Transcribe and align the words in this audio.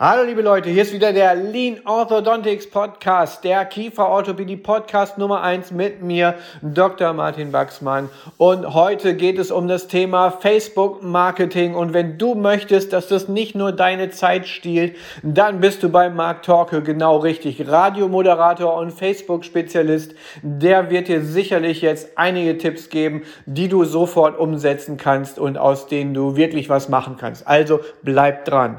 Hallo 0.00 0.22
liebe 0.22 0.42
Leute, 0.42 0.70
hier 0.70 0.82
ist 0.82 0.92
wieder 0.92 1.12
der 1.12 1.34
Lean 1.34 1.80
Orthodontics 1.84 2.70
Podcast, 2.70 3.42
der 3.42 3.64
Kieferorthopädie 3.64 4.56
Podcast 4.56 5.18
Nummer 5.18 5.42
eins 5.42 5.72
mit 5.72 6.04
mir, 6.04 6.36
Dr. 6.62 7.12
Martin 7.14 7.52
Wachsmann. 7.52 8.08
Und 8.36 8.74
heute 8.74 9.16
geht 9.16 9.40
es 9.40 9.50
um 9.50 9.66
das 9.66 9.88
Thema 9.88 10.30
Facebook 10.30 11.02
Marketing. 11.02 11.74
Und 11.74 11.94
wenn 11.94 12.16
du 12.16 12.36
möchtest, 12.36 12.92
dass 12.92 13.08
das 13.08 13.26
nicht 13.26 13.56
nur 13.56 13.72
deine 13.72 14.10
Zeit 14.10 14.46
stiehlt, 14.46 14.94
dann 15.24 15.58
bist 15.58 15.82
du 15.82 15.88
bei 15.88 16.10
Mark 16.10 16.44
Torke 16.44 16.80
genau 16.80 17.16
richtig. 17.16 17.66
Radiomoderator 17.66 18.76
und 18.76 18.92
Facebook 18.92 19.44
Spezialist. 19.44 20.14
Der 20.42 20.90
wird 20.90 21.08
dir 21.08 21.24
sicherlich 21.24 21.82
jetzt 21.82 22.16
einige 22.16 22.56
Tipps 22.56 22.88
geben, 22.88 23.22
die 23.46 23.66
du 23.66 23.84
sofort 23.84 24.38
umsetzen 24.38 24.96
kannst 24.96 25.40
und 25.40 25.58
aus 25.58 25.88
denen 25.88 26.14
du 26.14 26.36
wirklich 26.36 26.68
was 26.68 26.88
machen 26.88 27.16
kannst. 27.18 27.48
Also 27.48 27.80
bleib 28.04 28.44
dran. 28.44 28.78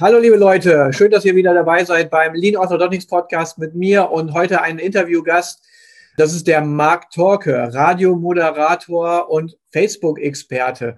Hallo 0.00 0.18
liebe 0.18 0.36
Leute, 0.36 0.94
schön, 0.94 1.10
dass 1.10 1.26
ihr 1.26 1.36
wieder 1.36 1.52
dabei 1.52 1.84
seid 1.84 2.08
beim 2.08 2.32
Lean 2.32 2.56
Orthodontics 2.56 3.06
Podcast 3.06 3.58
mit 3.58 3.74
mir 3.74 4.10
und 4.10 4.32
heute 4.32 4.62
ein 4.62 4.78
Interviewgast. 4.78 5.62
Das 6.16 6.32
ist 6.32 6.46
der 6.46 6.62
Marc 6.62 7.10
Torke, 7.10 7.68
Radiomoderator 7.70 9.28
und 9.28 9.58
Facebook-Experte. 9.72 10.96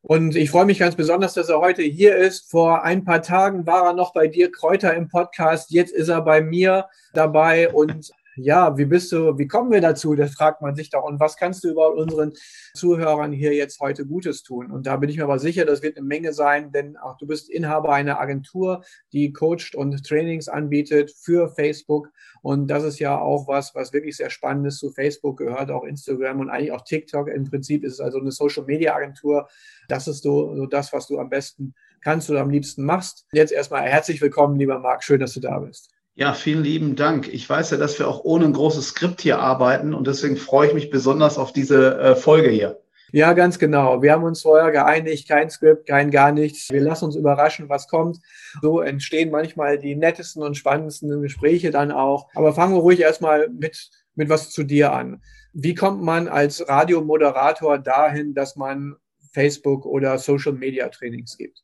Und 0.00 0.34
ich 0.34 0.50
freue 0.50 0.64
mich 0.64 0.78
ganz 0.78 0.94
besonders, 0.94 1.34
dass 1.34 1.50
er 1.50 1.60
heute 1.60 1.82
hier 1.82 2.16
ist. 2.16 2.50
Vor 2.50 2.84
ein 2.84 3.04
paar 3.04 3.20
Tagen 3.20 3.66
war 3.66 3.84
er 3.84 3.92
noch 3.92 4.14
bei 4.14 4.28
dir, 4.28 4.50
Kräuter 4.50 4.94
im 4.94 5.08
Podcast. 5.08 5.70
Jetzt 5.70 5.92
ist 5.92 6.08
er 6.08 6.22
bei 6.22 6.40
mir 6.40 6.86
dabei 7.12 7.68
und 7.68 8.10
ja, 8.38 8.78
wie 8.78 8.84
bist 8.84 9.12
du, 9.12 9.36
wie 9.38 9.48
kommen 9.48 9.70
wir 9.70 9.80
dazu? 9.80 10.14
Das 10.14 10.32
fragt 10.32 10.62
man 10.62 10.74
sich 10.74 10.90
doch. 10.90 11.04
Und 11.04 11.20
was 11.20 11.36
kannst 11.36 11.64
du 11.64 11.70
über 11.70 11.94
unseren 11.94 12.32
Zuhörern 12.74 13.32
hier 13.32 13.54
jetzt 13.54 13.80
heute 13.80 14.06
Gutes 14.06 14.42
tun? 14.42 14.70
Und 14.70 14.86
da 14.86 14.96
bin 14.96 15.10
ich 15.10 15.16
mir 15.16 15.24
aber 15.24 15.38
sicher, 15.38 15.64
das 15.64 15.82
wird 15.82 15.96
eine 15.96 16.06
Menge 16.06 16.32
sein, 16.32 16.72
denn 16.72 16.96
auch 16.96 17.16
du 17.16 17.26
bist 17.26 17.50
Inhaber 17.50 17.92
einer 17.92 18.20
Agentur, 18.20 18.82
die 19.12 19.32
coacht 19.32 19.74
und 19.74 20.04
Trainings 20.06 20.48
anbietet 20.48 21.10
für 21.10 21.48
Facebook. 21.48 22.10
Und 22.42 22.68
das 22.68 22.84
ist 22.84 22.98
ja 22.98 23.18
auch 23.18 23.48
was, 23.48 23.74
was 23.74 23.92
wirklich 23.92 24.16
sehr 24.16 24.30
spannend 24.30 24.66
ist. 24.66 24.78
Zu 24.78 24.90
Facebook 24.90 25.38
gehört 25.38 25.70
auch 25.70 25.84
Instagram 25.84 26.40
und 26.40 26.50
eigentlich 26.50 26.72
auch 26.72 26.82
TikTok. 26.82 27.28
Im 27.28 27.44
Prinzip 27.44 27.84
ist 27.84 27.94
es 27.94 28.00
also 28.00 28.18
eine 28.18 28.30
Social 28.30 28.64
Media 28.64 28.94
Agentur. 28.94 29.48
Das 29.88 30.06
ist 30.06 30.22
so, 30.22 30.54
so 30.54 30.66
das, 30.66 30.92
was 30.92 31.06
du 31.06 31.18
am 31.18 31.30
besten 31.30 31.74
kannst 32.00 32.30
oder 32.30 32.40
am 32.40 32.50
liebsten 32.50 32.84
machst. 32.84 33.26
Jetzt 33.32 33.52
erstmal 33.52 33.82
herzlich 33.82 34.20
willkommen, 34.20 34.56
lieber 34.56 34.78
Marc. 34.78 35.02
Schön, 35.02 35.20
dass 35.20 35.34
du 35.34 35.40
da 35.40 35.58
bist. 35.58 35.97
Ja, 36.18 36.34
vielen 36.34 36.64
lieben 36.64 36.96
Dank. 36.96 37.32
Ich 37.32 37.48
weiß 37.48 37.70
ja, 37.70 37.76
dass 37.76 37.96
wir 38.00 38.08
auch 38.08 38.24
ohne 38.24 38.46
ein 38.46 38.52
großes 38.52 38.88
Skript 38.88 39.20
hier 39.20 39.38
arbeiten 39.38 39.94
und 39.94 40.08
deswegen 40.08 40.36
freue 40.36 40.66
ich 40.66 40.74
mich 40.74 40.90
besonders 40.90 41.38
auf 41.38 41.52
diese 41.52 41.96
äh, 41.96 42.16
Folge 42.16 42.48
hier. 42.48 42.80
Ja, 43.12 43.34
ganz 43.34 43.60
genau. 43.60 44.02
Wir 44.02 44.14
haben 44.14 44.24
uns 44.24 44.42
vorher 44.42 44.72
geeinigt, 44.72 45.28
kein 45.28 45.48
Skript, 45.48 45.86
kein 45.86 46.10
gar 46.10 46.32
nichts. 46.32 46.70
Wir 46.72 46.80
lassen 46.80 47.04
uns 47.04 47.14
überraschen, 47.14 47.68
was 47.68 47.86
kommt. 47.86 48.18
So 48.60 48.80
entstehen 48.80 49.30
manchmal 49.30 49.78
die 49.78 49.94
nettesten 49.94 50.42
und 50.42 50.56
spannendsten 50.56 51.22
Gespräche 51.22 51.70
dann 51.70 51.92
auch. 51.92 52.28
Aber 52.34 52.52
fangen 52.52 52.74
wir 52.74 52.80
ruhig 52.80 52.98
erstmal 52.98 53.48
mit, 53.50 53.88
mit 54.16 54.28
was 54.28 54.50
zu 54.50 54.64
dir 54.64 54.92
an. 54.92 55.22
Wie 55.52 55.76
kommt 55.76 56.02
man 56.02 56.26
als 56.26 56.68
Radiomoderator 56.68 57.78
dahin, 57.78 58.34
dass 58.34 58.56
man 58.56 58.96
Facebook 59.32 59.86
oder 59.86 60.18
Social 60.18 60.52
Media 60.52 60.88
Trainings 60.88 61.38
gibt? 61.38 61.62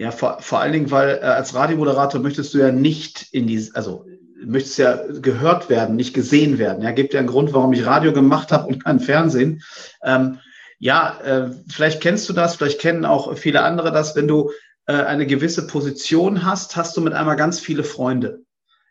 Ja, 0.00 0.12
vor, 0.12 0.38
vor 0.40 0.60
allen 0.60 0.72
Dingen, 0.72 0.90
weil 0.90 1.18
äh, 1.18 1.26
als 1.26 1.54
Radiomoderator 1.54 2.22
möchtest 2.22 2.54
du 2.54 2.58
ja 2.58 2.72
nicht 2.72 3.26
in 3.32 3.46
die, 3.46 3.70
also 3.74 4.06
möchtest 4.42 4.78
ja 4.78 4.98
gehört 5.20 5.68
werden, 5.68 5.94
nicht 5.94 6.14
gesehen 6.14 6.56
werden. 6.56 6.82
Ja, 6.82 6.92
gibt 6.92 7.12
ja 7.12 7.20
einen 7.20 7.28
Grund, 7.28 7.52
warum 7.52 7.74
ich 7.74 7.84
Radio 7.84 8.14
gemacht 8.14 8.50
habe 8.50 8.68
und 8.68 8.82
kein 8.82 8.98
Fernsehen. 8.98 9.62
Ähm, 10.02 10.38
ja, 10.78 11.18
äh, 11.22 11.50
vielleicht 11.68 12.00
kennst 12.00 12.26
du 12.30 12.32
das, 12.32 12.56
vielleicht 12.56 12.80
kennen 12.80 13.04
auch 13.04 13.36
viele 13.36 13.60
andere 13.62 13.92
das. 13.92 14.16
Wenn 14.16 14.26
du 14.26 14.52
äh, 14.86 14.94
eine 14.94 15.26
gewisse 15.26 15.66
Position 15.66 16.46
hast, 16.46 16.76
hast 16.76 16.96
du 16.96 17.02
mit 17.02 17.12
einmal 17.12 17.36
ganz 17.36 17.60
viele 17.60 17.84
Freunde. 17.84 18.40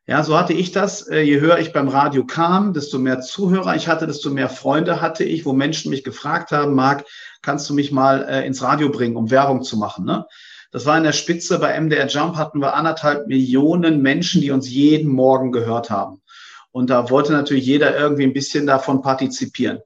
Ja, 0.06 0.24
so 0.24 0.38
hatte 0.38 0.54
ich 0.54 0.74
das. 0.74 1.08
Äh, 1.08 1.22
je 1.22 1.40
höher 1.40 1.58
ich 1.58 1.74
beim 1.74 1.88
Radio 1.88 2.24
kam, 2.24 2.74
desto 2.74 3.00
mehr 3.00 3.20
Zuhörer 3.20 3.76
ich 3.76 3.88
hatte, 3.88 4.06
desto 4.06 4.30
mehr 4.30 4.48
Freunde 4.48 5.02
hatte 5.02 5.24
ich, 5.24 5.44
wo 5.44 5.54
Menschen 5.54 5.90
mich 5.90 6.04
gefragt 6.04 6.52
haben, 6.52 6.76
Marc, 6.76 7.06
kannst 7.42 7.68
du 7.68 7.74
mich 7.74 7.92
mal 7.92 8.28
äh, 8.30 8.46
ins 8.46 8.62
Radio 8.62 8.90
bringen, 8.90 9.16
um 9.16 9.32
Werbung 9.32 9.64
zu 9.64 9.76
machen? 9.76 10.06
Ne? 10.06 10.28
Das 10.72 10.86
war 10.86 10.98
in 10.98 11.04
der 11.04 11.14
Spitze 11.14 11.60
bei 11.60 11.80
MDR 11.80 12.08
Jump 12.08 12.36
hatten 12.36 12.60
wir 12.60 12.76
anderthalb 12.76 13.28
Millionen 13.28 14.02
Menschen, 14.02 14.42
die 14.42 14.52
uns 14.52 14.70
jeden 14.70 15.12
Morgen 15.12 15.52
gehört 15.52 15.90
haben. 15.90 16.22
Und 16.72 16.90
da 16.90 17.10
wollte 17.10 17.32
natürlich 17.32 17.66
jeder 17.66 17.98
irgendwie 17.98 18.24
ein 18.24 18.34
bisschen 18.34 18.68
davon 18.68 19.02
partizipieren. 19.02 19.80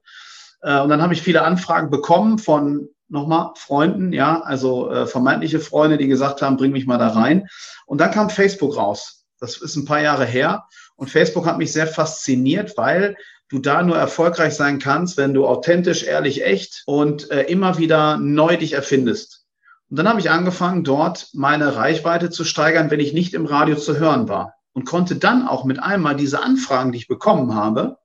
Äh, 0.60 0.80
und 0.80 0.90
dann 0.90 1.00
habe 1.00 1.14
ich 1.14 1.22
viele 1.22 1.42
Anfragen 1.42 1.90
bekommen 1.90 2.38
von 2.38 2.88
nochmal 3.08 3.52
Freunden, 3.56 4.12
ja, 4.12 4.40
also 4.42 4.90
äh, 4.90 5.06
vermeintliche 5.06 5.60
Freunde, 5.60 5.96
die 5.96 6.08
gesagt 6.08 6.42
haben, 6.42 6.56
bring 6.56 6.72
mich 6.72 6.86
mal 6.86 6.98
da 6.98 7.08
rein. 7.08 7.48
Und 7.86 8.00
dann 8.00 8.10
kam 8.10 8.28
Facebook 8.28 8.76
raus. 8.76 9.24
Das 9.40 9.56
ist 9.56 9.76
ein 9.76 9.84
paar 9.84 10.00
Jahre 10.00 10.26
her. 10.26 10.64
Und 10.96 11.10
Facebook 11.10 11.46
hat 11.46 11.58
mich 11.58 11.72
sehr 11.72 11.86
fasziniert, 11.86 12.76
weil 12.76 13.16
du 13.48 13.58
da 13.58 13.82
nur 13.82 13.96
erfolgreich 13.96 14.54
sein 14.54 14.78
kannst, 14.78 15.16
wenn 15.16 15.34
du 15.34 15.46
authentisch, 15.46 16.04
ehrlich, 16.04 16.44
echt 16.44 16.82
und 16.86 17.30
äh, 17.30 17.42
immer 17.42 17.78
wieder 17.78 18.16
neu 18.16 18.56
dich 18.56 18.72
erfindest. 18.72 19.43
Und 19.94 19.98
dann 19.98 20.08
habe 20.08 20.18
ich 20.18 20.28
angefangen, 20.28 20.82
dort 20.82 21.28
meine 21.34 21.76
Reichweite 21.76 22.28
zu 22.28 22.42
steigern, 22.42 22.90
wenn 22.90 22.98
ich 22.98 23.12
nicht 23.12 23.32
im 23.32 23.46
Radio 23.46 23.76
zu 23.76 23.96
hören 23.96 24.28
war. 24.28 24.54
Und 24.72 24.86
konnte 24.86 25.14
dann 25.14 25.46
auch 25.46 25.62
mit 25.62 25.78
einmal 25.78 26.16
diese 26.16 26.42
Anfragen, 26.42 26.90
die 26.90 26.98
ich 26.98 27.06
bekommen 27.06 27.54
habe, 27.54 27.98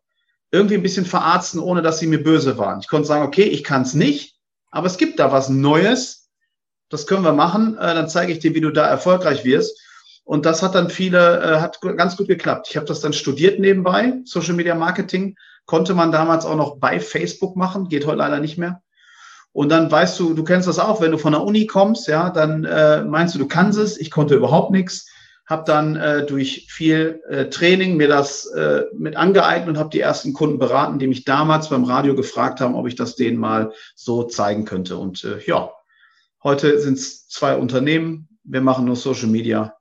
irgendwie 0.52 0.76
ein 0.76 0.84
bisschen 0.84 1.08
verarzten, 1.08 1.60
ohne 1.60 1.82
dass 1.82 1.98
sie 1.98 2.06
mir 2.06 2.22
böse 2.22 2.60
waren. 2.60 2.80
Ich 2.80 2.90
konnte 2.90 3.08
sagen, 3.08 3.26
okay, 3.26 3.46
ich 3.46 3.64
kann 3.64 3.82
es 3.82 3.96
nicht, 3.96 4.36
aber 4.70 4.86
es 4.86 4.98
gibt 4.98 5.20
da 5.20 5.32
was 5.32 5.50
Neues. 5.50 6.30
Das 6.90 7.08
können 7.08 7.24
wir 7.24 7.34
machen. 7.34 7.76
Äh, 7.80 7.96
dann 7.96 8.08
zeige 8.08 8.34
ich 8.34 8.38
dir, 8.38 8.54
wie 8.54 8.62
du 8.62 8.70
da 8.70 8.86
erfolgreich 8.86 9.44
wirst. 9.44 9.82
Und 10.24 10.46
das 10.46 10.62
hat 10.62 10.76
dann 10.76 10.92
viele, 10.92 11.42
äh, 11.42 11.60
hat 11.60 11.82
ganz 11.82 12.16
gut 12.18 12.28
geklappt. 12.28 12.68
Ich 12.70 12.78
habe 12.78 12.86
das 12.86 13.00
dann 13.00 13.14
studiert 13.14 13.60
nebenbei, 13.60 14.14
Social 14.26 14.54
Media 14.54 14.76
Marketing. 14.76 15.38
Konnte 15.66 15.96
man 15.96 16.12
damals 16.12 16.46
auch 16.46 16.56
noch 16.56 16.78
bei 16.78 17.00
Facebook 17.00 17.56
machen, 17.56 17.90
geht 17.90 18.06
heute 18.06 18.20
leider 18.20 18.40
nicht 18.40 18.60
mehr. 18.60 18.84
Und 19.52 19.70
dann 19.70 19.92
weißt 19.92 20.20
du, 20.20 20.34
du 20.34 20.44
kennst 20.44 20.68
das 20.68 20.80
auch, 20.80 21.02
wenn 21.02 21.12
du 21.12 21.18
von 21.18 21.34
der 21.34 21.44
Uni 21.44 21.66
kommst, 21.66 22.08
ja, 22.08 22.30
dann 22.30 22.66
äh, 22.66 23.04
meinst 23.04 23.36
du, 23.36 23.40
du 23.40 23.48
kannst 23.48 23.80
es. 23.80 23.98
Ich 23.98 24.12
konnte 24.12 24.36
überhaupt 24.36 24.72
nichts. 24.72 25.08
Habe 25.48 25.64
dann 25.66 25.96
äh, 25.96 26.26
durch 26.28 26.68
viel 26.70 27.24
äh, 27.28 27.46
Training 27.46 27.98
mir 27.98 28.08
das 28.08 28.46
äh, 28.46 28.84
mit 28.94 29.16
angeeignet 29.16 29.70
und 29.70 29.78
habe 29.80 29.90
die 29.90 30.00
ersten 30.00 30.34
Kunden 30.34 30.60
beraten, 30.60 31.00
die 31.00 31.08
mich 31.08 31.26
damals 31.26 31.70
beim 31.70 31.86
Radio 31.86 32.14
gefragt 32.14 32.62
haben, 32.62 32.76
ob 32.76 32.88
ich 32.88 32.96
das 32.96 33.16
denen 33.16 33.38
mal 33.38 33.74
so 33.96 34.24
zeigen 34.24 34.66
könnte. 34.66 34.98
Und 34.98 35.24
äh, 35.24 35.40
ja, 35.46 35.72
heute 36.44 36.80
sind 36.80 37.00
es 37.00 37.28
zwei 37.28 37.58
Unternehmen. 37.58 38.30
Wir 38.44 38.62
machen 38.62 38.86
nur 38.86 38.96
Social 38.96 39.28
Media. 39.28 39.76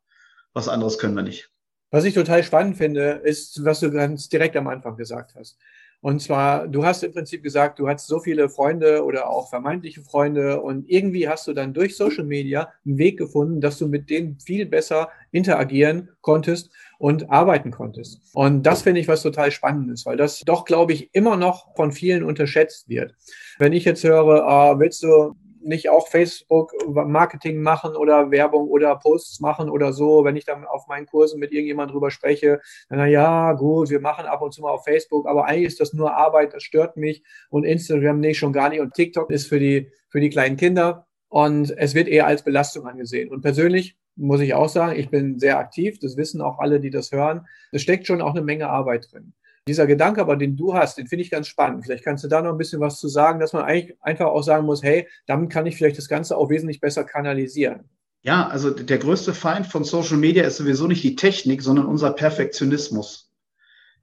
Was 0.54 0.68
anderes 0.68 0.98
können 0.98 1.14
wir 1.14 1.22
nicht. 1.22 1.50
Was 1.90 2.04
ich 2.04 2.14
total 2.14 2.42
spannend 2.42 2.76
finde, 2.78 3.20
ist, 3.24 3.64
was 3.64 3.80
du 3.80 3.90
ganz 3.90 4.28
direkt 4.28 4.56
am 4.56 4.68
Anfang 4.68 4.96
gesagt 4.96 5.34
hast. 5.34 5.58
Und 6.00 6.22
zwar, 6.22 6.68
du 6.68 6.84
hast 6.84 7.02
im 7.02 7.12
Prinzip 7.12 7.42
gesagt, 7.42 7.80
du 7.80 7.88
hast 7.88 8.06
so 8.06 8.20
viele 8.20 8.48
Freunde 8.48 9.04
oder 9.04 9.28
auch 9.28 9.50
vermeintliche 9.50 10.02
Freunde 10.02 10.60
und 10.60 10.88
irgendwie 10.88 11.28
hast 11.28 11.48
du 11.48 11.52
dann 11.52 11.74
durch 11.74 11.96
Social 11.96 12.24
Media 12.24 12.68
einen 12.86 12.98
Weg 12.98 13.18
gefunden, 13.18 13.60
dass 13.60 13.78
du 13.78 13.88
mit 13.88 14.08
denen 14.08 14.38
viel 14.38 14.64
besser 14.66 15.08
interagieren 15.32 16.10
konntest 16.20 16.70
und 16.98 17.30
arbeiten 17.30 17.72
konntest. 17.72 18.20
Und 18.32 18.62
das 18.62 18.82
finde 18.82 19.00
ich 19.00 19.08
was 19.08 19.22
total 19.22 19.50
Spannendes, 19.50 20.06
weil 20.06 20.16
das 20.16 20.40
doch, 20.40 20.64
glaube 20.64 20.92
ich, 20.92 21.10
immer 21.14 21.36
noch 21.36 21.74
von 21.74 21.90
vielen 21.90 22.22
unterschätzt 22.22 22.88
wird. 22.88 23.14
Wenn 23.58 23.72
ich 23.72 23.84
jetzt 23.84 24.04
höre, 24.04 24.46
äh, 24.46 24.78
willst 24.78 25.02
du 25.02 25.34
nicht 25.68 25.90
auch 25.90 26.08
Facebook-Marketing 26.08 27.62
machen 27.62 27.94
oder 27.94 28.30
Werbung 28.30 28.68
oder 28.68 28.96
Posts 28.96 29.40
machen 29.40 29.70
oder 29.70 29.92
so, 29.92 30.24
wenn 30.24 30.36
ich 30.36 30.44
dann 30.44 30.64
auf 30.64 30.88
meinen 30.88 31.06
Kursen 31.06 31.38
mit 31.38 31.52
irgendjemand 31.52 31.92
drüber 31.92 32.10
spreche, 32.10 32.60
dann, 32.88 32.98
na 32.98 33.06
ja, 33.06 33.52
gut, 33.52 33.90
wir 33.90 34.00
machen 34.00 34.26
ab 34.26 34.42
und 34.42 34.52
zu 34.52 34.62
mal 34.62 34.70
auf 34.70 34.84
Facebook, 34.84 35.26
aber 35.26 35.46
eigentlich 35.46 35.68
ist 35.68 35.80
das 35.80 35.92
nur 35.92 36.14
Arbeit, 36.14 36.54
das 36.54 36.62
stört 36.62 36.96
mich 36.96 37.22
und 37.50 37.64
Instagram 37.64 38.20
nicht, 38.20 38.38
schon 38.38 38.52
gar 38.52 38.68
nicht 38.68 38.80
und 38.80 38.94
TikTok 38.94 39.30
ist 39.30 39.46
für 39.46 39.58
die, 39.58 39.90
für 40.08 40.20
die 40.20 40.30
kleinen 40.30 40.56
Kinder 40.56 41.06
und 41.28 41.70
es 41.76 41.94
wird 41.94 42.08
eher 42.08 42.26
als 42.26 42.42
Belastung 42.42 42.86
angesehen. 42.86 43.30
Und 43.30 43.42
persönlich 43.42 43.96
muss 44.16 44.40
ich 44.40 44.54
auch 44.54 44.68
sagen, 44.68 44.98
ich 44.98 45.10
bin 45.10 45.38
sehr 45.38 45.58
aktiv, 45.58 45.98
das 46.00 46.16
wissen 46.16 46.40
auch 46.40 46.58
alle, 46.58 46.80
die 46.80 46.90
das 46.90 47.12
hören. 47.12 47.46
Es 47.70 47.82
steckt 47.82 48.06
schon 48.06 48.20
auch 48.20 48.32
eine 48.32 48.42
Menge 48.42 48.68
Arbeit 48.68 49.12
drin. 49.12 49.32
Dieser 49.68 49.86
Gedanke 49.86 50.20
aber, 50.20 50.36
den 50.36 50.56
du 50.56 50.74
hast, 50.74 50.98
den 50.98 51.06
finde 51.06 51.22
ich 51.22 51.30
ganz 51.30 51.46
spannend. 51.46 51.84
Vielleicht 51.84 52.02
kannst 52.02 52.24
du 52.24 52.28
da 52.28 52.42
noch 52.42 52.52
ein 52.52 52.58
bisschen 52.58 52.80
was 52.80 52.98
zu 52.98 53.06
sagen, 53.06 53.38
dass 53.38 53.52
man 53.52 53.62
eigentlich 53.62 53.96
einfach 54.00 54.26
auch 54.26 54.42
sagen 54.42 54.66
muss, 54.66 54.82
hey, 54.82 55.06
damit 55.26 55.50
kann 55.50 55.66
ich 55.66 55.76
vielleicht 55.76 55.98
das 55.98 56.08
Ganze 56.08 56.36
auch 56.36 56.50
wesentlich 56.50 56.80
besser 56.80 57.04
kanalisieren. 57.04 57.88
Ja, 58.22 58.48
also 58.48 58.70
der 58.70 58.98
größte 58.98 59.34
Feind 59.34 59.66
von 59.66 59.84
Social 59.84 60.16
Media 60.16 60.44
ist 60.44 60.56
sowieso 60.56 60.86
nicht 60.86 61.04
die 61.04 61.16
Technik, 61.16 61.62
sondern 61.62 61.86
unser 61.86 62.10
Perfektionismus. 62.12 63.30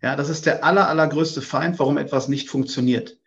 Ja, 0.01 0.15
das 0.15 0.29
ist 0.29 0.45
der 0.45 0.63
aller, 0.63 0.87
allergrößte 0.87 1.41
Feind, 1.41 1.79
warum 1.79 1.97
etwas 1.97 2.27
nicht 2.27 2.49
funktioniert. 2.49 3.17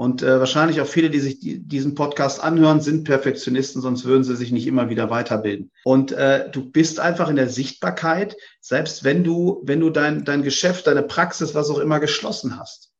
Und 0.00 0.22
äh, 0.22 0.38
wahrscheinlich 0.38 0.80
auch 0.80 0.86
viele, 0.86 1.10
die 1.10 1.20
sich 1.20 1.40
die, 1.40 1.58
diesen 1.58 1.94
Podcast 1.94 2.42
anhören, 2.42 2.80
sind 2.80 3.04
Perfektionisten, 3.04 3.82
sonst 3.82 4.06
würden 4.06 4.24
sie 4.24 4.34
sich 4.34 4.50
nicht 4.50 4.66
immer 4.66 4.88
wieder 4.88 5.10
weiterbilden. 5.10 5.70
Und 5.84 6.10
äh, 6.12 6.50
du 6.50 6.70
bist 6.70 6.98
einfach 6.98 7.28
in 7.28 7.36
der 7.36 7.50
Sichtbarkeit, 7.50 8.34
selbst 8.62 9.04
wenn 9.04 9.24
du, 9.24 9.60
wenn 9.62 9.78
du 9.78 9.90
dein, 9.90 10.24
dein 10.24 10.42
Geschäft, 10.42 10.86
deine 10.86 11.02
Praxis, 11.02 11.54
was 11.54 11.68
auch 11.68 11.76
immer 11.76 12.00
geschlossen 12.00 12.58
hast. 12.58 12.94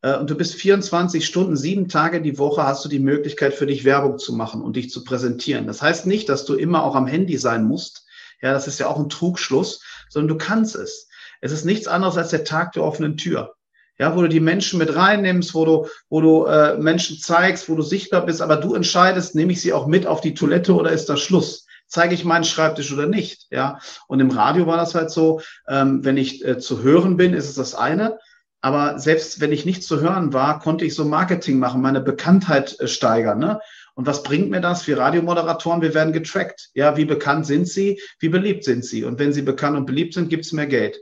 Äh, 0.00 0.16
und 0.16 0.30
du 0.30 0.36
bist 0.36 0.54
24 0.54 1.26
Stunden, 1.26 1.54
sieben 1.54 1.86
Tage 1.86 2.22
die 2.22 2.38
Woche, 2.38 2.62
hast 2.62 2.82
du 2.82 2.88
die 2.88 2.98
Möglichkeit 2.98 3.52
für 3.52 3.66
dich 3.66 3.84
Werbung 3.84 4.16
zu 4.16 4.32
machen 4.32 4.62
und 4.62 4.76
dich 4.76 4.88
zu 4.88 5.04
präsentieren. 5.04 5.66
Das 5.66 5.82
heißt 5.82 6.06
nicht, 6.06 6.30
dass 6.30 6.46
du 6.46 6.54
immer 6.54 6.82
auch 6.82 6.94
am 6.94 7.06
Handy 7.06 7.36
sein 7.36 7.64
musst. 7.64 8.06
Ja, 8.40 8.54
das 8.54 8.66
ist 8.66 8.80
ja 8.80 8.86
auch 8.86 8.98
ein 8.98 9.10
Trugschluss, 9.10 9.82
sondern 10.08 10.38
du 10.38 10.42
kannst 10.42 10.76
es. 10.76 11.10
Es 11.42 11.52
ist 11.52 11.66
nichts 11.66 11.88
anderes 11.88 12.16
als 12.16 12.30
der 12.30 12.44
Tag 12.44 12.72
der 12.72 12.84
offenen 12.84 13.18
Tür 13.18 13.54
ja, 13.98 14.16
wo 14.16 14.22
du 14.22 14.28
die 14.28 14.40
Menschen 14.40 14.78
mit 14.78 14.94
reinnimmst, 14.94 15.54
wo 15.54 15.64
du, 15.64 15.86
wo 16.08 16.20
du 16.20 16.46
äh, 16.46 16.78
Menschen 16.78 17.18
zeigst, 17.18 17.68
wo 17.68 17.74
du 17.74 17.82
sichtbar 17.82 18.24
bist, 18.24 18.40
aber 18.40 18.56
du 18.56 18.74
entscheidest, 18.74 19.34
nehme 19.34 19.52
ich 19.52 19.60
sie 19.60 19.72
auch 19.72 19.86
mit 19.86 20.06
auf 20.06 20.20
die 20.20 20.34
Toilette 20.34 20.74
oder 20.74 20.92
ist 20.92 21.08
das 21.08 21.20
Schluss? 21.20 21.66
Zeige 21.86 22.14
ich 22.14 22.24
meinen 22.24 22.44
Schreibtisch 22.44 22.92
oder 22.92 23.06
nicht? 23.06 23.46
Ja, 23.50 23.80
und 24.06 24.20
im 24.20 24.30
Radio 24.30 24.66
war 24.66 24.76
das 24.76 24.94
halt 24.94 25.10
so, 25.10 25.40
ähm, 25.68 26.04
wenn 26.04 26.16
ich 26.16 26.44
äh, 26.44 26.58
zu 26.58 26.82
hören 26.82 27.16
bin, 27.16 27.34
ist 27.34 27.48
es 27.48 27.54
das 27.54 27.74
eine. 27.74 28.18
Aber 28.60 28.98
selbst 28.98 29.40
wenn 29.40 29.52
ich 29.52 29.64
nicht 29.64 29.84
zu 29.84 30.00
hören 30.00 30.32
war, 30.32 30.58
konnte 30.58 30.84
ich 30.84 30.94
so 30.94 31.04
Marketing 31.04 31.58
machen, 31.58 31.80
meine 31.80 32.00
Bekanntheit 32.00 32.78
äh, 32.80 32.88
steigern. 32.88 33.38
Ne? 33.38 33.60
Und 33.94 34.06
was 34.06 34.22
bringt 34.22 34.50
mir 34.50 34.60
das? 34.60 34.86
Wir 34.86 34.98
Radiomoderatoren, 34.98 35.80
wir 35.80 35.94
werden 35.94 36.12
getrackt. 36.12 36.68
Ja, 36.74 36.96
wie 36.96 37.04
bekannt 37.04 37.46
sind 37.46 37.66
sie? 37.66 38.00
Wie 38.20 38.28
beliebt 38.28 38.64
sind 38.64 38.84
sie? 38.84 39.04
Und 39.04 39.18
wenn 39.18 39.32
sie 39.32 39.42
bekannt 39.42 39.76
und 39.76 39.86
beliebt 39.86 40.14
sind, 40.14 40.28
gibt 40.28 40.44
es 40.44 40.52
mehr 40.52 40.66
Geld. 40.66 40.98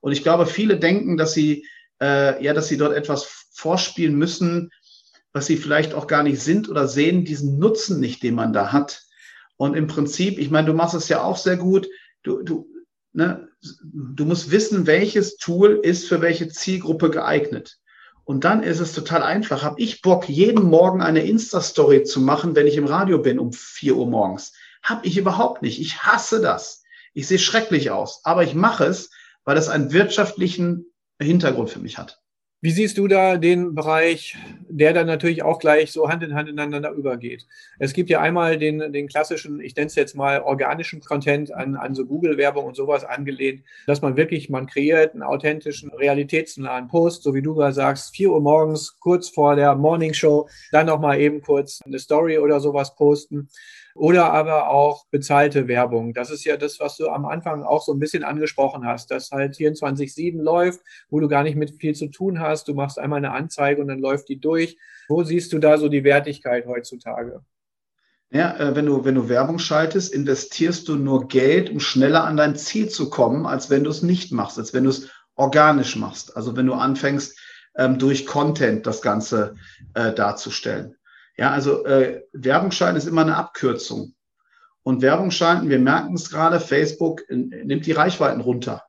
Und 0.00 0.12
ich 0.12 0.22
glaube, 0.22 0.46
viele 0.46 0.78
denken, 0.78 1.16
dass 1.16 1.32
sie 1.32 1.64
äh, 2.00 2.42
ja, 2.42 2.54
dass 2.54 2.68
sie 2.68 2.76
dort 2.76 2.94
etwas 2.94 3.46
vorspielen 3.52 4.14
müssen, 4.14 4.70
was 5.32 5.46
sie 5.46 5.56
vielleicht 5.56 5.94
auch 5.94 6.06
gar 6.06 6.22
nicht 6.22 6.40
sind 6.40 6.68
oder 6.68 6.88
sehen 6.88 7.24
diesen 7.24 7.58
Nutzen 7.58 8.00
nicht, 8.00 8.22
den 8.22 8.34
man 8.34 8.52
da 8.52 8.72
hat. 8.72 9.02
Und 9.56 9.74
im 9.74 9.86
Prinzip, 9.86 10.38
ich 10.38 10.50
meine, 10.50 10.68
du 10.68 10.74
machst 10.74 10.94
es 10.94 11.08
ja 11.08 11.22
auch 11.22 11.36
sehr 11.36 11.56
gut. 11.56 11.88
Du, 12.22 12.42
du, 12.42 12.68
ne, 13.12 13.48
du 13.92 14.24
musst 14.24 14.50
wissen, 14.50 14.86
welches 14.86 15.36
Tool 15.36 15.80
ist 15.82 16.08
für 16.08 16.20
welche 16.20 16.48
Zielgruppe 16.48 17.10
geeignet. 17.10 17.78
Und 18.24 18.44
dann 18.44 18.62
ist 18.62 18.80
es 18.80 18.92
total 18.92 19.22
einfach. 19.22 19.62
Habe 19.62 19.80
ich 19.80 20.02
Bock, 20.02 20.28
jeden 20.28 20.64
Morgen 20.64 21.00
eine 21.00 21.24
Insta-Story 21.24 22.04
zu 22.04 22.20
machen, 22.20 22.54
wenn 22.54 22.66
ich 22.66 22.76
im 22.76 22.86
Radio 22.86 23.18
bin 23.18 23.38
um 23.38 23.52
vier 23.52 23.96
Uhr 23.96 24.06
morgens? 24.06 24.52
Habe 24.82 25.06
ich 25.06 25.16
überhaupt 25.16 25.62
nicht. 25.62 25.80
Ich 25.80 26.02
hasse 26.02 26.40
das. 26.40 26.82
Ich 27.14 27.26
sehe 27.26 27.38
schrecklich 27.38 27.90
aus. 27.90 28.20
Aber 28.24 28.44
ich 28.44 28.54
mache 28.54 28.84
es, 28.84 29.10
weil 29.44 29.56
es 29.56 29.68
einen 29.68 29.92
wirtschaftlichen 29.92 30.87
Hintergrund 31.26 31.70
für 31.70 31.80
mich 31.80 31.98
hat. 31.98 32.20
Wie 32.60 32.72
siehst 32.72 32.98
du 32.98 33.06
da 33.06 33.36
den 33.36 33.76
Bereich, 33.76 34.36
der 34.68 34.92
dann 34.92 35.06
natürlich 35.06 35.44
auch 35.44 35.60
gleich 35.60 35.92
so 35.92 36.08
Hand 36.08 36.24
in 36.24 36.34
Hand 36.34 36.48
ineinander 36.48 36.90
übergeht? 36.90 37.46
Es 37.78 37.92
gibt 37.92 38.10
ja 38.10 38.20
einmal 38.20 38.58
den, 38.58 38.92
den 38.92 39.06
klassischen, 39.06 39.60
ich 39.60 39.76
nenne 39.76 39.86
es 39.86 39.94
jetzt 39.94 40.16
mal 40.16 40.40
organischen 40.42 41.00
Content 41.00 41.54
an, 41.54 41.76
an 41.76 41.94
so 41.94 42.04
Google-Werbung 42.04 42.64
und 42.64 42.74
sowas 42.74 43.04
angelehnt, 43.04 43.62
dass 43.86 44.02
man 44.02 44.16
wirklich, 44.16 44.50
man 44.50 44.66
kreiert 44.66 45.12
einen 45.12 45.22
authentischen, 45.22 45.90
realitätsnahen 45.90 46.88
Post, 46.88 47.22
so 47.22 47.32
wie 47.32 47.42
du 47.42 47.54
gerade 47.54 47.74
sagst, 47.74 48.16
4 48.16 48.32
Uhr 48.32 48.40
morgens, 48.40 48.98
kurz 48.98 49.28
vor 49.28 49.54
der 49.54 49.76
Morning 49.76 50.12
Show, 50.12 50.48
dann 50.72 50.86
nochmal 50.86 51.20
eben 51.20 51.42
kurz 51.42 51.80
eine 51.86 52.00
Story 52.00 52.38
oder 52.38 52.58
sowas 52.58 52.96
posten 52.96 53.50
oder 53.98 54.32
aber 54.32 54.68
auch 54.68 55.06
bezahlte 55.10 55.66
Werbung. 55.66 56.14
Das 56.14 56.30
ist 56.30 56.44
ja 56.44 56.56
das, 56.56 56.78
was 56.78 56.96
du 56.96 57.08
am 57.08 57.26
Anfang 57.26 57.64
auch 57.64 57.82
so 57.82 57.92
ein 57.92 57.98
bisschen 57.98 58.22
angesprochen 58.22 58.86
hast, 58.86 59.10
dass 59.10 59.32
halt 59.32 59.56
24-7 59.56 60.40
läuft, 60.40 60.80
wo 61.10 61.18
du 61.18 61.28
gar 61.28 61.42
nicht 61.42 61.56
mit 61.56 61.72
viel 61.80 61.94
zu 61.94 62.06
tun 62.08 62.38
hast. 62.40 62.68
Du 62.68 62.74
machst 62.74 62.98
einmal 62.98 63.18
eine 63.18 63.32
Anzeige 63.32 63.80
und 63.80 63.88
dann 63.88 63.98
läuft 63.98 64.28
die 64.28 64.40
durch. 64.40 64.78
Wo 65.08 65.24
siehst 65.24 65.52
du 65.52 65.58
da 65.58 65.78
so 65.78 65.88
die 65.88 66.04
Wertigkeit 66.04 66.66
heutzutage? 66.66 67.40
Ja, 68.30 68.56
äh, 68.58 68.76
wenn 68.76 68.86
du, 68.86 69.04
wenn 69.04 69.14
du 69.16 69.28
Werbung 69.28 69.58
schaltest, 69.58 70.14
investierst 70.14 70.86
du 70.88 70.94
nur 70.94 71.26
Geld, 71.26 71.70
um 71.70 71.80
schneller 71.80 72.24
an 72.24 72.36
dein 72.36 72.56
Ziel 72.56 72.88
zu 72.88 73.10
kommen, 73.10 73.46
als 73.46 73.68
wenn 73.68 73.84
du 73.84 73.90
es 73.90 74.02
nicht 74.02 74.32
machst, 74.32 74.58
als 74.58 74.72
wenn 74.72 74.84
du 74.84 74.90
es 74.90 75.08
organisch 75.34 75.96
machst. 75.96 76.36
Also 76.36 76.56
wenn 76.56 76.66
du 76.66 76.74
anfängst, 76.74 77.38
ähm, 77.76 77.98
durch 77.98 78.26
Content 78.26 78.86
das 78.86 79.02
Ganze 79.02 79.54
äh, 79.94 80.12
darzustellen. 80.12 80.96
Ja, 81.38 81.52
also 81.52 81.84
äh, 81.84 82.22
Werbung 82.32 82.72
schalten 82.72 82.96
ist 82.96 83.06
immer 83.06 83.22
eine 83.22 83.36
Abkürzung. 83.36 84.14
Und 84.82 85.02
Werbung 85.02 85.30
schalten, 85.30 85.68
wir 85.68 85.78
merken 85.78 86.14
es 86.14 86.30
gerade, 86.30 86.58
Facebook 86.58 87.22
nimmt 87.28 87.86
die 87.86 87.92
Reichweiten 87.92 88.40
runter, 88.40 88.82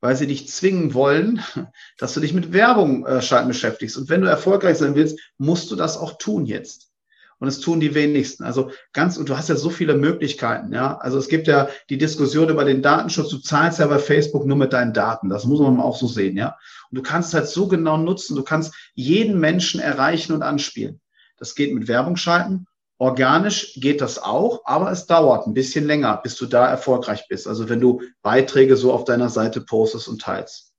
weil 0.00 0.14
sie 0.14 0.26
dich 0.26 0.48
zwingen 0.48 0.92
wollen, 0.92 1.40
dass 1.98 2.12
du 2.12 2.20
dich 2.20 2.34
mit 2.34 2.52
Werbung 2.52 3.06
äh, 3.06 3.22
beschäftigst. 3.46 3.96
Und 3.96 4.10
wenn 4.10 4.20
du 4.20 4.28
erfolgreich 4.28 4.76
sein 4.76 4.94
willst, 4.94 5.18
musst 5.38 5.70
du 5.70 5.76
das 5.76 5.96
auch 5.96 6.18
tun 6.18 6.44
jetzt. 6.44 6.90
Und 7.38 7.48
es 7.48 7.60
tun 7.60 7.80
die 7.80 7.94
wenigsten. 7.94 8.44
Also 8.44 8.70
ganz, 8.92 9.18
und 9.18 9.28
du 9.28 9.36
hast 9.36 9.48
ja 9.48 9.56
so 9.56 9.68
viele 9.68 9.94
Möglichkeiten, 9.94 10.72
ja. 10.72 10.96
Also 10.98 11.18
es 11.18 11.28
gibt 11.28 11.46
ja 11.46 11.68
die 11.90 11.98
Diskussion 11.98 12.48
über 12.48 12.64
den 12.64 12.80
Datenschutz. 12.82 13.28
Du 13.28 13.38
zahlst 13.38 13.78
ja 13.78 13.86
bei 13.86 13.98
Facebook 13.98 14.46
nur 14.46 14.56
mit 14.56 14.72
deinen 14.72 14.94
Daten. 14.94 15.28
Das 15.28 15.44
muss 15.44 15.60
man 15.60 15.80
auch 15.80 15.96
so 15.96 16.08
sehen, 16.08 16.36
ja. 16.36 16.56
Und 16.90 16.96
du 16.96 17.02
kannst 17.02 17.34
halt 17.34 17.48
so 17.48 17.68
genau 17.68 17.98
nutzen. 17.98 18.36
Du 18.36 18.42
kannst 18.42 18.74
jeden 18.94 19.38
Menschen 19.38 19.80
erreichen 19.80 20.32
und 20.32 20.42
anspielen. 20.42 21.00
Das 21.36 21.54
geht 21.54 21.74
mit 21.74 21.88
Werbung 21.88 22.16
schalten. 22.16 22.66
Organisch 22.98 23.74
geht 23.74 24.00
das 24.00 24.18
auch, 24.18 24.62
aber 24.64 24.90
es 24.90 25.06
dauert 25.06 25.46
ein 25.46 25.52
bisschen 25.52 25.84
länger, 25.86 26.18
bis 26.22 26.36
du 26.36 26.46
da 26.46 26.66
erfolgreich 26.68 27.28
bist. 27.28 27.46
Also 27.46 27.68
wenn 27.68 27.80
du 27.80 28.00
Beiträge 28.22 28.76
so 28.76 28.92
auf 28.92 29.04
deiner 29.04 29.28
Seite 29.28 29.60
postest 29.60 30.08
und 30.08 30.22
teilst. 30.22 30.72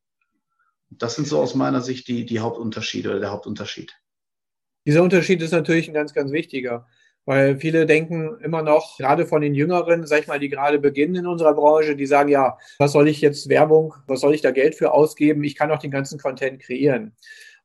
Das 0.89 1.15
sind 1.15 1.27
so 1.27 1.39
aus 1.39 1.53
meiner 1.53 1.81
Sicht 1.81 2.07
die, 2.07 2.25
die 2.25 2.39
Hauptunterschiede 2.39 3.09
oder 3.09 3.19
der 3.19 3.31
Hauptunterschied. 3.31 3.93
Dieser 4.85 5.03
Unterschied 5.03 5.41
ist 5.41 5.51
natürlich 5.51 5.89
ein 5.89 5.93
ganz, 5.93 6.13
ganz 6.13 6.31
wichtiger, 6.31 6.87
weil 7.25 7.59
viele 7.59 7.85
denken 7.85 8.39
immer 8.39 8.63
noch, 8.63 8.97
gerade 8.97 9.27
von 9.27 9.41
den 9.41 9.53
Jüngeren, 9.53 10.07
sag 10.07 10.21
ich 10.21 10.27
mal, 10.27 10.39
die 10.39 10.49
gerade 10.49 10.79
beginnen 10.79 11.15
in 11.15 11.27
unserer 11.27 11.53
Branche, 11.53 11.95
die 11.95 12.05
sagen, 12.07 12.29
ja, 12.29 12.57
was 12.79 12.93
soll 12.93 13.09
ich 13.09 13.21
jetzt 13.21 13.49
Werbung, 13.49 13.93
was 14.07 14.21
soll 14.21 14.33
ich 14.33 14.41
da 14.41 14.51
Geld 14.51 14.75
für 14.75 14.91
ausgeben? 14.91 15.43
Ich 15.43 15.55
kann 15.55 15.71
auch 15.71 15.79
den 15.79 15.91
ganzen 15.91 16.17
Content 16.17 16.61
kreieren 16.61 17.15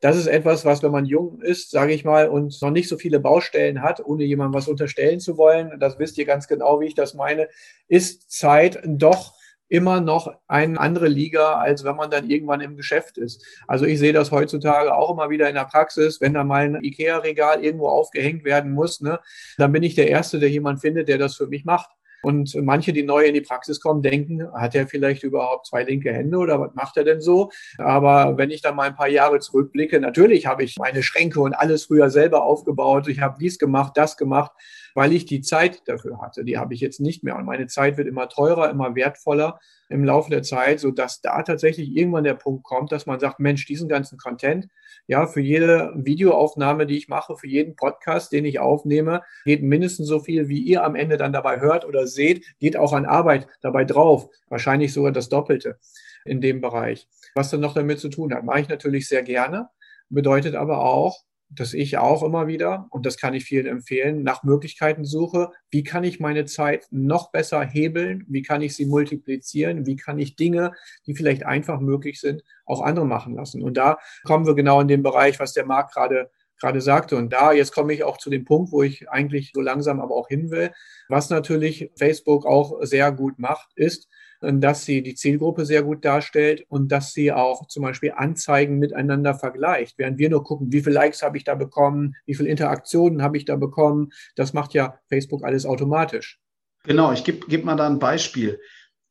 das 0.03 0.17
ist 0.17 0.27
etwas, 0.27 0.65
was, 0.65 0.83
wenn 0.83 0.91
man 0.91 1.07
jung 1.07 1.41
ist, 1.41 1.71
sage 1.71 1.93
ich 1.93 2.05
mal, 2.05 2.29
und 2.29 2.61
noch 2.61 2.71
nicht 2.73 2.89
so 2.89 2.97
viele 2.99 3.21
Baustellen 3.21 3.83
hat, 3.83 4.05
ohne 4.05 4.25
jemandem 4.25 4.55
was 4.55 4.67
unterstellen 4.67 5.21
zu 5.21 5.39
wollen, 5.39 5.79
das 5.79 5.97
wisst 6.01 6.19
ihr 6.19 6.25
ganz 6.25 6.49
genau, 6.49 6.81
wie 6.81 6.87
ich 6.87 6.97
das 6.97 7.15
meine, 7.15 7.49
ist 7.87 8.29
Zeit 8.33 8.83
doch 8.85 9.35
immer 9.69 10.01
noch 10.01 10.35
eine 10.49 10.79
andere 10.81 11.07
Liga, 11.07 11.55
als 11.55 11.85
wenn 11.85 11.95
man 11.95 12.11
dann 12.11 12.29
irgendwann 12.29 12.61
im 12.61 12.77
Geschäft 12.77 13.17
ist. 13.17 13.47
Also 13.69 13.85
ich 13.85 14.01
sehe 14.01 14.13
das 14.13 14.33
heutzutage 14.33 14.93
auch 14.93 15.11
immer 15.13 15.31
wieder 15.31 15.49
in 15.49 15.55
der 15.55 15.67
Praxis, 15.67 16.21
wenn 16.21 16.35
da 16.35 16.43
mal 16.43 16.65
ein 16.65 16.83
IKEA-Regal 16.83 17.65
irgendwo 17.65 17.89
aufgehängt 17.89 18.45
werden 18.45 18.73
muss, 18.73 19.01
ne, 19.01 19.21
dann 19.57 19.71
bin 19.71 19.85
ich 19.85 19.95
der 19.95 20.09
Erste, 20.09 20.41
der 20.41 20.51
jemand 20.51 20.81
findet, 20.81 21.09
der 21.09 21.17
das 21.17 21.37
für 21.37 21.47
mich 21.47 21.65
macht. 21.65 21.91
Und 22.23 22.55
manche, 22.63 22.93
die 22.93 23.03
neu 23.03 23.25
in 23.25 23.35
die 23.35 23.41
Praxis 23.41 23.81
kommen, 23.81 24.03
denken, 24.03 24.47
hat 24.53 24.75
er 24.75 24.87
vielleicht 24.87 25.23
überhaupt 25.25 25.67
zwei 25.67 25.83
linke 25.83 26.13
Hände 26.13 26.39
oder 26.39 26.61
was 26.61 26.75
macht 26.75 26.97
er 26.97 27.05
denn 27.05 27.21
so? 27.21 27.51
Aber 27.79 28.39
wenn 28.39 28.51
ich 28.51 28.63
dann 28.63 28.77
mal 28.77 28.89
ein 28.89 28.95
paar 28.95 29.09
Jahre 29.09 29.41
zurückblicke, 29.41 30.01
natürlich 30.01 30.47
habe 30.47 30.63
ich 30.63 30.79
meine 30.79 31.03
Schränke 31.03 31.41
und 31.41 31.55
alles 31.55 31.85
früher 31.85 32.11
selber 32.11 32.45
aufgebaut. 32.45 33.09
Ich 33.09 33.21
habe 33.21 33.39
dies 33.41 33.59
gemacht, 33.59 33.93
das 33.97 34.17
gemacht 34.17 34.53
weil 34.95 35.13
ich 35.13 35.27
die 35.27 35.41
Zeit 35.41 35.83
dafür 35.87 36.21
hatte. 36.21 36.45
Die 36.45 36.59
habe 36.59 36.75
ich 36.75 36.81
jetzt 36.81 37.01
nicht 37.01 37.25
mehr. 37.25 37.37
Und 37.37 37.45
meine 37.45 37.67
Zeit 37.67 37.97
wird 37.97 38.09
immer 38.09 38.29
teurer, 38.29 38.71
immer 38.71 38.95
wertvoller 38.95 39.59
im 39.89 40.05
Laufe 40.05 40.31
der 40.31 40.43
Zeit, 40.43 40.81
sodass 40.81 41.21
da 41.21 41.43
tatsächlich 41.43 41.95
irgendwann 41.95 42.25
der 42.25 42.35
Punkt 42.35 42.65
kommt, 42.65 42.93
dass 42.93 43.07
man 43.07 43.21
sagt, 43.21 43.41
Mensch, 43.41 43.67
diesen 43.67 43.89
ganzen 43.89 44.19
Content, 44.19 44.69
ja, 45.07 45.27
für 45.27 45.41
jede 45.41 45.93
Videoaufnahme, 45.95 46.87
die 46.87 46.97
ich 46.97 47.09
mache, 47.09 47.37
für 47.37 47.49
jeden 47.49 47.77
Podcast, 47.77 48.33
den 48.33 48.45
ich 48.45 48.59
aufnehme, 48.59 49.23
geht 49.45 49.63
mindestens 49.63 50.09
so 50.09 50.21
viel, 50.21 50.49
wie 50.49 50.61
ihr 50.61 50.85
am 50.85 50.95
Ende 50.95 51.17
dann 51.17 51.33
dabei 51.33 51.61
hört 51.61 51.85
oder 51.85 52.07
seht, 52.07 52.45
geht 52.59 52.77
auch 52.77 52.93
an 52.93 53.05
Arbeit 53.05 53.47
dabei 53.61 53.85
drauf. 53.85 54.29
Wahrscheinlich 54.49 54.93
sogar 54.93 55.13
das 55.13 55.29
Doppelte 55.29 55.79
in 56.25 56.41
dem 56.41 56.61
Bereich. 56.61 57.09
Was 57.35 57.51
dann 57.51 57.61
noch 57.61 57.75
damit 57.75 58.01
zu 58.01 58.09
tun 58.09 58.33
hat, 58.35 58.45
mache 58.45 58.61
ich 58.61 58.69
natürlich 58.69 59.09
sehr 59.09 59.23
gerne, 59.23 59.69
bedeutet 60.09 60.55
aber 60.55 60.85
auch, 60.85 61.23
dass 61.55 61.75
ich 61.75 61.99
auch 61.99 62.23
immer 62.23 62.47
wieder, 62.47 62.87
und 62.91 63.07
das 63.07 63.17
kann 63.17 63.35
ich 63.35 63.45
vielen 63.45 63.67
empfehlen, 63.67 64.23
nach 64.23 64.43
Möglichkeiten 64.43 65.05
suche, 65.05 65.51
wie 65.71 65.83
kann 65.83 66.05
ich 66.05 66.21
meine 66.21 66.45
Zeit 66.45 66.87
noch 66.91 67.31
besser 67.31 67.63
hebeln, 67.63 68.25
wie 68.29 68.43
kann 68.43 68.63
ich 68.63 68.75
sie 68.75 68.87
multiplizieren, 68.87 69.87
wie 69.87 69.97
kann 69.97 70.19
ich 70.19 70.37
Dinge, 70.37 70.73
die 71.07 71.15
vielleicht 71.15 71.45
einfach 71.45 71.81
möglich 71.81 72.21
sind, 72.21 72.43
auch 72.65 72.83
andere 72.83 73.07
machen 73.07 73.35
lassen. 73.35 73.63
Und 73.63 73.77
da 73.77 73.99
kommen 74.25 74.47
wir 74.47 74.55
genau 74.55 74.81
in 74.81 74.89
den 74.89 75.03
Bereich, 75.03 75.39
was 75.41 75.53
der 75.53 75.67
Markt 75.67 75.95
gerade 75.95 76.31
gerade 76.63 76.81
sagte. 76.81 77.17
Und 77.17 77.33
da, 77.33 77.53
jetzt 77.53 77.75
komme 77.75 77.93
ich 77.93 78.05
auch 78.05 78.19
zu 78.19 78.31
dem 78.31 78.45
Punkt, 78.45 78.73
wo 78.73 78.83
ich 78.83 79.11
eigentlich 79.11 79.51
so 79.53 79.61
langsam 79.61 80.01
aber 80.01 80.15
auch 80.15 80.29
hin 80.29 80.51
will. 80.51 80.71
Was 81.09 81.29
natürlich 81.29 81.91
Facebook 81.99 82.47
auch 82.47 82.79
sehr 82.83 83.11
gut 83.13 83.39
macht, 83.39 83.71
ist, 83.75 84.09
dass 84.43 84.85
sie 84.85 85.03
die 85.03 85.15
Zielgruppe 85.15 85.65
sehr 85.65 85.83
gut 85.83 86.05
darstellt 86.05 86.65
und 86.69 86.91
dass 86.91 87.13
sie 87.13 87.33
auch 87.33 87.67
zum 87.67 87.83
Beispiel 87.83 88.13
Anzeigen 88.17 88.79
miteinander 88.79 89.35
vergleicht. 89.35 89.99
Während 89.99 90.19
wir 90.19 90.31
nur 90.31 90.45
gucken, 90.45 90.73
wie 90.73 90.81
viele 90.81 90.95
Likes 90.95 91.23
habe 91.23 91.37
ich 91.37 91.45
da 91.45 91.55
bekommen, 91.55 92.15
wie 92.27 92.35
viele 92.35 92.49
Interaktionen 92.49 93.23
habe 93.23 93.37
ich 93.37 93.45
da 93.45 93.57
bekommen, 93.57 94.11
das 94.37 94.53
macht 94.53 94.75
ja 94.75 94.99
Facebook 95.09 95.45
alles 95.45 95.67
automatisch. 95.67 96.41
Genau, 96.85 97.13
ich 97.13 97.25
gebe 97.25 97.47
geb 97.47 97.65
mal 97.65 97.77
da 97.77 97.87
ein 97.87 97.99
Beispiel. 97.99 98.61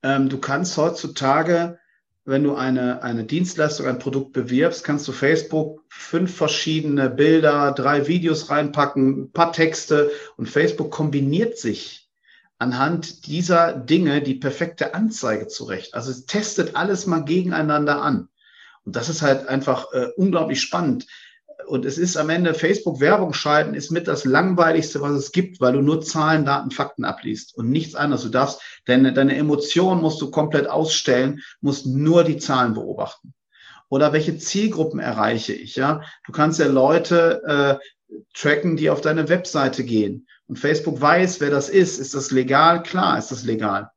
Ähm, 0.03 0.29
du 0.29 0.39
kannst 0.39 0.77
heutzutage 0.77 1.79
wenn 2.23 2.43
du 2.43 2.53
eine, 2.53 3.01
eine 3.01 3.23
Dienstleistung, 3.23 3.87
ein 3.87 3.99
Produkt 3.99 4.33
bewirbst, 4.33 4.83
kannst 4.83 5.07
du 5.07 5.11
Facebook 5.11 5.83
fünf 5.89 6.35
verschiedene 6.35 7.09
Bilder, 7.09 7.71
drei 7.71 8.07
Videos 8.07 8.49
reinpacken, 8.49 9.23
ein 9.23 9.31
paar 9.31 9.51
Texte 9.51 10.11
und 10.37 10.47
Facebook 10.47 10.91
kombiniert 10.91 11.57
sich 11.57 12.00
anhand 12.61 13.27
dieser 13.27 13.73
Dinge 13.73 14.21
die 14.21 14.35
perfekte 14.35 14.93
Anzeige 14.93 15.47
zurecht. 15.47 15.93
Also 15.93 16.11
es 16.11 16.25
testet 16.25 16.75
alles 16.75 17.07
mal 17.07 17.25
gegeneinander 17.25 18.01
an. 18.01 18.29
Und 18.83 18.95
das 18.95 19.09
ist 19.09 19.21
halt 19.21 19.47
einfach 19.47 19.91
äh, 19.93 20.07
unglaublich 20.15 20.61
spannend 20.61 21.07
und 21.67 21.85
es 21.85 21.97
ist 21.97 22.17
am 22.17 22.29
Ende 22.29 22.53
Facebook 22.53 22.99
Werbung 22.99 23.33
schalten 23.33 23.73
ist 23.73 23.91
mit 23.91 24.07
das 24.07 24.25
langweiligste, 24.25 25.01
was 25.01 25.11
es 25.11 25.31
gibt, 25.31 25.61
weil 25.61 25.73
du 25.73 25.81
nur 25.81 26.01
Zahlen, 26.01 26.45
Daten, 26.45 26.71
Fakten 26.71 27.05
abliest 27.05 27.55
und 27.55 27.69
nichts 27.69 27.95
anderes. 27.95 28.23
Du 28.23 28.29
darfst 28.29 28.61
deine, 28.85 29.13
deine 29.13 29.35
Emotionen 29.37 30.01
musst 30.01 30.21
du 30.21 30.31
komplett 30.31 30.69
ausstellen, 30.69 31.41
musst 31.61 31.85
nur 31.85 32.23
die 32.23 32.37
Zahlen 32.37 32.73
beobachten. 32.73 33.33
Oder 33.89 34.13
welche 34.13 34.37
Zielgruppen 34.37 34.99
erreiche 34.99 35.53
ich? 35.53 35.75
Ja, 35.75 36.01
du 36.25 36.31
kannst 36.31 36.59
ja 36.59 36.67
Leute 36.67 37.79
äh, 38.09 38.15
tracken, 38.33 38.77
die 38.77 38.89
auf 38.89 39.01
deine 39.01 39.29
Webseite 39.29 39.83
gehen. 39.83 40.27
Und 40.51 40.57
Facebook 40.57 40.99
weiß, 40.99 41.39
wer 41.39 41.49
das 41.49 41.69
ist. 41.69 41.97
Ist 41.97 42.13
das 42.13 42.29
legal? 42.29 42.83
Klar, 42.83 43.17
ist 43.17 43.31
das 43.31 43.45
legal. 43.45 43.89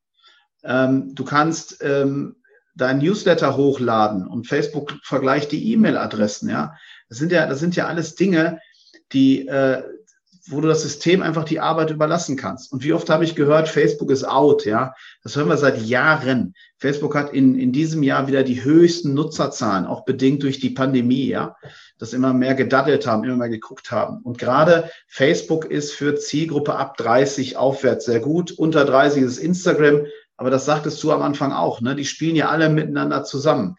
Ähm, 0.62 1.12
du 1.12 1.24
kannst 1.24 1.78
ähm, 1.82 2.36
dein 2.76 2.98
Newsletter 2.98 3.56
hochladen 3.56 4.24
und 4.24 4.46
Facebook 4.46 4.94
vergleicht 5.02 5.50
die 5.50 5.72
E-Mail-Adressen. 5.72 6.48
Ja, 6.48 6.76
das 7.08 7.18
sind 7.18 7.32
ja, 7.32 7.48
das 7.48 7.58
sind 7.58 7.74
ja 7.74 7.88
alles 7.88 8.14
Dinge, 8.14 8.60
die, 9.12 9.48
äh, 9.48 9.82
wo 10.46 10.60
du 10.60 10.68
das 10.68 10.82
System 10.82 11.22
einfach 11.22 11.42
die 11.42 11.58
Arbeit 11.58 11.90
überlassen 11.90 12.36
kannst. 12.36 12.72
Und 12.72 12.84
wie 12.84 12.92
oft 12.92 13.10
habe 13.10 13.24
ich 13.24 13.34
gehört, 13.34 13.68
Facebook 13.68 14.12
ist 14.12 14.22
out, 14.22 14.64
ja? 14.64 14.94
Das 15.24 15.34
hören 15.34 15.48
wir 15.48 15.56
seit 15.56 15.82
Jahren. 15.82 16.54
Facebook 16.78 17.16
hat 17.16 17.32
in, 17.32 17.58
in 17.58 17.72
diesem 17.72 18.04
Jahr 18.04 18.28
wieder 18.28 18.44
die 18.44 18.62
höchsten 18.62 19.12
Nutzerzahlen, 19.14 19.86
auch 19.86 20.04
bedingt 20.04 20.44
durch 20.44 20.60
die 20.60 20.70
Pandemie, 20.70 21.26
ja? 21.26 21.56
Dass 22.04 22.12
immer 22.12 22.34
mehr 22.34 22.54
gedaddelt 22.54 23.06
haben, 23.06 23.24
immer 23.24 23.36
mehr 23.36 23.48
geguckt 23.48 23.90
haben. 23.90 24.18
Und 24.24 24.36
gerade 24.36 24.90
Facebook 25.08 25.64
ist 25.64 25.92
für 25.92 26.16
Zielgruppe 26.16 26.74
ab 26.74 26.98
30 26.98 27.56
aufwärts 27.56 28.04
sehr 28.04 28.20
gut. 28.20 28.52
Unter 28.52 28.84
30 28.84 29.22
ist 29.22 29.38
Instagram, 29.38 30.04
aber 30.36 30.50
das 30.50 30.66
sagtest 30.66 31.02
du 31.02 31.12
am 31.12 31.22
Anfang 31.22 31.52
auch, 31.52 31.80
ne? 31.80 31.96
Die 31.96 32.04
spielen 32.04 32.36
ja 32.36 32.50
alle 32.50 32.68
miteinander 32.68 33.24
zusammen. 33.24 33.76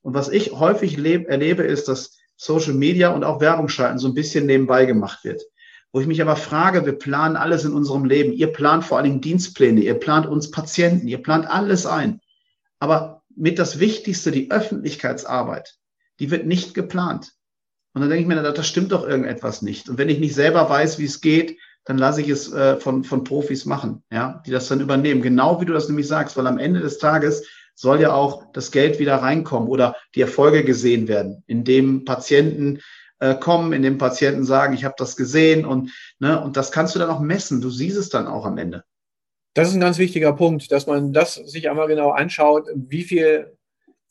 Und 0.00 0.14
was 0.14 0.30
ich 0.30 0.52
häufig 0.52 0.96
erlebe, 0.96 1.62
ist, 1.62 1.88
dass 1.88 2.16
Social 2.36 2.72
Media 2.72 3.10
und 3.10 3.22
auch 3.22 3.42
Werbung 3.42 3.68
schalten 3.68 3.98
so 3.98 4.08
ein 4.08 4.14
bisschen 4.14 4.46
nebenbei 4.46 4.86
gemacht 4.86 5.22
wird. 5.24 5.42
Wo 5.92 6.00
ich 6.00 6.06
mich 6.06 6.22
aber 6.22 6.36
frage, 6.36 6.86
wir 6.86 6.94
planen 6.94 7.36
alles 7.36 7.66
in 7.66 7.74
unserem 7.74 8.06
Leben. 8.06 8.32
Ihr 8.32 8.50
plant 8.50 8.82
vor 8.82 8.96
allen 8.96 9.04
Dingen 9.04 9.20
Dienstpläne, 9.20 9.82
ihr 9.82 10.00
plant 10.00 10.24
uns 10.24 10.50
Patienten, 10.50 11.06
ihr 11.06 11.22
plant 11.22 11.46
alles 11.46 11.84
ein. 11.84 12.22
Aber 12.78 13.24
mit 13.36 13.58
das 13.58 13.78
Wichtigste, 13.78 14.30
die 14.30 14.50
Öffentlichkeitsarbeit, 14.50 15.76
die 16.18 16.30
wird 16.30 16.46
nicht 16.46 16.72
geplant. 16.72 17.34
Und 17.98 18.02
dann 18.02 18.10
denke 18.10 18.22
ich 18.22 18.28
mir, 18.28 18.40
das 18.40 18.68
stimmt 18.68 18.92
doch 18.92 19.04
irgendetwas 19.04 19.60
nicht. 19.60 19.88
Und 19.88 19.98
wenn 19.98 20.08
ich 20.08 20.20
nicht 20.20 20.32
selber 20.32 20.70
weiß, 20.70 21.00
wie 21.00 21.04
es 21.04 21.20
geht, 21.20 21.58
dann 21.84 21.98
lasse 21.98 22.20
ich 22.20 22.28
es 22.28 22.52
äh, 22.52 22.76
von, 22.76 23.02
von 23.02 23.24
Profis 23.24 23.64
machen, 23.64 24.04
ja, 24.12 24.40
die 24.46 24.52
das 24.52 24.68
dann 24.68 24.80
übernehmen. 24.80 25.20
Genau 25.20 25.60
wie 25.60 25.64
du 25.64 25.72
das 25.72 25.88
nämlich 25.88 26.06
sagst, 26.06 26.36
weil 26.36 26.46
am 26.46 26.58
Ende 26.58 26.78
des 26.78 26.98
Tages 26.98 27.48
soll 27.74 28.00
ja 28.00 28.12
auch 28.12 28.52
das 28.52 28.70
Geld 28.70 29.00
wieder 29.00 29.16
reinkommen 29.16 29.68
oder 29.68 29.96
die 30.14 30.20
Erfolge 30.20 30.62
gesehen 30.62 31.08
werden, 31.08 31.42
indem 31.48 32.04
Patienten 32.04 32.82
äh, 33.18 33.34
kommen, 33.34 33.72
indem 33.72 33.98
Patienten 33.98 34.44
sagen, 34.44 34.74
ich 34.74 34.84
habe 34.84 34.94
das 34.96 35.16
gesehen 35.16 35.64
und, 35.64 35.90
ne, 36.20 36.40
und 36.40 36.56
das 36.56 36.70
kannst 36.70 36.94
du 36.94 37.00
dann 37.00 37.10
auch 37.10 37.18
messen. 37.18 37.60
Du 37.60 37.68
siehst 37.68 37.96
es 37.96 38.10
dann 38.10 38.28
auch 38.28 38.46
am 38.46 38.58
Ende. 38.58 38.84
Das 39.54 39.66
ist 39.66 39.74
ein 39.74 39.80
ganz 39.80 39.98
wichtiger 39.98 40.34
Punkt, 40.34 40.70
dass 40.70 40.86
man 40.86 41.12
das 41.12 41.34
sich 41.34 41.68
einmal 41.68 41.88
genau 41.88 42.10
anschaut, 42.10 42.68
wie 42.76 43.02
viel 43.02 43.57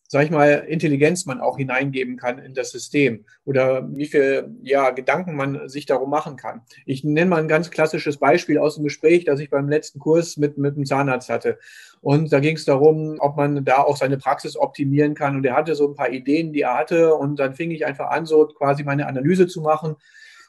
sag 0.08 0.24
ich 0.24 0.32
mal, 0.32 0.66
Intelligenz 0.68 1.26
man 1.26 1.42
auch 1.42 1.58
hineingeben 1.58 2.16
kann 2.18 2.40
in 2.40 2.54
das 2.54 2.72
System 2.72 3.26
oder 3.44 3.88
wie 3.94 4.06
viel 4.06 4.50
ja, 4.64 4.92
Gedanken 4.92 5.36
man 5.36 5.68
sich 5.68 5.86
darum 5.86 6.10
machen 6.10 6.38
kann. 6.38 6.62
Ich 6.86 7.04
nenne 7.04 7.30
mal 7.30 7.42
ein 7.42 7.50
ganz 7.50 7.72
klassisches 7.72 8.18
Beispiel 8.18 8.58
aus 8.58 8.76
dem 8.76 8.86
Gespräch, 8.86 9.26
das 9.26 9.42
ich 9.42 9.50
beim 9.50 9.68
letzten 9.68 10.00
Kurs 10.00 10.38
mit, 10.38 10.58
mit 10.58 10.78
dem 10.78 10.86
Zahnarzt 10.86 11.30
hatte. 11.30 11.60
Und 12.00 12.32
da 12.32 12.40
ging 12.40 12.56
es 12.56 12.64
darum, 12.64 13.18
ob 13.20 13.36
man 13.36 13.66
da 13.66 13.80
auch 13.80 13.98
seine 13.98 14.18
Praxis 14.18 14.56
optimieren 14.56 15.14
kann. 15.14 15.36
Und 15.36 15.46
er 15.46 15.56
hatte 15.56 15.76
so 15.76 15.90
ein 15.90 15.96
paar 15.96 16.10
Ideen, 16.10 16.54
die 16.54 16.62
er 16.62 16.78
hatte. 16.78 17.14
Und 17.16 17.38
dann 17.38 17.54
fing 17.54 17.72
ich 17.72 17.86
einfach 17.86 18.10
an, 18.10 18.26
so 18.26 18.46
quasi 18.48 18.84
meine 18.84 19.08
Analyse 19.08 19.48
zu 19.48 19.62
machen. 19.62 19.96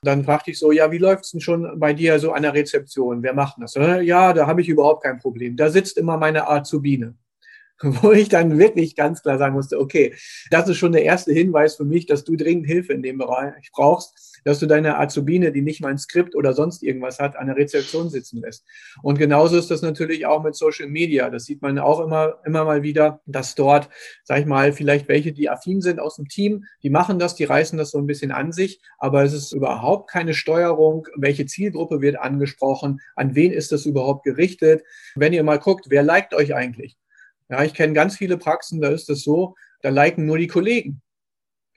Dann 0.02 0.24
fragte 0.24 0.52
ich 0.52 0.58
so, 0.60 0.70
ja, 0.70 0.92
wie 0.92 0.98
läuft 0.98 1.24
es 1.24 1.32
denn 1.32 1.40
schon 1.40 1.80
bei 1.80 1.92
dir 1.92 2.20
so 2.20 2.30
an 2.30 2.42
der 2.42 2.54
Rezeption? 2.54 3.24
Wer 3.24 3.34
macht 3.34 3.56
das? 3.60 3.74
Ja, 3.74 4.32
da 4.32 4.46
habe 4.46 4.60
ich 4.60 4.68
überhaupt 4.68 5.02
kein 5.02 5.18
Problem. 5.18 5.56
Da 5.56 5.70
sitzt 5.70 5.98
immer 5.98 6.16
meine 6.16 6.48
Azubine. 6.48 7.16
wo 7.82 8.12
ich 8.12 8.28
dann 8.28 8.58
wirklich 8.58 8.96
ganz 8.96 9.22
klar 9.22 9.38
sagen 9.38 9.54
musste, 9.54 9.78
okay, 9.78 10.14
das 10.50 10.68
ist 10.68 10.78
schon 10.78 10.92
der 10.92 11.04
erste 11.04 11.32
Hinweis 11.32 11.76
für 11.76 11.84
mich, 11.84 12.06
dass 12.06 12.24
du 12.24 12.36
dringend 12.36 12.66
Hilfe 12.66 12.92
in 12.92 13.02
dem 13.02 13.18
Bereich 13.18 13.70
brauchst, 13.72 14.40
dass 14.44 14.58
du 14.58 14.66
deine 14.66 14.98
Azubine, 14.98 15.52
die 15.52 15.62
nicht 15.62 15.80
mal 15.80 15.88
ein 15.88 15.98
Skript 15.98 16.34
oder 16.34 16.54
sonst 16.54 16.82
irgendwas 16.82 17.20
hat, 17.20 17.36
an 17.36 17.46
der 17.46 17.56
Rezeption 17.56 18.10
sitzen 18.10 18.40
lässt. 18.40 18.64
Und 19.02 19.18
genauso 19.18 19.56
ist 19.56 19.70
das 19.70 19.82
natürlich 19.82 20.26
auch 20.26 20.42
mit 20.42 20.56
Social 20.56 20.88
Media. 20.88 21.30
Das 21.30 21.44
sieht 21.44 21.62
man 21.62 21.78
auch 21.78 22.00
immer, 22.00 22.40
immer 22.44 22.64
mal 22.64 22.82
wieder, 22.82 23.20
dass 23.26 23.54
dort, 23.54 23.88
sag 24.24 24.40
ich 24.40 24.46
mal, 24.46 24.72
vielleicht 24.72 25.08
welche, 25.08 25.32
die 25.32 25.48
affin 25.48 25.80
sind 25.80 26.00
aus 26.00 26.16
dem 26.16 26.28
Team, 26.28 26.64
die 26.82 26.90
machen 26.90 27.18
das, 27.18 27.36
die 27.36 27.44
reißen 27.44 27.78
das 27.78 27.92
so 27.92 27.98
ein 27.98 28.06
bisschen 28.06 28.32
an 28.32 28.52
sich, 28.52 28.80
aber 28.98 29.22
es 29.22 29.32
ist 29.32 29.52
überhaupt 29.52 30.10
keine 30.10 30.34
Steuerung, 30.34 31.06
welche 31.16 31.46
Zielgruppe 31.46 32.00
wird 32.00 32.18
angesprochen, 32.18 33.00
an 33.14 33.36
wen 33.36 33.52
ist 33.52 33.70
das 33.70 33.86
überhaupt 33.86 34.24
gerichtet. 34.24 34.82
Wenn 35.14 35.32
ihr 35.32 35.44
mal 35.44 35.58
guckt, 35.58 35.86
wer 35.90 36.02
liked 36.02 36.34
euch 36.34 36.54
eigentlich? 36.54 36.96
Ja, 37.48 37.64
ich 37.64 37.74
kenne 37.74 37.94
ganz 37.94 38.16
viele 38.16 38.36
Praxen, 38.36 38.80
da 38.80 38.88
ist 38.88 39.08
es 39.10 39.22
so, 39.22 39.54
da 39.80 39.88
liken 39.88 40.26
nur 40.26 40.38
die 40.38 40.48
Kollegen. 40.48 41.00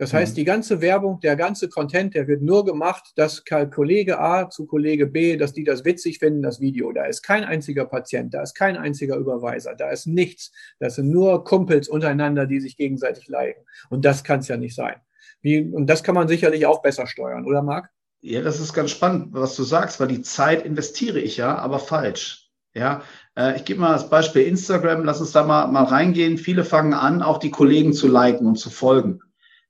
Das 0.02 0.14
heißt, 0.14 0.34
mhm. 0.34 0.36
die 0.38 0.46
ganze 0.46 0.82
Werbung, 0.82 1.20
der 1.20 1.36
ganze 1.36 1.70
Content, 1.70 2.16
der 2.16 2.28
wird 2.28 2.42
nur 2.42 2.66
gemacht, 2.66 3.12
dass 3.18 3.44
Kollege 3.46 4.20
A 4.20 4.50
zu 4.50 4.66
Kollege 4.66 5.06
B, 5.06 5.38
dass 5.38 5.54
die 5.54 5.64
das 5.64 5.86
witzig 5.86 6.18
finden, 6.18 6.42
das 6.42 6.60
Video. 6.60 6.92
Da 6.92 7.06
ist 7.06 7.22
kein 7.22 7.44
einziger 7.44 7.86
Patient, 7.86 8.34
da 8.34 8.42
ist 8.42 8.56
kein 8.56 8.78
einziger 8.78 9.18
Überweiser, 9.18 9.76
da 9.76 9.92
ist 9.92 10.08
nichts. 10.08 10.52
Das 10.80 10.96
sind 10.96 11.12
nur 11.12 11.44
Kumpels 11.44 11.88
untereinander, 11.88 12.48
die 12.48 12.60
sich 12.60 12.78
gegenseitig 12.78 13.28
liken. 13.28 13.64
Und 13.92 14.04
das 14.04 14.24
kann 14.24 14.40
es 14.40 14.48
ja 14.48 14.58
nicht 14.58 14.74
sein. 14.74 14.96
Wie, 15.42 15.62
und 15.62 15.86
das 15.86 16.02
kann 16.02 16.16
man 16.16 16.28
sicherlich 16.28 16.66
auch 16.66 16.82
besser 16.82 17.06
steuern, 17.06 17.46
oder 17.46 17.62
Marc? 17.62 17.92
Ja, 18.22 18.42
das 18.42 18.60
ist 18.60 18.74
ganz 18.74 18.90
spannend, 18.90 19.34
was 19.34 19.56
du 19.56 19.62
sagst, 19.62 20.00
weil 20.00 20.08
die 20.08 20.24
Zeit 20.24 20.66
investiere 20.66 21.20
ich 21.20 21.38
ja, 21.38 21.56
aber 21.56 21.78
falsch. 21.78 22.41
Ja, 22.74 23.02
äh, 23.38 23.58
ich 23.58 23.66
gebe 23.66 23.82
mal 23.82 23.94
das 23.94 24.10
Beispiel 24.10 24.44
Instagram, 24.44 25.04
lass 25.04 25.20
uns 25.20 25.32
da 25.32 25.44
mal, 25.44 25.68
mal 25.68 25.84
reingehen. 25.84 26.38
Viele 26.38 26.64
fangen 26.64 26.94
an, 26.94 27.22
auch 27.22 27.38
die 27.38 27.52
Kollegen 27.52 27.94
zu 27.94 28.08
liken 28.08 28.48
und 28.48 28.56
zu 28.56 28.70
folgen. 28.70 29.22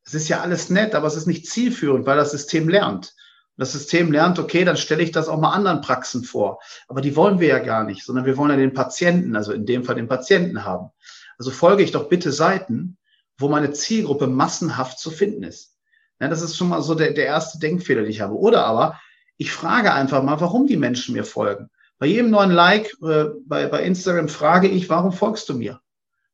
Es 0.03 0.13
ist 0.13 0.29
ja 0.29 0.41
alles 0.41 0.70
nett, 0.70 0.96
aber 0.96 1.08
es 1.08 1.15
ist 1.15 1.27
nicht 1.27 1.48
zielführend, 1.48 2.05
weil 2.05 2.17
das 2.17 2.31
System 2.31 2.70
lernt. 2.70 3.15
Das 3.58 3.74
System 3.74 4.12
lernt, 4.12 4.39
okay, 4.39 4.65
dann 4.65 4.77
stelle 4.77 5.03
ich 5.03 5.12
das 5.12 5.27
auch 5.27 5.39
mal 5.39 5.51
anderen 5.51 5.81
Praxen 5.81 6.24
vor. 6.24 6.60
Aber 6.88 7.01
die 7.01 7.15
wollen 7.15 7.39
wir 7.39 7.48
ja 7.48 7.60
gar 7.60 7.84
nicht, 7.84 8.03
sondern 8.03 8.25
wir 8.25 8.38
wollen 8.38 8.51
ja 8.51 8.58
den 8.58 8.74
Patienten, 8.74 9.36
also 9.36 9.51
in 9.51 9.65
dem 9.65 9.84
Fall 9.84 9.96
den 9.96 10.08
Patienten 10.08 10.63
haben. 10.63 10.89
Also 11.38 11.51
folge 11.51 11.84
ich 11.84 11.91
doch 11.91 12.10
bitte 12.10 12.31
Seiten, 12.31 12.98
wo 13.38 13.50
meine 13.50 13.72
Zielgruppe 13.72 14.27
massenhaft 14.27 15.00
zu 15.00 15.12
finden 15.12 15.43
ist. 15.43 15.75
Ja, 16.20 16.27
das 16.27 16.41
ist 16.41 16.55
schon 16.55 16.70
mal 16.70 16.81
so 16.81 16.96
der, 16.96 17.13
der 17.13 17.25
erste 17.25 17.60
Denkfehler, 17.60 18.01
den 18.01 18.12
ich 18.12 18.22
habe. 18.22 18.36
Oder 18.36 18.65
aber 18.65 19.00
ich 19.38 19.51
frage 19.51 19.93
einfach 19.93 20.24
mal, 20.24 20.39
warum 20.39 20.67
die 20.67 20.77
Menschen 20.77 21.13
mir 21.13 21.24
folgen. 21.24 21.70
Bei 22.01 22.08
jedem 22.08 22.31
neuen 22.31 22.50
Like 22.50 22.98
äh, 23.03 23.25
bei, 23.46 23.67
bei 23.67 23.84
Instagram 23.84 24.27
frage 24.27 24.67
ich, 24.67 24.89
warum 24.89 25.12
folgst 25.12 25.48
du 25.50 25.53
mir? 25.53 25.81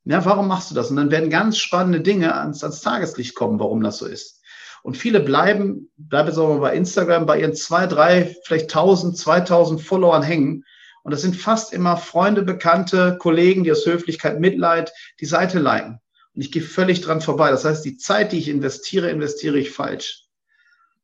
Ja, 0.06 0.24
warum 0.24 0.48
machst 0.48 0.72
du 0.72 0.76
das? 0.76 0.90
Und 0.90 0.96
dann 0.96 1.12
werden 1.12 1.30
ganz 1.30 1.58
spannende 1.58 2.00
Dinge 2.00 2.34
ans, 2.36 2.64
ans 2.64 2.80
Tageslicht 2.80 3.36
kommen, 3.36 3.60
warum 3.60 3.84
das 3.84 3.98
so 3.98 4.06
ist. 4.06 4.42
Und 4.82 4.96
viele 4.96 5.20
bleiben, 5.20 5.92
bleiben 5.98 6.30
jetzt 6.30 6.38
auch 6.38 6.48
mal 6.48 6.60
bei 6.62 6.74
Instagram, 6.74 7.26
bei 7.26 7.42
ihren 7.42 7.54
zwei, 7.54 7.86
drei, 7.86 8.34
vielleicht 8.46 8.72
tausend, 8.72 9.18
zweitausend 9.18 9.82
Followern 9.82 10.24
hängen. 10.24 10.64
Und 11.04 11.12
das 11.12 11.22
sind 11.22 11.36
fast 11.36 11.74
immer 11.74 11.98
Freunde, 11.98 12.44
Bekannte, 12.44 13.18
Kollegen, 13.20 13.66
die 13.66 13.72
aus 13.74 13.86
Höflichkeit, 13.86 14.40
Mitleid 14.40 14.94
die 15.20 15.26
Seite 15.26 15.60
liken. 15.60 16.00
Und 16.34 16.42
ich 16.42 16.54
gehe 16.54 16.62
völlig 16.62 17.02
dran 17.02 17.20
vorbei. 17.20 17.52
Das 17.52 17.66
heißt, 17.66 17.84
die 17.84 17.98
Zeit, 17.98 18.32
die 18.32 18.38
ich 18.38 18.48
investiere, 18.48 19.10
investiere 19.10 19.60
ich 19.60 19.72
falsch. 19.72 20.27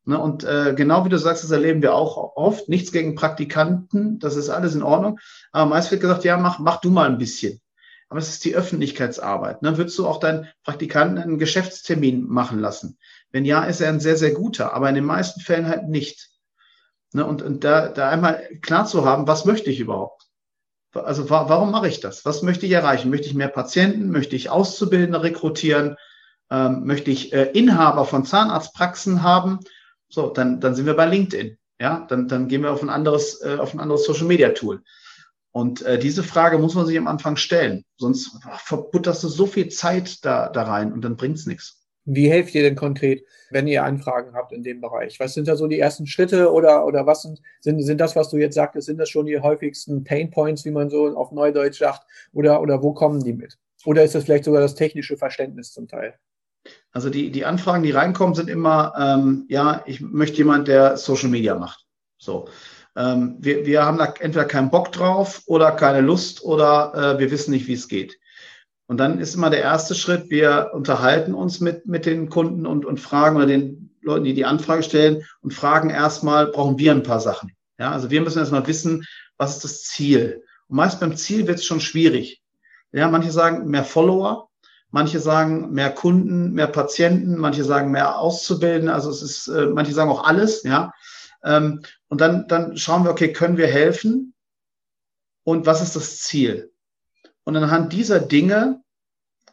Ne, 0.06 0.20
und 0.20 0.44
äh, 0.44 0.74
genau 0.76 1.06
wie 1.06 1.10
du 1.10 1.18
sagst, 1.18 1.44
das 1.44 1.52
erleben 1.52 1.82
wir 1.82 1.96
auch 1.96 2.36
oft. 2.36 2.68
Nichts 2.68 2.92
gegen 2.92 3.16
Praktikanten, 3.16 4.20
das 4.20 4.36
ist 4.36 4.50
alles 4.50 4.76
in 4.76 4.84
Ordnung. 4.84 5.20
Aber 5.52 5.70
meist 5.70 5.92
wird 5.92 6.02
gesagt, 6.02 6.26
ja, 6.26 6.38
mach, 6.38 6.60
mach 6.60 6.82
du 6.82 6.90
mal 6.90 7.10
ein 7.10 7.18
bisschen. 7.18 7.62
Aber 8.10 8.20
es 8.20 8.30
ist 8.30 8.44
die 8.44 8.56
Öffentlichkeitsarbeit. 8.56 9.62
Ne? 9.62 9.78
Würdest 9.78 9.98
du 9.98 10.06
auch 10.06 10.20
deinen 10.20 10.48
Praktikanten 10.64 11.18
einen 11.18 11.40
Geschäftstermin 11.40 12.28
machen 12.28 12.60
lassen? 12.60 12.98
Wenn 13.32 13.46
ja, 13.46 13.64
ist 13.64 13.82
er 13.82 13.90
ein 13.90 14.02
sehr, 14.02 14.18
sehr 14.18 14.32
guter, 14.32 14.74
aber 14.74 14.90
in 14.90 14.96
den 14.96 15.06
meisten 15.06 15.40
Fällen 15.40 15.68
halt 15.68 15.88
nicht. 15.88 16.30
Ne? 17.14 17.26
Und, 17.26 17.42
und 17.42 17.64
da, 17.64 17.88
da 17.88 18.10
einmal 18.10 18.44
klar 18.62 18.86
zu 18.86 19.06
haben, 19.06 19.26
was 19.26 19.46
möchte 19.46 19.70
ich 19.70 19.80
überhaupt? 19.80 20.28
Also 20.94 21.30
wa 21.30 21.50
warum 21.50 21.72
mache 21.72 21.88
ich 21.88 22.02
das? 22.02 22.24
Was 22.24 22.44
möchte 22.44 22.66
ich 22.66 22.72
erreichen? 22.74 23.10
Möchte 23.10 23.28
ich 23.28 23.34
mehr 23.34 23.48
Patienten? 23.48 24.12
Möchte 24.12 24.36
ich 24.36 24.50
Auszubildende 24.50 25.24
rekrutieren? 25.24 25.96
Ähm, 26.52 26.84
möchte 26.86 27.10
ich 27.10 27.34
äh, 27.34 27.46
Inhaber 27.54 28.06
von 28.06 28.26
Zahnarztpraxen 28.26 29.24
haben? 29.24 29.60
So, 30.14 30.30
dann, 30.30 30.60
dann 30.60 30.76
sind 30.76 30.86
wir 30.86 30.94
bei 30.96 31.08
LinkedIn. 31.08 31.58
Ja, 31.80 32.06
dann, 32.08 32.28
dann 32.28 32.48
gehen 32.48 32.62
wir 32.62 32.72
auf 32.72 32.84
ein 32.84 32.90
anderes, 32.90 33.42
äh, 33.42 33.58
auf 33.58 33.74
ein 33.74 33.80
anderes 33.80 34.06
Social 34.06 34.28
Media 34.28 34.50
Tool. 34.50 34.84
Und 35.52 35.82
äh, 35.82 35.98
diese 35.98 36.22
Frage 36.22 36.60
muss 36.60 36.76
man 36.76 36.86
sich 36.86 36.98
am 37.00 37.08
Anfang 37.08 37.36
stellen. 37.36 37.84
Sonst 37.98 38.40
verbutterst 38.58 39.24
du 39.24 39.28
so 39.28 39.48
viel 39.48 39.70
Zeit 39.70 40.24
da, 40.24 40.50
da 40.50 40.64
rein 40.64 40.94
und 40.94 41.02
dann 41.02 41.16
bringt's 41.16 41.48
nichts. 41.48 41.84
Wie 42.06 42.30
helft 42.30 42.54
ihr 42.54 42.62
denn 42.62 42.76
konkret, 42.76 43.26
wenn 43.50 43.66
ihr 43.66 43.84
Anfragen 43.84 44.36
habt 44.36 44.52
in 44.52 44.62
dem 44.62 44.82
Bereich? 44.82 45.20
Was 45.20 45.34
sind 45.34 45.48
da 45.48 45.56
so 45.56 45.68
die 45.68 45.80
ersten 45.80 46.06
Schritte 46.06 46.52
oder, 46.52 46.86
oder 46.86 47.08
was 47.08 47.24
sind, 47.24 47.42
sind, 47.62 47.82
sind 47.82 48.00
das, 48.00 48.16
was 48.16 48.30
du 48.30 48.38
jetzt 48.38 48.56
sagtest, 48.56 48.86
sind 48.86 49.00
das 49.00 49.10
schon 49.10 49.26
die 49.26 49.40
häufigsten 49.40 50.04
Pain 50.04 50.30
Points, 50.30 50.64
wie 50.66 50.72
man 50.72 50.92
so 50.92 51.08
auf 51.18 51.32
Neudeutsch 51.32 51.80
sagt? 51.80 52.06
Oder, 52.34 52.62
oder 52.62 52.84
wo 52.84 52.94
kommen 52.94 53.24
die 53.24 53.34
mit? 53.34 53.58
Oder 53.86 54.04
ist 54.04 54.14
das 54.14 54.26
vielleicht 54.26 54.44
sogar 54.44 54.62
das 54.62 54.76
technische 54.76 55.18
Verständnis 55.18 55.72
zum 55.72 55.88
Teil? 55.88 56.14
Also 56.92 57.10
die, 57.10 57.32
die 57.32 57.46
Anfragen, 57.46 57.84
die 57.84 57.92
reinkommen, 57.92 58.36
sind 58.36 58.50
immer, 58.50 58.94
ähm, 58.98 59.46
ja, 59.50 59.84
ich 59.86 60.02
möchte 60.02 60.38
jemand, 60.38 60.68
der 60.68 60.98
Social 60.98 61.30
Media 61.30 61.56
macht. 61.56 61.86
So. 62.18 62.48
Ähm, 62.96 63.38
wir, 63.40 63.66
wir 63.66 63.84
haben 63.84 63.98
da 63.98 64.14
entweder 64.20 64.46
keinen 64.46 64.70
Bock 64.70 64.92
drauf 64.92 65.42
oder 65.48 65.72
keine 65.72 66.02
Lust 66.02 66.44
oder 66.44 67.16
äh, 67.16 67.20
wir 67.20 67.32
wissen 67.32 67.52
nicht, 67.52 67.68
wie 67.68 67.74
es 67.74 67.88
geht. 67.88 68.20
Und 68.86 68.98
dann 68.98 69.20
ist 69.20 69.34
immer 69.34 69.50
der 69.50 69.62
erste 69.62 69.96
Schritt, 69.96 70.30
wir 70.30 70.72
unterhalten 70.74 71.34
uns 71.34 71.60
mit, 71.60 71.88
mit 71.88 72.06
den 72.06 72.30
Kunden 72.30 72.68
und, 72.68 72.86
und 72.86 73.00
fragen 73.00 73.38
oder 73.38 73.48
den 73.48 73.96
Leuten, 74.02 74.26
die 74.26 74.34
die 74.34 74.46
Anfrage 74.46 74.84
stellen 74.84 75.26
und 75.42 75.54
fragen 75.54 75.90
erstmal, 75.90 76.48
brauchen 76.48 76.78
wir 76.78 76.92
ein 76.92 77.04
paar 77.04 77.20
Sachen. 77.20 77.54
Ja, 77.80 77.92
also 77.92 78.12
wir 78.12 78.22
müssen 78.22 78.40
erstmal 78.40 78.68
wissen, 78.68 79.06
was 79.38 79.56
ist 79.56 79.64
das 79.64 79.84
Ziel? 79.84 80.44
Und 80.68 80.78
meist 80.78 81.00
beim 81.00 81.16
Ziel 81.16 81.48
wird 81.48 81.60
es 81.60 81.66
schon 81.66 81.80
schwierig. 81.80 82.44
Ja, 82.92 83.10
manche 83.10 83.32
sagen 83.32 83.68
mehr 83.68 83.84
Follower, 83.84 84.50
manche 84.94 85.20
sagen 85.20 85.72
mehr 85.72 85.90
Kunden, 85.90 86.54
mehr 86.54 86.68
Patienten, 86.68 87.36
manche 87.38 87.64
sagen 87.64 87.90
mehr 87.90 88.20
Auszubilden. 88.20 88.90
Also 88.90 89.10
es 89.10 89.24
ist, 89.24 89.48
äh, 89.48 89.66
manche 89.66 89.92
sagen 89.92 90.12
auch 90.12 90.24
alles, 90.24 90.62
ja. 90.64 90.94
Ähm, 91.44 91.82
und 92.10 92.22
dann, 92.22 92.48
dann 92.48 92.78
schauen 92.78 93.04
wir, 93.04 93.10
okay, 93.10 93.34
können 93.34 93.58
wir 93.58 93.66
helfen? 93.66 94.36
Und 95.44 95.66
was 95.66 95.82
ist 95.82 95.96
das 95.96 96.20
Ziel? 96.20 96.72
Und 97.44 97.58
anhand 97.58 97.92
dieser 97.92 98.20
Dinge 98.20 98.82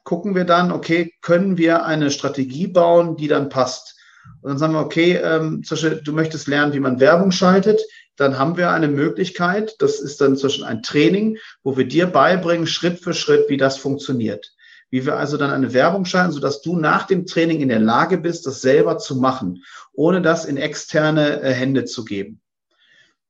gucken 0.05 0.35
wir 0.35 0.45
dann, 0.45 0.71
okay, 0.71 1.15
können 1.23 1.57
wir 1.57 1.87
eine 1.87 2.11
Strategie 2.11 2.67
bauen, 2.67 3.17
die 3.17 3.27
dann 3.27 3.49
passt? 3.49 3.97
Und 4.43 4.51
dann 4.51 4.59
sagen 4.59 4.75
wir, 4.75 4.81
okay, 4.81 5.15
ähm, 5.17 5.65
zum 5.65 5.77
Beispiel, 5.77 6.03
du 6.05 6.13
möchtest 6.13 6.49
lernen, 6.49 6.75
wie 6.75 6.81
man 6.81 7.01
Werbung 7.01 7.33
schaltet. 7.33 7.81
Dann 8.17 8.39
haben 8.39 8.59
wir 8.59 8.73
eine 8.73 8.89
Möglichkeit, 8.89 9.77
das 9.79 10.01
ist 10.01 10.21
dann 10.21 10.37
zwischen 10.37 10.65
ein 10.65 10.83
Training, 10.83 11.39
wo 11.63 11.79
wir 11.79 11.89
dir 11.89 12.07
beibringen, 12.07 12.67
Schritt 12.67 13.01
für 13.01 13.15
Schritt, 13.15 13.49
wie 13.49 13.57
das 13.57 13.79
funktioniert. 13.79 14.53
Wie 14.91 15.07
wir 15.07 15.17
also 15.17 15.37
dann 15.37 15.51
eine 15.51 15.73
Werbung 15.73 16.05
schalten, 16.05 16.33
sodass 16.33 16.63
du 16.63 16.77
nach 16.77 17.07
dem 17.07 17.27
Training 17.27 17.61
in 17.61 17.69
der 17.69 17.79
Lage 17.79 18.19
bist, 18.19 18.47
das 18.47 18.61
selber 18.61 18.99
zu 18.99 19.17
machen, 19.17 19.63
ohne 19.93 20.21
das 20.21 20.45
in 20.45 20.57
externe 20.57 21.41
äh, 21.43 21.53
Hände 21.53 21.85
zu 21.85 22.05
geben. 22.05 22.41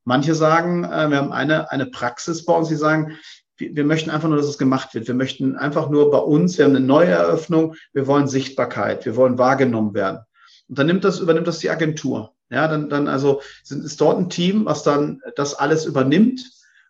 Manche 0.04 0.34
sagen, 0.34 0.84
äh, 0.84 1.10
wir 1.10 1.18
haben 1.18 1.32
eine, 1.32 1.70
eine 1.70 1.86
Praxis 1.86 2.44
bei 2.44 2.54
uns, 2.54 2.68
die 2.68 2.76
sagen, 2.76 3.18
wir 3.58 3.84
möchten 3.84 4.08
einfach 4.08 4.28
nur, 4.28 4.38
dass 4.38 4.46
es 4.46 4.56
gemacht 4.56 4.94
wird. 4.94 5.06
Wir 5.06 5.14
möchten 5.14 5.56
einfach 5.56 5.90
nur 5.90 6.10
bei 6.10 6.18
uns, 6.18 6.56
wir 6.56 6.64
haben 6.64 6.74
eine 6.74 6.84
neue 6.84 7.10
Eröffnung, 7.10 7.74
wir 7.92 8.06
wollen 8.06 8.26
Sichtbarkeit, 8.26 9.04
wir 9.04 9.16
wollen 9.16 9.36
wahrgenommen 9.36 9.92
werden. 9.92 10.20
Und 10.68 10.78
dann 10.78 10.86
nimmt 10.86 11.04
das, 11.04 11.20
übernimmt 11.20 11.46
das 11.46 11.58
die 11.58 11.68
Agentur. 11.68 12.34
Ja, 12.48 12.66
dann, 12.68 12.88
dann 12.88 13.06
also 13.06 13.42
sind, 13.62 13.84
ist 13.84 14.00
dort 14.00 14.18
ein 14.18 14.30
Team, 14.30 14.64
was 14.64 14.82
dann 14.82 15.20
das 15.36 15.54
alles 15.54 15.84
übernimmt, 15.84 16.40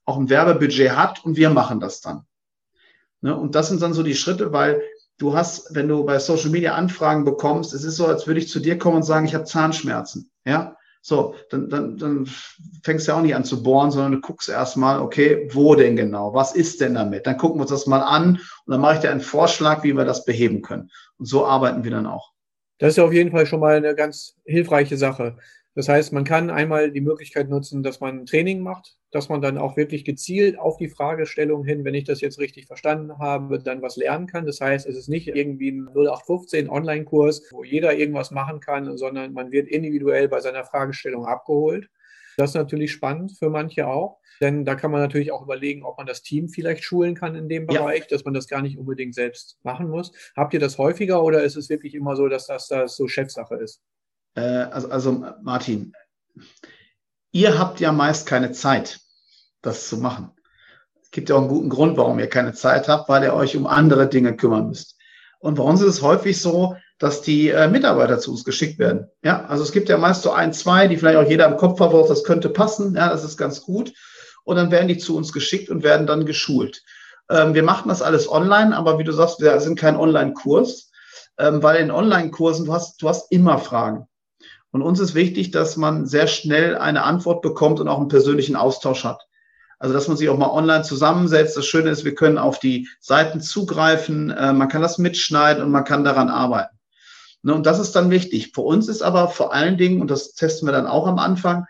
auch 0.04 0.16
ein 0.16 0.30
Werbebudget 0.30 0.96
hat 0.96 1.24
und 1.24 1.36
wir 1.36 1.50
machen 1.50 1.80
das 1.80 2.00
dann. 2.00 2.22
Ne? 3.20 3.36
Und 3.36 3.54
das 3.54 3.68
sind 3.68 3.82
dann 3.82 3.92
so 3.92 4.02
die 4.02 4.14
Schritte, 4.14 4.52
weil 4.52 4.82
du 5.18 5.34
hast, 5.34 5.74
wenn 5.74 5.88
du 5.88 6.04
bei 6.04 6.18
Social 6.18 6.50
Media 6.50 6.74
Anfragen 6.74 7.24
bekommst, 7.24 7.74
es 7.74 7.84
ist 7.84 7.96
so, 7.96 8.06
als 8.06 8.26
würde 8.26 8.40
ich 8.40 8.48
zu 8.48 8.60
dir 8.60 8.78
kommen 8.78 8.96
und 8.96 9.02
sagen, 9.02 9.26
ich 9.26 9.34
habe 9.34 9.44
Zahnschmerzen. 9.44 10.30
Ja, 10.44 10.76
so, 11.02 11.34
dann, 11.48 11.70
dann, 11.70 11.96
dann 11.96 12.28
fängst 12.82 13.06
du 13.06 13.12
ja 13.12 13.18
auch 13.18 13.22
nicht 13.22 13.34
an 13.34 13.44
zu 13.44 13.62
bohren, 13.62 13.90
sondern 13.90 14.12
du 14.12 14.20
guckst 14.20 14.48
erstmal, 14.48 15.00
okay, 15.00 15.48
wo 15.52 15.74
denn 15.74 15.96
genau? 15.96 16.34
Was 16.34 16.54
ist 16.54 16.80
denn 16.80 16.94
damit? 16.94 17.26
Dann 17.26 17.38
gucken 17.38 17.58
wir 17.58 17.62
uns 17.62 17.70
das 17.70 17.86
mal 17.86 18.02
an 18.02 18.36
und 18.66 18.70
dann 18.70 18.80
mache 18.80 18.94
ich 18.94 19.00
dir 19.00 19.10
einen 19.10 19.22
Vorschlag, 19.22 19.82
wie 19.82 19.94
wir 19.94 20.04
das 20.04 20.24
beheben 20.24 20.60
können. 20.60 20.90
Und 21.16 21.26
so 21.26 21.46
arbeiten 21.46 21.84
wir 21.84 21.90
dann 21.90 22.06
auch. 22.06 22.32
Das 22.78 22.94
ist 22.94 22.98
auf 22.98 23.12
jeden 23.12 23.30
Fall 23.30 23.46
schon 23.46 23.60
mal 23.60 23.76
eine 23.76 23.94
ganz 23.94 24.36
hilfreiche 24.44 24.96
Sache. 24.96 25.36
Das 25.74 25.88
heißt, 25.88 26.12
man 26.12 26.24
kann 26.24 26.50
einmal 26.50 26.90
die 26.90 27.00
Möglichkeit 27.00 27.48
nutzen, 27.48 27.84
dass 27.84 28.00
man 28.00 28.20
ein 28.20 28.26
Training 28.26 28.60
macht, 28.60 28.96
dass 29.12 29.28
man 29.28 29.40
dann 29.40 29.56
auch 29.56 29.76
wirklich 29.76 30.04
gezielt 30.04 30.58
auf 30.58 30.76
die 30.78 30.88
Fragestellung 30.88 31.64
hin, 31.64 31.84
wenn 31.84 31.94
ich 31.94 32.04
das 32.04 32.20
jetzt 32.20 32.40
richtig 32.40 32.66
verstanden 32.66 33.18
habe, 33.18 33.60
dann 33.60 33.80
was 33.80 33.96
lernen 33.96 34.26
kann. 34.26 34.46
Das 34.46 34.60
heißt, 34.60 34.86
es 34.86 34.96
ist 34.96 35.08
nicht 35.08 35.28
irgendwie 35.28 35.70
ein 35.70 35.88
0815 35.88 36.68
Online-Kurs, 36.68 37.50
wo 37.52 37.62
jeder 37.62 37.94
irgendwas 37.94 38.32
machen 38.32 38.58
kann, 38.58 38.96
sondern 38.96 39.32
man 39.32 39.52
wird 39.52 39.68
individuell 39.68 40.28
bei 40.28 40.40
seiner 40.40 40.64
Fragestellung 40.64 41.24
abgeholt. 41.24 41.88
Das 42.36 42.50
ist 42.50 42.54
natürlich 42.54 42.90
spannend 42.90 43.36
für 43.38 43.50
manche 43.50 43.86
auch, 43.86 44.18
denn 44.40 44.64
da 44.64 44.74
kann 44.74 44.90
man 44.90 45.00
natürlich 45.00 45.30
auch 45.30 45.42
überlegen, 45.42 45.84
ob 45.84 45.98
man 45.98 46.06
das 46.06 46.22
Team 46.22 46.48
vielleicht 46.48 46.82
schulen 46.82 47.14
kann 47.14 47.34
in 47.36 47.48
dem 47.48 47.66
Bereich, 47.66 48.02
ja. 48.02 48.06
dass 48.10 48.24
man 48.24 48.34
das 48.34 48.48
gar 48.48 48.62
nicht 48.62 48.78
unbedingt 48.78 49.14
selbst 49.14 49.58
machen 49.62 49.88
muss. 49.88 50.12
Habt 50.36 50.54
ihr 50.54 50.60
das 50.60 50.78
häufiger 50.78 51.22
oder 51.22 51.44
ist 51.44 51.56
es 51.56 51.68
wirklich 51.68 51.94
immer 51.94 52.16
so, 52.16 52.28
dass 52.28 52.46
das, 52.46 52.66
das 52.68 52.96
so 52.96 53.06
Chefsache 53.06 53.56
ist? 53.56 53.82
Äh, 54.34 54.40
also, 54.40 54.90
also 54.90 55.24
Martin, 55.42 55.92
ihr 57.32 57.58
habt 57.58 57.80
ja 57.80 57.92
meist 57.92 58.26
keine 58.26 58.52
Zeit, 58.52 59.00
das 59.62 59.88
zu 59.88 59.96
machen. 59.96 60.30
Es 61.02 61.10
gibt 61.10 61.28
ja 61.28 61.36
auch 61.36 61.40
einen 61.40 61.48
guten 61.48 61.68
Grund, 61.68 61.96
warum 61.96 62.18
ihr 62.18 62.28
keine 62.28 62.52
Zeit 62.52 62.88
habt, 62.88 63.08
weil 63.08 63.24
ihr 63.24 63.34
euch 63.34 63.56
um 63.56 63.66
andere 63.66 64.08
Dinge 64.08 64.36
kümmern 64.36 64.68
müsst. 64.68 64.96
Und 65.40 65.54
bei 65.54 65.62
uns 65.62 65.80
ist 65.80 65.88
es 65.88 66.02
häufig 66.02 66.40
so, 66.40 66.76
dass 66.98 67.22
die 67.22 67.48
äh, 67.48 67.66
Mitarbeiter 67.66 68.18
zu 68.18 68.30
uns 68.30 68.44
geschickt 68.44 68.78
werden. 68.78 69.08
Ja, 69.24 69.46
also 69.46 69.62
es 69.62 69.72
gibt 69.72 69.88
ja 69.88 69.96
meist 69.96 70.22
so 70.22 70.32
ein, 70.32 70.52
zwei, 70.52 70.86
die 70.86 70.98
vielleicht 70.98 71.16
auch 71.16 71.28
jeder 71.28 71.46
im 71.46 71.56
Kopf 71.56 71.80
hat, 71.80 71.92
das 72.10 72.24
könnte 72.24 72.50
passen. 72.50 72.94
Ja, 72.94 73.08
das 73.08 73.24
ist 73.24 73.38
ganz 73.38 73.62
gut. 73.62 73.92
Und 74.44 74.56
dann 74.56 74.70
werden 74.70 74.88
die 74.88 74.98
zu 74.98 75.16
uns 75.16 75.32
geschickt 75.32 75.70
und 75.70 75.82
werden 75.82 76.06
dann 76.06 76.26
geschult. 76.26 76.82
Ähm, 77.30 77.54
wir 77.54 77.62
machen 77.62 77.88
das 77.88 78.02
alles 78.02 78.30
online, 78.30 78.76
aber 78.76 78.98
wie 78.98 79.04
du 79.04 79.12
sagst, 79.12 79.40
wir 79.40 79.58
sind 79.60 79.78
kein 79.78 79.96
Online-Kurs, 79.96 80.90
ähm, 81.38 81.62
weil 81.62 81.76
in 81.80 81.90
Online-Kursen 81.90 82.66
du 82.66 82.72
hast, 82.72 83.00
du 83.00 83.08
hast 83.08 83.32
immer 83.32 83.58
Fragen. 83.58 84.06
Und 84.72 84.82
uns 84.82 85.00
ist 85.00 85.14
wichtig, 85.14 85.50
dass 85.50 85.76
man 85.76 86.06
sehr 86.06 86.26
schnell 86.26 86.78
eine 86.78 87.02
Antwort 87.02 87.42
bekommt 87.42 87.80
und 87.80 87.88
auch 87.88 87.98
einen 87.98 88.08
persönlichen 88.08 88.56
Austausch 88.56 89.04
hat. 89.04 89.26
Also, 89.78 89.94
dass 89.94 90.08
man 90.08 90.16
sich 90.16 90.28
auch 90.28 90.36
mal 90.36 90.50
online 90.50 90.82
zusammensetzt. 90.82 91.56
Das 91.56 91.66
Schöne 91.66 91.90
ist, 91.90 92.04
wir 92.04 92.14
können 92.14 92.38
auf 92.38 92.60
die 92.60 92.88
Seiten 93.00 93.40
zugreifen, 93.40 94.30
äh, 94.30 94.52
man 94.52 94.68
kann 94.68 94.82
das 94.82 94.98
mitschneiden 94.98 95.62
und 95.62 95.70
man 95.70 95.84
kann 95.84 96.04
daran 96.04 96.28
arbeiten. 96.28 96.78
Ne, 97.42 97.54
und 97.54 97.64
das 97.64 97.78
ist 97.78 97.92
dann 97.96 98.10
wichtig. 98.10 98.52
Für 98.54 98.60
uns 98.60 98.88
ist 98.88 99.02
aber 99.02 99.28
vor 99.28 99.54
allen 99.54 99.78
Dingen, 99.78 100.00
und 100.00 100.10
das 100.10 100.34
testen 100.34 100.68
wir 100.68 100.72
dann 100.72 100.86
auch 100.86 101.06
am 101.06 101.18
Anfang, 101.18 101.64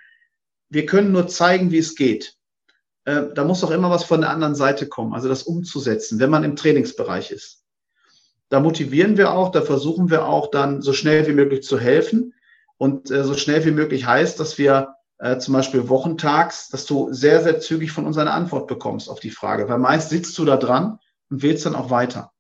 wir 0.69 0.87
können 0.87 1.13
nur 1.13 1.29
zeigen, 1.29 1.71
wie 1.71 1.79
es 1.79 1.95
geht. 1.95 2.35
Äh, 3.05 3.33
da 3.35 3.45
muss 3.45 3.61
doch 3.61 3.71
immer 3.71 3.91
was 3.91 4.05
von 4.05 4.21
der 4.21 4.31
anderen 4.31 4.55
Seite 4.55 4.89
kommen, 4.89 5.15
also 5.15 5.29
das 5.29 5.45
umzusetzen, 5.45 6.19
wenn 6.19 6.31
man 6.31 6.45
im 6.45 6.57
Trainingsbereich 6.57 7.31
ist. 7.31 7.65
Da 8.49 8.59
motivieren 8.59 9.17
wir 9.17 9.33
auch, 9.33 9.53
da 9.53 9.63
versuchen 9.63 10.11
wir 10.11 10.27
auch 10.27 10.51
dann 10.51 10.83
so 10.83 10.93
schnell 10.93 11.27
wie 11.29 11.33
möglich 11.33 11.63
zu 11.63 11.79
helfen. 11.79 12.35
Und 12.81 13.11
äh, 13.11 13.25
so 13.25 13.35
schnell 13.35 13.63
wie 13.67 13.73
möglich 13.73 14.07
heißt, 14.07 14.41
dass 14.41 14.57
wir 14.57 14.95
äh, 15.19 15.37
zum 15.37 15.53
Beispiel 15.53 15.91
wochentags, 15.91 16.71
dass 16.71 16.87
du 16.87 17.13
sehr, 17.13 17.43
sehr 17.43 17.61
zügig 17.61 17.93
von 17.93 18.07
uns 18.07 18.17
eine 18.17 18.31
Antwort 18.31 18.69
bekommst 18.69 19.11
auf 19.11 19.21
die 19.21 19.31
Frage. 19.31 19.69
Weil 19.69 19.79
meist 19.79 20.09
sitzt 20.09 20.39
du 20.39 20.47
da 20.47 20.57
dran 20.57 20.99
und 21.29 21.43
willst 21.43 21.67
dann 21.67 21.75
auch 21.75 21.91
weiter. 21.91 22.33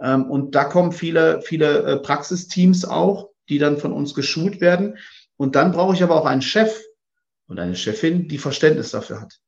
Ähm, 0.00 0.30
und 0.30 0.54
da 0.54 0.62
kommen 0.62 0.92
viele, 0.92 1.42
viele 1.42 1.82
äh, 1.82 1.96
Praxisteams 1.96 2.84
auch, 2.84 3.30
die 3.48 3.58
dann 3.58 3.78
von 3.78 3.92
uns 3.92 4.14
geschult 4.14 4.60
werden. 4.60 4.96
Und 5.36 5.56
dann 5.56 5.72
brauche 5.72 5.92
ich 5.92 6.04
aber 6.04 6.14
auch 6.14 6.26
einen 6.26 6.42
Chef 6.42 6.80
und 7.48 7.58
eine 7.58 7.74
Chefin, 7.74 8.28
die 8.28 8.38
Verständnis 8.38 8.92
dafür 8.92 9.20
hat. 9.20 9.40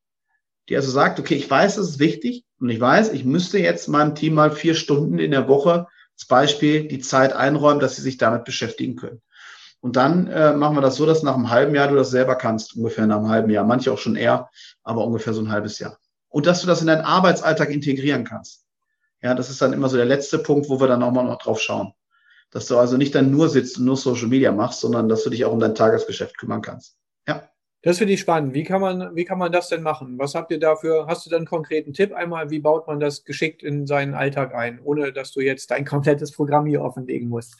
Die 0.67 0.75
also 0.75 0.91
sagt, 0.91 1.21
okay, 1.21 1.35
ich 1.35 1.49
weiß, 1.49 1.77
das 1.77 1.87
ist 1.87 1.99
wichtig 1.99 2.43
und 2.59 2.69
ich 2.69 2.81
weiß, 2.81 3.13
ich 3.13 3.23
müsste 3.23 3.59
jetzt 3.59 3.87
meinem 3.87 4.13
Team 4.13 4.33
mal 4.33 4.51
vier 4.51 4.75
Stunden 4.75 5.19
in 5.19 5.31
der 5.31 5.47
Woche 5.47 5.87
als 6.15 6.25
Beispiel 6.27 6.89
die 6.89 6.99
Zeit 6.99 7.31
einräumen, 7.31 7.79
dass 7.79 7.95
sie 7.95 8.01
sich 8.01 8.17
damit 8.17 8.43
beschäftigen 8.43 8.97
können. 8.97 9.21
Und 9.81 9.95
dann 9.95 10.27
äh, 10.27 10.53
machen 10.53 10.77
wir 10.77 10.81
das 10.81 10.95
so, 10.95 11.07
dass 11.07 11.23
nach 11.23 11.35
einem 11.35 11.49
halben 11.49 11.73
Jahr 11.73 11.87
du 11.87 11.95
das 11.95 12.11
selber 12.11 12.35
kannst, 12.35 12.75
ungefähr 12.75 13.07
nach 13.07 13.17
einem 13.17 13.29
halben 13.29 13.49
Jahr. 13.49 13.65
Manche 13.65 13.91
auch 13.91 13.97
schon 13.97 14.15
eher, 14.15 14.49
aber 14.83 15.03
ungefähr 15.03 15.33
so 15.33 15.41
ein 15.41 15.51
halbes 15.51 15.79
Jahr. 15.79 15.97
Und 16.29 16.45
dass 16.45 16.61
du 16.61 16.67
das 16.67 16.81
in 16.81 16.87
deinen 16.87 17.01
Arbeitsalltag 17.01 17.71
integrieren 17.71 18.23
kannst. 18.23 18.65
Ja, 19.23 19.33
das 19.33 19.49
ist 19.49 19.61
dann 19.61 19.73
immer 19.73 19.89
so 19.89 19.97
der 19.97 20.05
letzte 20.05 20.39
Punkt, 20.39 20.69
wo 20.69 20.79
wir 20.79 20.87
dann 20.87 21.03
auch 21.03 21.11
mal 21.11 21.23
noch 21.23 21.39
drauf 21.39 21.59
schauen. 21.59 21.93
Dass 22.51 22.67
du 22.67 22.77
also 22.77 22.97
nicht 22.97 23.15
dann 23.15 23.31
nur 23.31 23.49
sitzt 23.49 23.79
und 23.79 23.85
nur 23.85 23.97
Social 23.97 24.27
Media 24.27 24.51
machst, 24.51 24.81
sondern 24.81 25.09
dass 25.09 25.23
du 25.23 25.29
dich 25.29 25.45
auch 25.45 25.51
um 25.51 25.59
dein 25.59 25.75
Tagesgeschäft 25.75 26.37
kümmern 26.37 26.61
kannst. 26.61 26.95
Ja. 27.27 27.43
Das 27.81 27.97
finde 27.97 28.13
ich 28.13 28.19
spannend. 28.19 28.53
Wie 28.53 28.63
kann 28.63 28.81
man, 28.81 29.15
wie 29.15 29.25
kann 29.25 29.39
man 29.39 29.51
das 29.51 29.69
denn 29.69 29.81
machen? 29.81 30.19
Was 30.19 30.35
habt 30.35 30.51
ihr 30.51 30.59
dafür? 30.59 31.07
Hast 31.07 31.25
du 31.25 31.31
da 31.31 31.37
einen 31.37 31.45
konkreten 31.47 31.93
Tipp 31.93 32.13
einmal? 32.13 32.51
Wie 32.51 32.59
baut 32.59 32.87
man 32.87 32.99
das 32.99 33.23
geschickt 33.23 33.63
in 33.63 33.87
seinen 33.87 34.13
Alltag 34.13 34.53
ein, 34.53 34.79
ohne 34.83 35.11
dass 35.11 35.31
du 35.31 35.39
jetzt 35.39 35.71
dein 35.71 35.85
komplettes 35.85 36.31
Programm 36.31 36.67
hier 36.67 36.81
offenlegen 36.81 37.29
musst? 37.29 37.55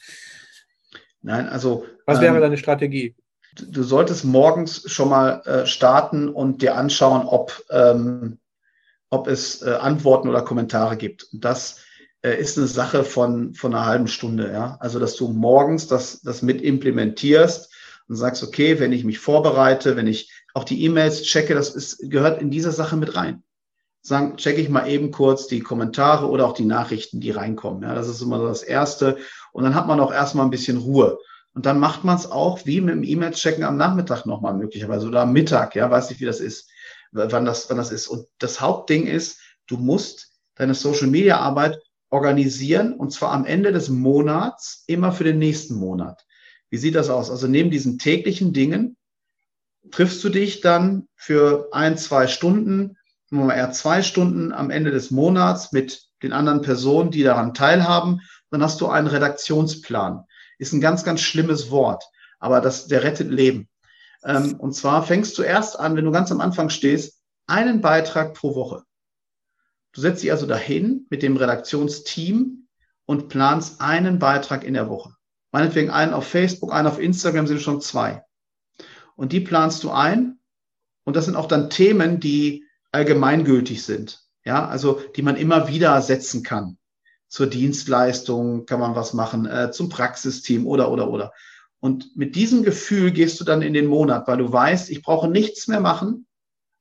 Nein, 1.22 1.48
also. 1.48 1.86
Was 2.06 2.20
wäre 2.20 2.34
ähm, 2.34 2.40
deine 2.40 2.58
Strategie? 2.58 3.14
Du, 3.54 3.82
solltest 3.82 4.24
morgens 4.24 4.90
schon 4.90 5.10
mal 5.10 5.42
äh, 5.44 5.66
starten 5.66 6.28
und 6.28 6.62
dir 6.62 6.76
anschauen, 6.76 7.26
ob, 7.26 7.62
ähm, 7.70 8.38
ob 9.10 9.28
es 9.28 9.62
äh, 9.62 9.74
Antworten 9.74 10.28
oder 10.28 10.42
Kommentare 10.42 10.96
gibt. 10.96 11.28
Und 11.32 11.44
das 11.44 11.80
äh, 12.22 12.40
ist 12.40 12.56
eine 12.56 12.66
Sache 12.66 13.04
von, 13.04 13.54
von 13.54 13.74
einer 13.74 13.86
halben 13.86 14.08
Stunde. 14.08 14.50
Ja? 14.52 14.78
Also, 14.80 14.98
dass 14.98 15.16
du 15.16 15.28
morgens 15.28 15.86
das, 15.86 16.22
das 16.22 16.42
mit 16.42 16.62
implementierst 16.62 17.72
und 18.08 18.16
sagst, 18.16 18.42
okay, 18.42 18.80
wenn 18.80 18.92
ich 18.92 19.04
mich 19.04 19.18
vorbereite, 19.18 19.96
wenn 19.96 20.06
ich 20.06 20.32
auch 20.54 20.64
die 20.64 20.84
E-Mails 20.84 21.22
checke, 21.22 21.54
das 21.54 21.74
ist, 21.74 22.10
gehört 22.10 22.40
in 22.40 22.50
diese 22.50 22.72
Sache 22.72 22.96
mit 22.96 23.16
rein. 23.16 23.42
Sagen, 24.00 24.36
checke 24.36 24.60
ich 24.60 24.68
mal 24.68 24.88
eben 24.88 25.12
kurz 25.12 25.46
die 25.46 25.60
Kommentare 25.60 26.28
oder 26.28 26.46
auch 26.46 26.54
die 26.54 26.64
Nachrichten, 26.64 27.20
die 27.20 27.30
reinkommen. 27.30 27.82
Ja, 27.82 27.94
das 27.94 28.08
ist 28.08 28.20
immer 28.20 28.38
so 28.38 28.46
das 28.48 28.62
Erste. 28.62 29.18
Und 29.52 29.64
dann 29.64 29.74
hat 29.74 29.86
man 29.86 30.00
auch 30.00 30.12
erstmal 30.12 30.46
ein 30.46 30.50
bisschen 30.50 30.78
Ruhe. 30.78 31.18
Und 31.54 31.66
dann 31.66 31.78
macht 31.78 32.02
man 32.02 32.16
es 32.16 32.30
auch 32.30 32.64
wie 32.64 32.80
mit 32.80 32.94
dem 32.94 33.04
E-Mail-Checken 33.04 33.64
am 33.64 33.76
Nachmittag 33.76 34.24
nochmal 34.24 34.54
möglicherweise 34.54 35.06
oder 35.06 35.22
am 35.22 35.32
Mittag. 35.32 35.74
Ja, 35.74 35.90
weiß 35.90 36.08
nicht, 36.08 36.20
wie 36.20 36.26
das 36.26 36.40
ist, 36.40 36.70
wann 37.12 37.44
das, 37.44 37.68
wann 37.68 37.76
das 37.76 37.92
ist. 37.92 38.08
Und 38.08 38.26
das 38.38 38.60
Hauptding 38.60 39.06
ist, 39.06 39.38
du 39.66 39.76
musst 39.76 40.32
deine 40.54 40.74
Social-Media-Arbeit 40.74 41.78
organisieren 42.10 42.94
und 42.94 43.12
zwar 43.12 43.32
am 43.32 43.46
Ende 43.46 43.72
des 43.72 43.88
Monats 43.88 44.84
immer 44.86 45.12
für 45.12 45.24
den 45.24 45.38
nächsten 45.38 45.74
Monat. 45.74 46.24
Wie 46.68 46.76
sieht 46.78 46.94
das 46.94 47.10
aus? 47.10 47.30
Also 47.30 47.48
neben 47.48 47.70
diesen 47.70 47.98
täglichen 47.98 48.52
Dingen 48.52 48.96
triffst 49.90 50.22
du 50.24 50.28
dich 50.28 50.60
dann 50.60 51.08
für 51.16 51.68
ein, 51.72 51.98
zwei 51.98 52.26
Stunden, 52.26 52.96
eher 53.30 53.72
zwei 53.72 54.02
Stunden 54.02 54.52
am 54.52 54.70
Ende 54.70 54.90
des 54.90 55.10
Monats 55.10 55.72
mit 55.72 56.06
den 56.22 56.32
anderen 56.32 56.62
Personen, 56.62 57.10
die 57.10 57.22
daran 57.22 57.54
teilhaben. 57.54 58.20
Dann 58.52 58.62
hast 58.62 58.82
du 58.82 58.88
einen 58.88 59.06
Redaktionsplan. 59.06 60.26
Ist 60.58 60.74
ein 60.74 60.82
ganz, 60.82 61.04
ganz 61.04 61.22
schlimmes 61.22 61.70
Wort, 61.70 62.04
aber 62.38 62.60
das, 62.60 62.86
der 62.86 63.02
rettet 63.02 63.30
Leben. 63.30 63.68
Ähm, 64.24 64.60
und 64.60 64.74
zwar 64.74 65.02
fängst 65.02 65.36
du 65.38 65.42
erst 65.42 65.80
an, 65.80 65.96
wenn 65.96 66.04
du 66.04 66.12
ganz 66.12 66.30
am 66.30 66.42
Anfang 66.42 66.68
stehst, 66.68 67.22
einen 67.46 67.80
Beitrag 67.80 68.34
pro 68.34 68.54
Woche. 68.54 68.84
Du 69.92 70.02
setzt 70.02 70.22
dich 70.22 70.30
also 70.30 70.46
dahin 70.46 71.06
mit 71.08 71.22
dem 71.22 71.36
Redaktionsteam 71.36 72.68
und 73.06 73.28
planst 73.28 73.80
einen 73.80 74.18
Beitrag 74.18 74.64
in 74.64 74.74
der 74.74 74.90
Woche. 74.90 75.16
Meinetwegen 75.50 75.90
einen 75.90 76.12
auf 76.12 76.26
Facebook, 76.26 76.72
einen 76.72 76.88
auf 76.88 77.00
Instagram 77.00 77.46
sind 77.46 77.60
schon 77.62 77.80
zwei. 77.80 78.22
Und 79.16 79.32
die 79.32 79.40
planst 79.40 79.82
du 79.82 79.90
ein. 79.90 80.38
Und 81.04 81.16
das 81.16 81.24
sind 81.24 81.36
auch 81.36 81.48
dann 81.48 81.70
Themen, 81.70 82.20
die 82.20 82.66
allgemeingültig 82.90 83.82
sind. 83.82 84.20
Ja, 84.44 84.68
also 84.68 85.00
die 85.16 85.22
man 85.22 85.36
immer 85.36 85.68
wieder 85.68 86.00
setzen 86.02 86.42
kann. 86.42 86.76
Zur 87.32 87.46
Dienstleistung 87.46 88.66
kann 88.66 88.78
man 88.78 88.94
was 88.94 89.14
machen, 89.14 89.46
äh, 89.46 89.70
zum 89.70 89.88
Praxisteam 89.88 90.66
oder, 90.66 90.90
oder, 90.90 91.10
oder. 91.10 91.32
Und 91.80 92.14
mit 92.14 92.36
diesem 92.36 92.62
Gefühl 92.62 93.10
gehst 93.10 93.40
du 93.40 93.44
dann 93.44 93.62
in 93.62 93.72
den 93.72 93.86
Monat, 93.86 94.28
weil 94.28 94.36
du 94.36 94.52
weißt, 94.52 94.90
ich 94.90 95.00
brauche 95.02 95.28
nichts 95.28 95.66
mehr 95.66 95.80
machen, 95.80 96.26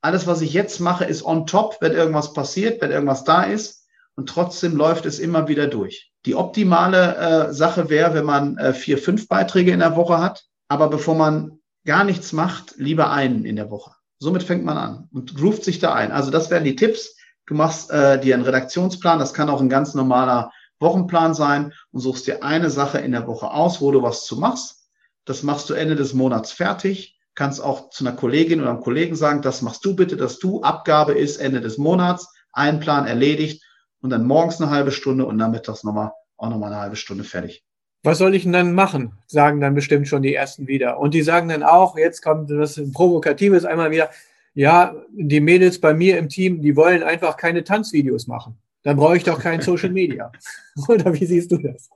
alles, 0.02 0.28
was 0.28 0.42
ich 0.42 0.52
jetzt 0.52 0.82
mache, 0.82 1.06
ist 1.06 1.24
on 1.24 1.46
top, 1.46 1.78
wenn 1.80 1.94
irgendwas 1.94 2.34
passiert, 2.34 2.82
wenn 2.82 2.92
irgendwas 2.92 3.24
da 3.24 3.44
ist. 3.44 3.86
Und 4.16 4.28
trotzdem 4.28 4.76
läuft 4.76 5.06
es 5.06 5.20
immer 5.20 5.48
wieder 5.48 5.68
durch. 5.68 6.12
Die 6.26 6.36
optimale 6.36 7.16
äh, 7.16 7.54
Sache 7.54 7.90
wäre, 7.90 8.14
wenn 8.14 8.26
man 8.26 8.58
äh, 8.58 8.74
vier, 8.74 8.98
fünf 8.98 9.30
Beiträge 9.30 9.72
in 9.72 9.80
der 9.80 9.96
Woche 9.96 10.18
hat. 10.18 10.44
Aber 10.68 10.90
bevor 10.90 11.16
man 11.16 11.60
gar 11.86 12.04
nichts 12.04 12.34
macht, 12.34 12.74
lieber 12.76 13.12
einen 13.12 13.46
in 13.46 13.56
der 13.56 13.72
Woche. 13.72 13.92
Somit 14.20 14.44
fängt 14.44 14.66
man 14.66 14.78
an 14.78 15.08
und 15.14 15.42
ruft 15.42 15.64
sich 15.64 15.80
da 15.80 15.94
ein. 15.94 16.12
Also 16.12 16.30
das 16.30 16.50
wären 16.50 16.66
die 16.66 16.76
Tipps. 16.76 17.16
Du 17.46 17.54
machst 17.54 17.92
äh, 17.92 18.20
dir 18.20 18.36
einen 18.36 18.44
Redaktionsplan. 18.44 19.20
Das 19.20 19.34
kann 19.34 19.50
auch 19.50 19.62
ein 19.62 19.70
ganz 19.70 19.94
normaler 19.94 20.52
Wochenplan 20.80 21.34
sein 21.34 21.74
und 21.92 22.00
suchst 22.00 22.28
dir 22.28 22.44
eine 22.44 22.70
Sache 22.70 23.00
in 23.00 23.12
der 23.12 23.28
Woche 23.28 23.52
aus, 23.52 23.82
wo 23.82 23.92
du 23.92 24.02
was 24.02 24.26
zu 24.26 24.38
machst. 24.38 24.88
Das 25.26 25.44
machst 25.44 25.70
du 25.70 25.74
Ende 25.74 25.96
des 25.96 26.14
Monats 26.14 26.52
fertig 26.52 27.18
kannst 27.36 27.64
auch 27.64 27.90
zu 27.90 28.06
einer 28.06 28.16
Kollegin 28.16 28.62
oder 28.62 28.72
einem 28.72 28.82
Kollegen 28.82 29.16
sagen, 29.16 29.42
das 29.42 29.62
machst 29.62 29.84
du 29.86 29.96
bitte, 29.96 30.18
dass 30.18 30.40
du, 30.40 30.62
Abgabe 30.62 31.14
ist 31.14 31.38
Ende 31.38 31.62
des 31.62 31.78
Monats, 31.78 32.28
ein 32.52 32.80
Plan 32.80 33.08
erledigt 33.08 33.64
und 34.02 34.10
dann 34.10 34.26
morgens 34.26 34.62
eine 34.62 34.70
halbe 34.70 34.92
Stunde 34.92 35.26
und 35.26 35.38
nachmittags 35.38 35.84
nochmal, 35.84 36.12
auch 36.38 36.50
nochmal 36.50 36.72
eine 36.72 36.82
halbe 36.82 36.96
Stunde 36.96 37.24
fertig. 37.24 37.64
Was 38.04 38.18
soll 38.18 38.34
ich 38.34 38.44
denn 38.44 38.54
dann 38.54 38.74
machen? 38.74 39.20
Sagen 39.28 39.62
dann 39.62 39.76
bestimmt 39.76 40.08
schon 40.08 40.24
die 40.24 40.34
ersten 40.34 40.68
wieder. 40.68 41.00
Und 41.00 41.14
die 41.14 41.22
sagen 41.22 41.50
dann 41.50 41.62
auch, 41.62 41.98
jetzt 41.98 42.22
kommt 42.22 42.50
was 42.50 42.82
Provokatives 42.94 43.64
einmal 43.64 43.92
wieder, 43.92 44.10
ja, 44.54 44.96
die 45.12 45.40
Mädels 45.40 45.80
bei 45.80 45.94
mir 45.94 46.18
im 46.18 46.30
Team, 46.30 46.62
die 46.62 46.76
wollen 46.76 47.04
einfach 47.04 47.38
keine 47.38 47.64
Tanzvideos 47.64 48.28
machen. 48.28 48.58
Dann 48.84 48.98
brauche 48.98 49.18
ich 49.18 49.24
doch 49.24 49.40
kein 49.40 49.62
Social 49.62 49.92
Media. 49.92 50.32
Oder 50.88 51.14
wie 51.14 51.26
siehst 51.26 51.52
du 51.52 51.58
das? 51.58 51.90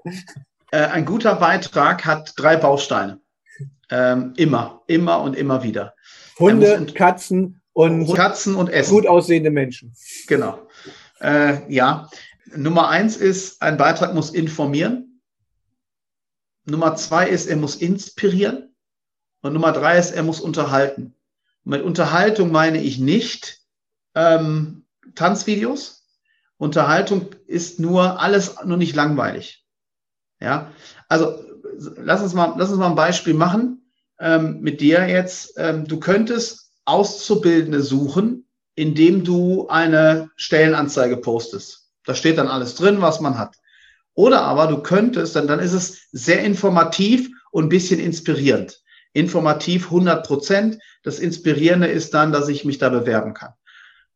Äh, 0.72 0.86
ein 0.88 1.06
guter 1.06 1.36
Beitrag 1.36 2.06
hat 2.06 2.34
drei 2.38 2.56
Bausteine. 2.56 3.20
Ähm, 3.90 4.34
immer, 4.38 4.82
immer 4.88 5.22
und 5.22 5.36
immer 5.36 5.64
wieder. 5.64 5.94
Hunde, 6.40 6.78
und, 6.78 6.96
Katzen 6.96 7.62
und 7.74 8.14
Katzen 8.14 8.56
und 8.56 8.70
Essen. 8.70 8.94
Gut 8.94 9.08
aussehende 9.08 9.52
Menschen. 9.52 9.94
Genau. 10.28 10.68
Äh, 11.20 11.72
ja. 11.72 12.10
Nummer 12.56 12.90
eins 12.90 13.18
ist, 13.18 13.62
ein 13.62 13.78
Beitrag 13.78 14.14
muss 14.14 14.32
informieren. 14.32 15.22
Nummer 16.66 16.96
zwei 16.96 17.28
ist, 17.28 17.48
er 17.48 17.58
muss 17.58 17.76
inspirieren. 17.76 18.76
Und 19.42 19.54
Nummer 19.54 19.72
drei 19.72 20.00
ist, 20.00 20.12
er 20.12 20.24
muss 20.24 20.40
unterhalten. 20.40 21.16
Mit 21.66 21.82
Unterhaltung 21.82 22.52
meine 22.52 22.82
ich 22.82 23.00
nicht 23.00 23.60
ähm, 24.14 24.86
Tanzvideos. 25.16 26.04
Unterhaltung 26.58 27.30
ist 27.48 27.80
nur 27.80 28.22
alles 28.22 28.56
nur 28.64 28.78
nicht 28.78 28.96
langweilig. 28.96 29.66
Ja, 30.40 30.72
also 31.10 31.44
lass 31.98 32.22
uns 32.22 32.34
mal, 32.34 32.54
lass 32.58 32.70
uns 32.70 32.80
mal 32.80 32.90
ein 32.90 32.96
Beispiel 32.96 33.34
machen 33.34 33.92
ähm, 34.20 34.62
mit 34.62 34.80
dir 34.80 35.08
jetzt. 35.08 35.56
Ähm, 35.58 35.88
du 35.88 36.00
könntest 36.00 36.72
Auszubildende 36.86 37.82
suchen, 37.82 38.48
indem 38.76 39.24
du 39.24 39.68
eine 39.68 40.30
Stellenanzeige 40.36 41.18
postest. 41.18 41.90
Da 42.06 42.14
steht 42.14 42.38
dann 42.38 42.48
alles 42.48 42.76
drin, 42.76 43.02
was 43.02 43.20
man 43.20 43.38
hat. 43.38 43.56
Oder 44.14 44.44
aber 44.44 44.68
du 44.68 44.82
könntest, 44.84 45.36
dann, 45.36 45.48
dann 45.48 45.60
ist 45.60 45.74
es 45.74 46.08
sehr 46.12 46.44
informativ 46.44 47.30
und 47.52 47.66
ein 47.66 47.70
bisschen 47.70 48.00
inspirierend. 48.00 48.82
Informativ 49.16 49.86
100 49.86 50.28
Prozent. 50.28 50.78
Das 51.02 51.20
Inspirierende 51.20 51.88
ist 51.88 52.14
dann, 52.14 52.34
dass 52.34 52.50
ich 52.50 52.66
mich 52.66 52.80
da 52.80 52.90
bewerben 52.90 53.34
kann. 53.34 53.54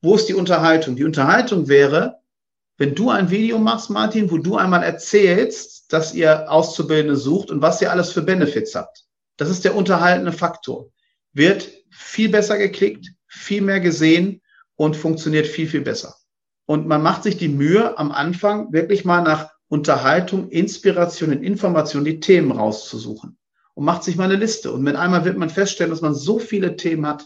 Wo 0.02 0.14
ist 0.16 0.28
die 0.28 0.34
Unterhaltung? 0.34 0.98
Die 0.98 1.06
Unterhaltung 1.06 1.70
wäre, 1.70 2.18
wenn 2.78 2.96
du 2.96 3.10
ein 3.10 3.30
Video 3.30 3.60
machst, 3.60 3.90
Martin, 3.90 4.30
wo 4.30 4.38
du 4.38 4.58
einmal 4.58 4.84
erzählst, 4.84 5.92
dass 5.94 6.14
ihr 6.14 6.52
Auszubildende 6.52 7.16
sucht 7.16 7.50
und 7.50 7.62
was 7.62 7.82
ihr 7.82 7.92
alles 7.92 8.12
für 8.12 8.22
Benefits 8.22 8.76
habt. 8.76 9.06
Das 9.38 9.50
ist 9.50 9.64
der 9.64 9.76
unterhaltende 9.76 10.34
Faktor. 10.34 10.90
Wird 11.32 11.70
viel 11.90 12.28
besser 12.28 12.58
geklickt, 12.58 13.08
viel 13.26 13.62
mehr 13.62 13.80
gesehen 13.80 14.42
und 14.76 14.98
funktioniert 14.98 15.48
viel, 15.48 15.68
viel 15.68 15.82
besser. 15.82 16.16
Und 16.66 16.88
man 16.88 17.02
macht 17.02 17.24
sich 17.24 17.38
die 17.38 17.48
Mühe, 17.48 17.98
am 17.98 18.12
Anfang 18.12 18.74
wirklich 18.74 19.06
mal 19.06 19.22
nach 19.22 19.50
Unterhaltung, 19.70 20.50
Inspiration 20.50 21.32
und 21.32 21.44
Information 21.44 22.04
die 22.04 22.20
Themen 22.20 22.52
rauszusuchen 22.52 23.38
und 23.80 23.86
macht 23.86 24.04
sich 24.04 24.18
mal 24.18 24.26
eine 24.26 24.36
Liste. 24.36 24.74
Und 24.74 24.82
mit 24.82 24.98
einmal 24.98 25.24
wird 25.24 25.38
man 25.38 25.50
feststellen, 25.50 25.89
dass 25.89 26.02
man 26.02 26.13
so 26.13 26.38
viele 26.38 26.76
Themen 26.76 27.08
hat. 27.08 27.26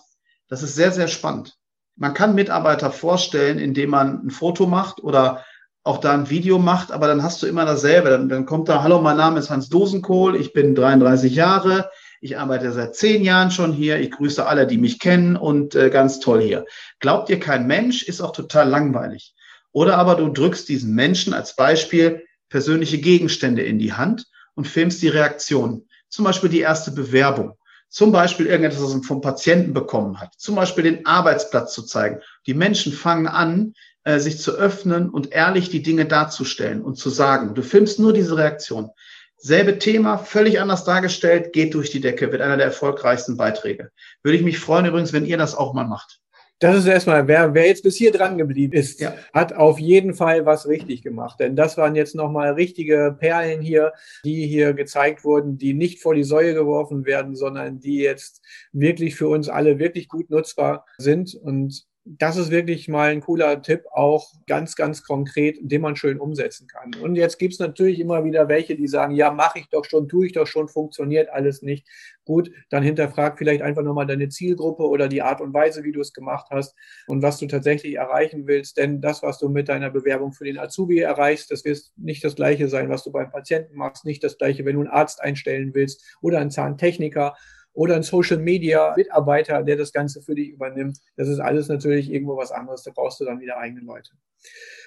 Das 0.50 0.62
ist 0.62 0.76
sehr, 0.76 0.92
sehr 0.92 1.08
spannend. 1.08 1.58
Man 1.96 2.14
kann 2.14 2.36
Mitarbeiter 2.36 2.92
vorstellen, 2.92 3.58
indem 3.58 3.90
man 3.90 4.28
ein 4.28 4.30
Foto 4.30 4.68
macht 4.68 5.02
oder 5.02 5.44
auch 5.84 5.98
da 5.98 6.14
ein 6.14 6.30
Video 6.30 6.60
macht, 6.60 6.92
aber 6.92 7.08
dann 7.08 7.24
hast 7.24 7.42
du 7.42 7.48
immer 7.48 7.66
dasselbe. 7.66 8.12
Dann, 8.12 8.30
dann 8.30 8.46
kommt 8.46 8.70
da, 8.70 8.84
hallo, 8.84 9.02
mein 9.02 9.18
Name 9.18 9.40
ist 9.40 9.50
Hans 9.50 9.70
Dosenkohl, 9.70 10.36
ich 10.36 10.54
bin 10.54 10.76
33 10.76 11.34
Jahre, 11.34 11.90
ich 12.22 12.38
arbeite 12.38 12.72
seit 12.72 12.96
zehn 12.96 13.24
Jahren 13.24 13.50
schon 13.50 13.74
hier, 13.74 14.00
ich 14.00 14.12
grüße 14.12 14.46
alle, 14.46 14.68
die 14.68 14.78
mich 14.78 15.00
kennen 15.00 15.36
und 15.36 15.74
äh, 15.74 15.90
ganz 15.90 16.20
toll 16.20 16.40
hier. 16.40 16.68
Glaubt 17.00 17.32
ihr 17.32 17.40
kein 17.40 17.66
Mensch, 17.66 18.04
ist 18.04 18.22
auch 18.22 18.32
total 18.32 18.70
langweilig. 18.70 19.34
Oder 19.72 19.98
aber 19.98 20.14
du 20.14 20.30
drückst 20.30 20.70
diesen 20.70 20.94
Menschen 20.94 21.34
als 21.34 21.56
Beispiel 21.56 22.28
persönliche 22.50 23.00
Gegenstände 23.00 23.64
in 23.64 23.80
die 23.80 23.94
Hand 23.94 24.28
und 24.54 24.68
filmst 24.68 25.02
die 25.02 25.08
Reaktion. 25.08 25.88
Zum 26.14 26.26
Beispiel 26.26 26.50
die 26.50 26.60
erste 26.60 26.92
Bewerbung 26.92 27.58
zum 27.90 28.12
Beispiel 28.12 28.46
irgendetwas, 28.46 28.84
was 28.84 28.94
man 28.94 29.02
vom 29.02 29.22
Patienten 29.22 29.74
bekommen 29.74 30.20
hat, 30.20 30.34
zum 30.38 30.54
Beispiel 30.54 30.84
den 30.84 31.08
Arbeitsplatz 31.08 31.74
zu 31.74 31.82
zeigen. 31.82 32.22
Die 32.46 32.54
Menschen 32.54 32.94
fangen 32.94 33.26
an, 33.26 33.74
äh, 34.04 34.20
sich 34.20 34.40
zu 34.40 34.52
öffnen 34.52 35.10
und 35.10 35.32
ehrlich 35.32 35.70
die 35.70 35.82
Dinge 35.82 36.06
darzustellen 36.06 36.84
und 36.84 37.00
zu 37.00 37.10
sagen. 37.10 37.56
Du 37.56 37.64
filmst 37.64 38.00
nur 38.00 38.14
diese 38.14 38.38
Reaktion. 38.38 38.92
Selbe 39.38 39.80
Thema, 39.80 40.20
völlig 40.20 40.60
anders 40.60 40.84
dargestellt, 40.84 41.52
geht 41.52 41.74
durch 41.74 41.90
die 41.90 42.02
Decke, 42.02 42.32
wird 42.32 42.44
einer 42.44 42.58
der 42.58 42.68
erfolgreichsten 42.68 43.36
Beiträge. 43.36 43.90
Würde 44.22 44.38
ich 44.38 44.44
mich 44.44 44.60
freuen 44.60 44.86
übrigens, 44.86 45.14
wenn 45.14 45.26
ihr 45.26 45.40
das 45.40 45.56
auch 45.56 45.74
mal 45.74 45.88
macht. 45.88 46.20
Das 46.64 46.78
ist 46.78 46.86
erstmal, 46.86 47.28
wer, 47.28 47.54
wer 47.54 47.68
jetzt 47.68 47.84
bis 47.84 47.98
hier 47.98 48.14
dran 48.14 48.38
geblieben 48.38 48.72
ist, 48.72 49.02
ja. 49.02 49.14
hat 49.34 49.52
auf 49.52 49.80
jeden 49.80 50.14
Fall 50.14 50.46
was 50.46 50.66
richtig 50.66 51.02
gemacht. 51.02 51.42
Denn 51.42 51.58
das 51.58 51.76
waren 51.76 51.94
jetzt 51.94 52.16
nochmal 52.16 52.54
richtige 52.54 53.18
Perlen 53.20 53.60
hier, 53.60 53.92
die 54.24 54.48
hier 54.48 54.72
gezeigt 54.72 55.26
wurden, 55.26 55.58
die 55.58 55.74
nicht 55.74 56.02
vor 56.02 56.16
die 56.16 56.24
Säue 56.24 56.54
geworfen 56.54 57.04
werden, 57.04 57.36
sondern 57.36 57.82
die 57.82 57.98
jetzt 57.98 58.42
wirklich 58.72 59.16
für 59.16 59.28
uns 59.28 59.50
alle 59.50 59.78
wirklich 59.78 60.08
gut 60.08 60.30
nutzbar 60.30 60.86
sind. 60.98 61.36
Und 61.36 61.86
das 62.06 62.36
ist 62.36 62.52
wirklich 62.52 62.88
mal 62.88 63.12
ein 63.12 63.22
cooler 63.22 63.62
Tipp, 63.62 63.84
auch 63.92 64.34
ganz, 64.48 64.76
ganz 64.76 65.04
konkret, 65.04 65.58
den 65.62 65.82
man 65.82 65.96
schön 65.96 66.20
umsetzen 66.20 66.68
kann. 66.68 66.94
Und 67.02 67.16
jetzt 67.16 67.40
gibt 67.40 67.54
es 67.54 67.60
natürlich 67.60 68.00
immer 68.00 68.26
wieder 68.26 68.50
welche, 68.50 68.76
die 68.76 68.88
sagen, 68.88 69.16
ja, 69.16 69.32
mache 69.32 69.60
ich 69.60 69.70
doch 69.70 69.86
schon, 69.86 70.10
tue 70.10 70.26
ich 70.26 70.34
doch 70.34 70.48
schon, 70.48 70.68
funktioniert 70.68 71.30
alles 71.30 71.62
nicht. 71.62 71.88
Gut, 72.26 72.52
dann 72.70 72.84
hinterfrag 72.84 73.38
vielleicht 73.38 73.62
einfach 73.62 73.84
nochmal 73.84 74.08
deine 74.08 74.30
Zielgruppe 74.30 74.84
oder 74.84 75.10
die 75.10 75.22
Art 75.22 75.42
und 75.42 75.54
Weise, 75.54 75.84
wie 75.84 75.92
du 75.92 76.00
es 76.00 76.14
gemacht 76.14 76.48
hast 76.52 76.74
und 77.08 77.22
was 77.22 77.38
du 77.38 77.48
tatsächlich 77.48 77.96
erreichen 77.96 78.48
willst. 78.48 78.78
Denn 78.78 79.02
das, 79.02 79.22
was 79.24 79.40
du 79.40 79.50
mit 79.50 79.68
deiner 79.68 79.90
Bewerbung 79.90 80.32
für 80.32 80.46
den 80.46 80.58
Azubi 80.58 81.00
erreichst, 81.00 81.52
das 81.52 81.66
wird 81.66 81.82
nicht 81.98 82.24
das 82.24 82.36
gleiche 82.36 82.70
sein, 82.70 82.90
was 82.90 83.04
du 83.04 83.12
beim 83.12 83.30
Patienten 83.30 83.76
machst, 83.76 84.06
nicht 84.06 84.24
das 84.24 84.38
gleiche, 84.38 84.64
wenn 84.64 84.76
du 84.76 84.82
einen 84.82 84.90
Arzt 84.90 85.22
einstellen 85.22 85.74
willst 85.74 86.18
oder 86.22 86.40
einen 86.40 86.52
Zahntechniker 86.52 87.36
oder 87.74 87.96
ein 87.96 88.04
Social 88.04 88.38
Media 88.38 88.94
Mitarbeiter, 88.96 89.64
der 89.64 89.76
das 89.76 89.92
Ganze 89.92 90.22
für 90.22 90.36
dich 90.36 90.50
übernimmt. 90.50 91.00
Das 91.18 91.28
ist 91.28 91.40
alles 91.40 91.68
natürlich 91.68 92.12
irgendwo 92.12 92.38
was 92.38 92.52
anderes. 92.52 92.84
Da 92.84 92.92
brauchst 92.94 93.20
du 93.20 93.26
dann 93.26 93.40
wieder 93.40 93.58
eigene 93.58 93.82
Leute. 93.82 94.12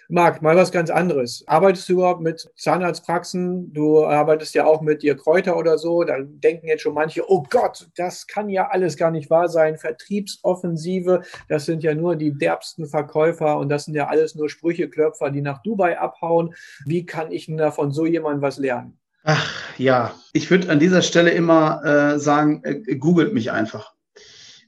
Marc, 0.08 0.40
mal 0.40 0.54
was 0.54 0.70
ganz 0.70 0.88
anderes. 0.88 1.42
Arbeitest 1.48 1.88
du 1.88 1.94
überhaupt 1.94 2.20
mit 2.20 2.48
Zahnarztpraxen? 2.56 3.72
Du 3.72 4.04
arbeitest 4.04 4.54
ja 4.54 4.64
auch 4.64 4.80
mit 4.80 5.02
dir 5.02 5.16
Kräuter 5.16 5.56
oder 5.56 5.78
so. 5.78 6.04
Da 6.04 6.18
denken 6.20 6.68
jetzt 6.68 6.82
schon 6.82 6.94
manche, 6.94 7.28
oh 7.28 7.42
Gott, 7.50 7.88
das 7.96 8.28
kann 8.28 8.48
ja 8.48 8.68
alles 8.68 8.96
gar 8.96 9.10
nicht 9.10 9.30
wahr 9.30 9.48
sein. 9.48 9.78
Vertriebsoffensive, 9.78 11.22
das 11.48 11.64
sind 11.66 11.82
ja 11.82 11.94
nur 11.94 12.14
die 12.14 12.32
derbsten 12.38 12.86
Verkäufer 12.86 13.58
und 13.58 13.68
das 13.68 13.86
sind 13.86 13.94
ja 13.94 14.06
alles 14.06 14.36
nur 14.36 14.48
Sprücheklöpfer, 14.48 15.30
die 15.30 15.42
nach 15.42 15.60
Dubai 15.62 15.98
abhauen. 15.98 16.54
Wie 16.84 17.04
kann 17.04 17.32
ich 17.32 17.46
denn 17.46 17.56
da 17.56 17.72
von 17.72 17.90
so 17.90 18.06
jemandem 18.06 18.42
was 18.42 18.58
lernen? 18.58 19.00
Ach 19.28 19.52
ja, 19.76 20.14
ich 20.32 20.52
würde 20.52 20.70
an 20.70 20.78
dieser 20.78 21.02
Stelle 21.02 21.32
immer 21.32 21.84
äh, 21.84 22.18
sagen, 22.20 22.62
äh, 22.62 22.94
googelt 22.94 23.34
mich 23.34 23.50
einfach. 23.50 23.92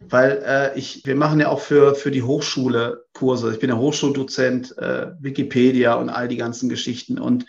Weil 0.01 0.43
äh, 0.45 0.77
ich, 0.77 1.07
wir 1.07 1.15
machen 1.15 1.39
ja 1.39 1.49
auch 1.49 1.61
für, 1.61 1.95
für 1.95 2.11
die 2.11 2.25
Hochschule 2.25 3.05
Kurse. 3.15 3.53
Ich 3.53 3.61
bin 3.61 3.71
ja 3.71 3.77
Hochschuldozent, 3.77 4.77
äh, 4.79 5.13
Wikipedia 5.21 5.95
und 5.95 6.09
all 6.09 6.27
die 6.27 6.37
ganzen 6.37 6.69
Geschichten. 6.69 7.21
Und 7.21 7.47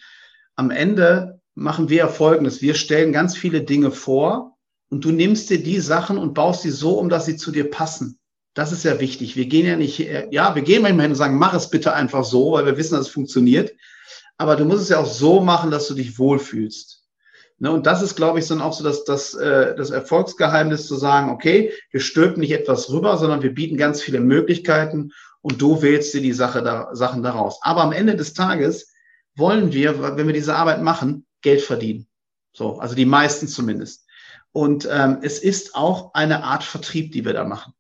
am 0.56 0.70
Ende 0.70 1.42
machen 1.56 1.90
wir 1.90 1.98
ja 1.98 2.08
Folgendes. 2.10 2.62
Wir 2.62 2.76
stellen 2.76 3.12
ganz 3.12 3.36
viele 3.36 3.62
Dinge 3.64 3.90
vor 3.90 4.58
und 4.92 5.04
du 5.04 5.12
nimmst 5.12 5.50
dir 5.50 5.64
die 5.64 5.80
Sachen 5.80 6.20
und 6.20 6.36
baust 6.36 6.62
sie 6.62 6.70
so 6.70 7.00
um, 7.00 7.10
dass 7.10 7.26
sie 7.26 7.38
zu 7.38 7.52
dir 7.52 7.72
passen. 7.72 8.20
Das 8.54 8.72
ist 8.72 8.84
ja 8.84 9.00
wichtig. 9.00 9.36
Wir 9.36 9.48
gehen 9.48 9.66
ja 9.66 9.78
nicht, 9.78 9.98
ja, 9.98 10.54
wir 10.54 10.62
gehen 10.62 10.84
manchmal 10.84 11.06
hin 11.06 11.12
und 11.14 11.18
sagen, 11.18 11.40
mach 11.40 11.56
es 11.56 11.72
bitte 11.72 11.94
einfach 11.94 12.24
so, 12.24 12.52
weil 12.52 12.68
wir 12.68 12.78
wissen, 12.78 12.94
dass 12.94 13.08
es 13.08 13.14
funktioniert. 13.14 13.72
Aber 14.38 14.56
du 14.56 14.66
musst 14.66 14.84
es 14.84 14.90
ja 14.90 15.00
auch 15.00 15.06
so 15.06 15.42
machen, 15.42 15.72
dass 15.72 15.88
du 15.88 15.96
dich 15.96 16.20
wohlfühlst. 16.20 16.99
Ne, 17.62 17.72
und 17.72 17.86
das 17.86 18.02
ist, 18.02 18.16
glaube 18.16 18.40
ich, 18.40 18.48
dann 18.48 18.62
auch 18.62 18.72
so 18.72 18.86
das, 18.86 19.04
das, 19.04 19.34
äh, 19.34 19.76
das 19.76 19.90
Erfolgsgeheimnis 19.90 20.88
zu 20.88 20.96
sagen, 20.96 21.30
okay, 21.30 21.74
wir 21.92 22.00
stülpen 22.00 22.40
nicht 22.40 22.54
etwas 22.54 22.90
rüber, 22.90 23.18
sondern 23.18 23.42
wir 23.42 23.54
bieten 23.54 23.76
ganz 23.76 24.02
viele 24.02 24.22
Möglichkeiten 24.22 25.12
und 25.42 25.62
du 25.62 25.82
wählst 25.82 26.14
dir 26.14 26.22
die 26.22 26.34
Sache 26.34 26.64
da, 26.64 26.96
Sachen 26.96 27.22
daraus. 27.22 27.60
Aber 27.62 27.84
am 27.84 27.92
Ende 27.92 28.16
des 28.16 28.34
Tages 28.34 28.94
wollen 29.36 29.74
wir, 29.74 30.16
wenn 30.16 30.28
wir 30.28 30.34
diese 30.34 30.56
Arbeit 30.56 30.82
machen, 30.82 31.26
Geld 31.42 31.62
verdienen. 31.62 32.08
So, 32.54 32.80
also 32.80 32.96
die 32.96 33.06
meisten 33.06 33.48
zumindest. 33.48 34.06
Und 34.54 34.88
ähm, 34.90 35.20
es 35.22 35.40
ist 35.40 35.76
auch 35.76 36.14
eine 36.14 36.44
Art 36.44 36.64
Vertrieb, 36.64 37.12
die 37.12 37.26
wir 37.26 37.34
da 37.34 37.44
machen. 37.44 37.74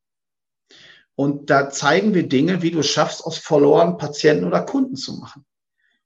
Und 1.15 1.49
da 1.49 1.69
zeigen 1.69 2.13
wir 2.13 2.27
Dinge, 2.27 2.61
wie 2.61 2.71
du 2.71 2.79
es 2.79 2.89
schaffst, 2.89 3.23
aus 3.25 3.37
Followern 3.37 3.97
Patienten 3.97 4.45
oder 4.45 4.61
Kunden 4.61 4.95
zu 4.95 5.13
machen. 5.13 5.45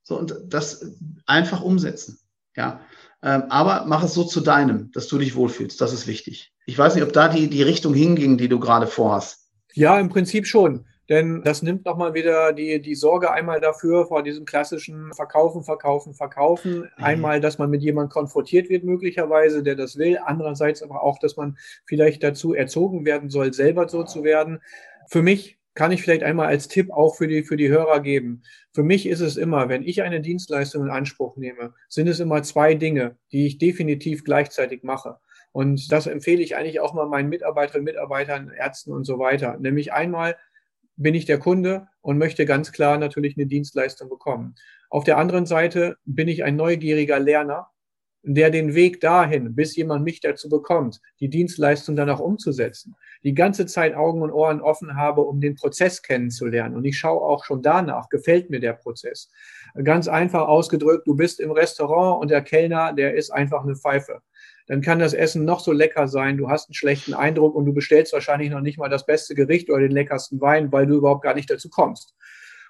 So, 0.03 0.17
und 0.17 0.36
das 0.47 0.86
einfach 1.25 1.62
umsetzen. 1.62 2.19
Ja. 2.55 2.81
Ähm, 3.23 3.43
aber 3.49 3.86
mach 3.88 4.03
es 4.03 4.13
so 4.13 4.23
zu 4.23 4.41
deinem, 4.41 4.91
dass 4.91 5.07
du 5.07 5.17
dich 5.17 5.36
wohlfühlst. 5.36 5.79
Das 5.79 5.93
ist 5.93 6.07
wichtig. 6.07 6.53
Ich 6.65 6.77
weiß 6.77 6.95
nicht, 6.95 7.03
ob 7.03 7.13
da 7.13 7.29
die, 7.29 7.49
die 7.49 7.63
Richtung 7.63 7.93
hinging, 7.93 8.38
die 8.38 8.49
du 8.49 8.59
gerade 8.59 8.88
vorhast. 8.88 9.49
Ja, 9.73 9.99
im 9.99 10.09
Prinzip 10.09 10.45
schon. 10.45 10.86
Denn 11.09 11.41
das 11.43 11.62
nimmt 11.62 11.86
nochmal 11.86 12.13
wieder 12.13 12.53
die, 12.53 12.81
die 12.81 12.95
Sorge 12.95 13.31
einmal 13.31 13.59
dafür 13.59 14.05
vor 14.05 14.23
diesem 14.23 14.45
klassischen 14.45 15.13
Verkaufen, 15.13 15.63
Verkaufen, 15.63 16.13
Verkaufen. 16.13 16.89
Mhm. 16.97 17.03
Einmal, 17.03 17.41
dass 17.41 17.57
man 17.57 17.69
mit 17.69 17.81
jemandem 17.81 18.09
konfrontiert 18.09 18.69
wird, 18.69 18.83
möglicherweise, 18.83 19.63
der 19.63 19.75
das 19.75 19.97
will. 19.97 20.17
Andererseits 20.23 20.81
aber 20.81 21.03
auch, 21.03 21.19
dass 21.19 21.36
man 21.36 21.57
vielleicht 21.86 22.23
dazu 22.23 22.53
erzogen 22.53 23.05
werden 23.05 23.29
soll, 23.29 23.53
selber 23.53 23.89
so 23.89 24.03
zu 24.03 24.23
werden. 24.23 24.62
Für 25.09 25.21
mich 25.21 25.57
kann 25.73 25.91
ich 25.91 26.01
vielleicht 26.01 26.23
einmal 26.23 26.47
als 26.47 26.67
Tipp 26.67 26.91
auch 26.91 27.15
für 27.15 27.27
die, 27.27 27.43
für 27.43 27.57
die 27.57 27.69
Hörer 27.69 27.99
geben. 27.99 28.43
Für 28.73 28.83
mich 28.83 29.05
ist 29.07 29.21
es 29.21 29.38
immer, 29.38 29.69
wenn 29.69 29.83
ich 29.83 30.03
eine 30.03 30.21
Dienstleistung 30.21 30.83
in 30.83 30.91
Anspruch 30.91 31.36
nehme, 31.36 31.73
sind 31.89 32.07
es 32.07 32.19
immer 32.19 32.43
zwei 32.43 32.75
Dinge, 32.75 33.17
die 33.31 33.47
ich 33.47 33.57
definitiv 33.57 34.23
gleichzeitig 34.23 34.83
mache. 34.83 35.17
Und 35.51 35.91
das 35.91 36.07
empfehle 36.07 36.41
ich 36.41 36.55
eigentlich 36.55 36.79
auch 36.79 36.93
mal 36.93 37.07
meinen 37.07 37.29
Mitarbeiterinnen, 37.29 37.86
Mitarbeitern, 37.86 38.49
Ärzten 38.49 38.91
und 38.91 39.03
so 39.05 39.19
weiter. 39.19 39.57
Nämlich 39.59 39.93
einmal 39.93 40.36
bin 40.95 41.15
ich 41.15 41.25
der 41.25 41.39
Kunde 41.39 41.88
und 42.01 42.17
möchte 42.17 42.45
ganz 42.45 42.71
klar 42.71 42.97
natürlich 42.97 43.38
eine 43.38 43.47
Dienstleistung 43.47 44.09
bekommen. 44.09 44.55
Auf 44.89 45.03
der 45.03 45.17
anderen 45.17 45.45
Seite 45.45 45.97
bin 46.05 46.27
ich 46.27 46.43
ein 46.43 46.55
neugieriger 46.55 47.19
Lerner 47.19 47.67
der 48.23 48.49
den 48.49 48.73
Weg 48.73 49.01
dahin, 49.01 49.53
bis 49.53 49.75
jemand 49.75 50.05
mich 50.05 50.21
dazu 50.21 50.47
bekommt, 50.47 51.01
die 51.19 51.29
Dienstleistung 51.29 51.97
dann 51.97 52.09
auch 52.09 52.21
umzusetzen, 52.21 52.95
die 53.23 53.33
ganze 53.33 53.65
Zeit 53.65 53.93
Augen 53.95 54.21
und 54.21 54.31
Ohren 54.31 54.62
offen 54.62 54.95
habe, 54.95 55.21
um 55.21 55.41
den 55.41 55.55
Prozess 55.55 56.01
kennenzulernen. 56.01 56.75
Und 56.75 56.86
ich 56.86 56.97
schaue 56.97 57.21
auch 57.21 57.43
schon 57.43 57.62
danach, 57.62 58.07
gefällt 58.07 58.49
mir 58.49 58.62
der 58.62 58.73
Prozess. 58.73 59.29
Ganz 59.83 60.07
einfach 60.07 60.47
ausgedrückt, 60.47 61.05
du 61.05 61.15
bist 61.15 61.41
im 61.41 61.51
Restaurant 61.51 62.21
und 62.21 62.31
der 62.31 62.41
Kellner, 62.41 62.93
der 62.93 63.13
ist 63.15 63.29
einfach 63.29 63.63
eine 63.63 63.75
Pfeife. 63.75 64.21
Dann 64.67 64.81
kann 64.81 64.99
das 64.99 65.13
Essen 65.13 65.43
noch 65.43 65.59
so 65.59 65.73
lecker 65.73 66.07
sein, 66.07 66.38
du 66.38 66.49
hast 66.49 66.69
einen 66.69 66.75
schlechten 66.75 67.13
Eindruck 67.13 67.55
und 67.55 67.65
du 67.65 67.73
bestellst 67.73 68.13
wahrscheinlich 68.13 68.49
noch 68.49 68.62
nicht 68.62 68.77
mal 68.77 68.89
das 68.89 69.05
beste 69.05 69.36
Gericht 69.36 69.69
oder 69.69 69.81
den 69.81 69.91
leckersten 69.91 70.39
Wein, 70.39 70.71
weil 70.71 70.88
du 70.88 70.95
überhaupt 70.95 71.23
gar 71.23 71.36
nicht 71.36 71.49
dazu 71.49 71.69
kommst. 71.69 72.15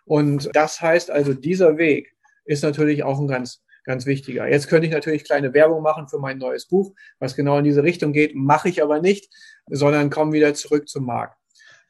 Und 0.06 0.50
das 0.54 0.82
heißt 0.82 1.12
also, 1.12 1.36
dieser 1.36 1.78
Weg 1.78 2.16
ist 2.46 2.64
natürlich 2.64 3.04
auch 3.04 3.20
ein 3.20 3.28
ganz 3.28 3.64
ganz 3.84 4.06
wichtiger. 4.06 4.48
Jetzt 4.48 4.68
könnte 4.68 4.88
ich 4.88 4.94
natürlich 4.94 5.24
kleine 5.24 5.54
Werbung 5.54 5.82
machen 5.82 6.08
für 6.08 6.20
mein 6.20 6.38
neues 6.38 6.66
Buch, 6.66 6.94
was 7.20 7.36
genau 7.36 7.58
in 7.58 7.64
diese 7.64 7.84
Richtung 7.84 8.14
geht, 8.14 8.36
mache 8.36 8.70
ich 8.70 8.82
aber 8.82 9.02
nicht, 9.02 9.30
sondern 9.70 10.10
komme 10.10 10.34
wieder 10.34 10.54
zurück 10.54 10.88
zum 10.88 11.06
Markt. 11.06 11.38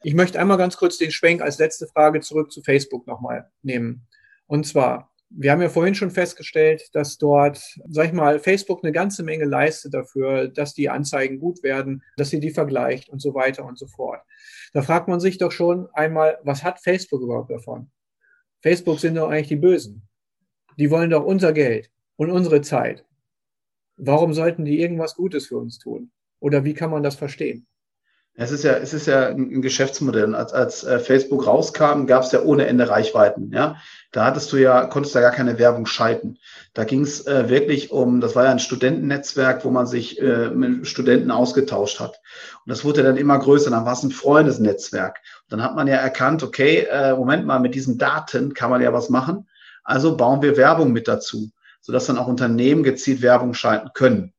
Ich 0.02 0.14
möchte 0.14 0.38
einmal 0.38 0.58
ganz 0.58 0.76
kurz 0.76 0.98
den 0.98 1.10
Schwenk 1.10 1.40
als 1.40 1.58
letzte 1.58 1.86
Frage 1.86 2.20
zurück 2.20 2.52
zu 2.52 2.62
Facebook 2.62 3.06
nochmal 3.06 3.50
nehmen. 3.62 4.06
Und 4.46 4.66
zwar, 4.66 5.10
wir 5.30 5.50
haben 5.50 5.62
ja 5.62 5.70
vorhin 5.70 5.94
schon 5.94 6.10
festgestellt, 6.10 6.90
dass 6.92 7.16
dort, 7.16 7.58
sag 7.88 8.06
ich 8.06 8.12
mal, 8.12 8.38
Facebook 8.38 8.84
eine 8.84 8.92
ganze 8.92 9.22
Menge 9.22 9.46
leistet 9.46 9.94
dafür, 9.94 10.48
dass 10.48 10.74
die 10.74 10.90
Anzeigen 10.90 11.38
gut 11.38 11.62
werden, 11.62 12.02
dass 12.16 12.30
sie 12.30 12.40
die 12.40 12.50
vergleicht 12.50 13.08
und 13.08 13.22
so 13.22 13.34
weiter 13.34 13.64
und 13.64 13.78
so 13.78 13.86
fort. 13.86 14.20
Da 14.74 14.82
fragt 14.82 15.08
man 15.08 15.20
sich 15.20 15.38
doch 15.38 15.52
schon 15.52 15.88
einmal, 15.94 16.38
was 16.42 16.62
hat 16.62 16.80
Facebook 16.80 17.22
überhaupt 17.22 17.50
davon? 17.50 17.90
Facebook 18.60 19.00
sind 19.00 19.16
doch 19.16 19.30
eigentlich 19.30 19.48
die 19.48 19.56
Bösen 19.56 20.06
die 20.78 20.90
wollen 20.90 21.10
doch 21.10 21.24
unser 21.24 21.52
Geld 21.52 21.90
und 22.16 22.30
unsere 22.30 22.60
Zeit. 22.60 23.04
Warum 23.96 24.34
sollten 24.34 24.64
die 24.64 24.80
irgendwas 24.80 25.14
Gutes 25.14 25.46
für 25.46 25.56
uns 25.56 25.78
tun? 25.78 26.10
Oder 26.40 26.64
wie 26.64 26.74
kann 26.74 26.90
man 26.90 27.02
das 27.02 27.14
verstehen? 27.14 27.66
Es 28.36 28.50
ist 28.50 28.64
ja, 28.64 28.72
es 28.72 28.92
ist 28.92 29.06
ja 29.06 29.28
ein 29.28 29.62
Geschäftsmodell. 29.62 30.34
Als, 30.34 30.52
als 30.52 30.82
äh, 30.82 30.98
Facebook 30.98 31.46
rauskam, 31.46 32.06
gab 32.06 32.24
es 32.24 32.32
ja 32.32 32.42
ohne 32.42 32.66
Ende 32.66 32.88
Reichweiten. 32.88 33.52
Ja, 33.52 33.76
da 34.10 34.24
hattest 34.24 34.52
du 34.52 34.56
ja, 34.56 34.86
konntest 34.86 35.14
da 35.14 35.20
gar 35.20 35.30
keine 35.30 35.60
Werbung 35.60 35.86
schalten. 35.86 36.38
Da 36.72 36.82
ging 36.82 37.02
es 37.02 37.24
äh, 37.28 37.48
wirklich 37.48 37.92
um, 37.92 38.20
das 38.20 38.34
war 38.34 38.44
ja 38.44 38.50
ein 38.50 38.58
Studentennetzwerk, 38.58 39.64
wo 39.64 39.70
man 39.70 39.86
sich 39.86 40.20
äh, 40.20 40.50
mit 40.50 40.88
Studenten 40.88 41.30
ausgetauscht 41.30 42.00
hat. 42.00 42.20
Und 42.64 42.70
das 42.70 42.84
wurde 42.84 43.04
dann 43.04 43.16
immer 43.16 43.38
größer. 43.38 43.70
Dann 43.70 43.84
war 43.84 43.92
es 43.92 44.02
ein 44.02 44.10
Freundesnetzwerk. 44.10 45.20
Und 45.44 45.52
dann 45.52 45.62
hat 45.62 45.76
man 45.76 45.86
ja 45.86 45.96
erkannt, 45.96 46.42
okay, 46.42 46.88
äh, 46.90 47.14
Moment 47.14 47.46
mal, 47.46 47.60
mit 47.60 47.76
diesen 47.76 47.98
Daten 47.98 48.52
kann 48.52 48.70
man 48.70 48.82
ja 48.82 48.92
was 48.92 49.10
machen. 49.10 49.46
Also 49.84 50.16
bauen 50.16 50.42
wir 50.42 50.56
Werbung 50.56 50.92
mit 50.92 51.06
dazu, 51.06 51.50
sodass 51.80 52.06
dann 52.06 52.18
auch 52.18 52.26
Unternehmen 52.26 52.82
gezielt 52.82 53.22
Werbung 53.22 53.54
schalten 53.54 53.90
können. 53.94 54.32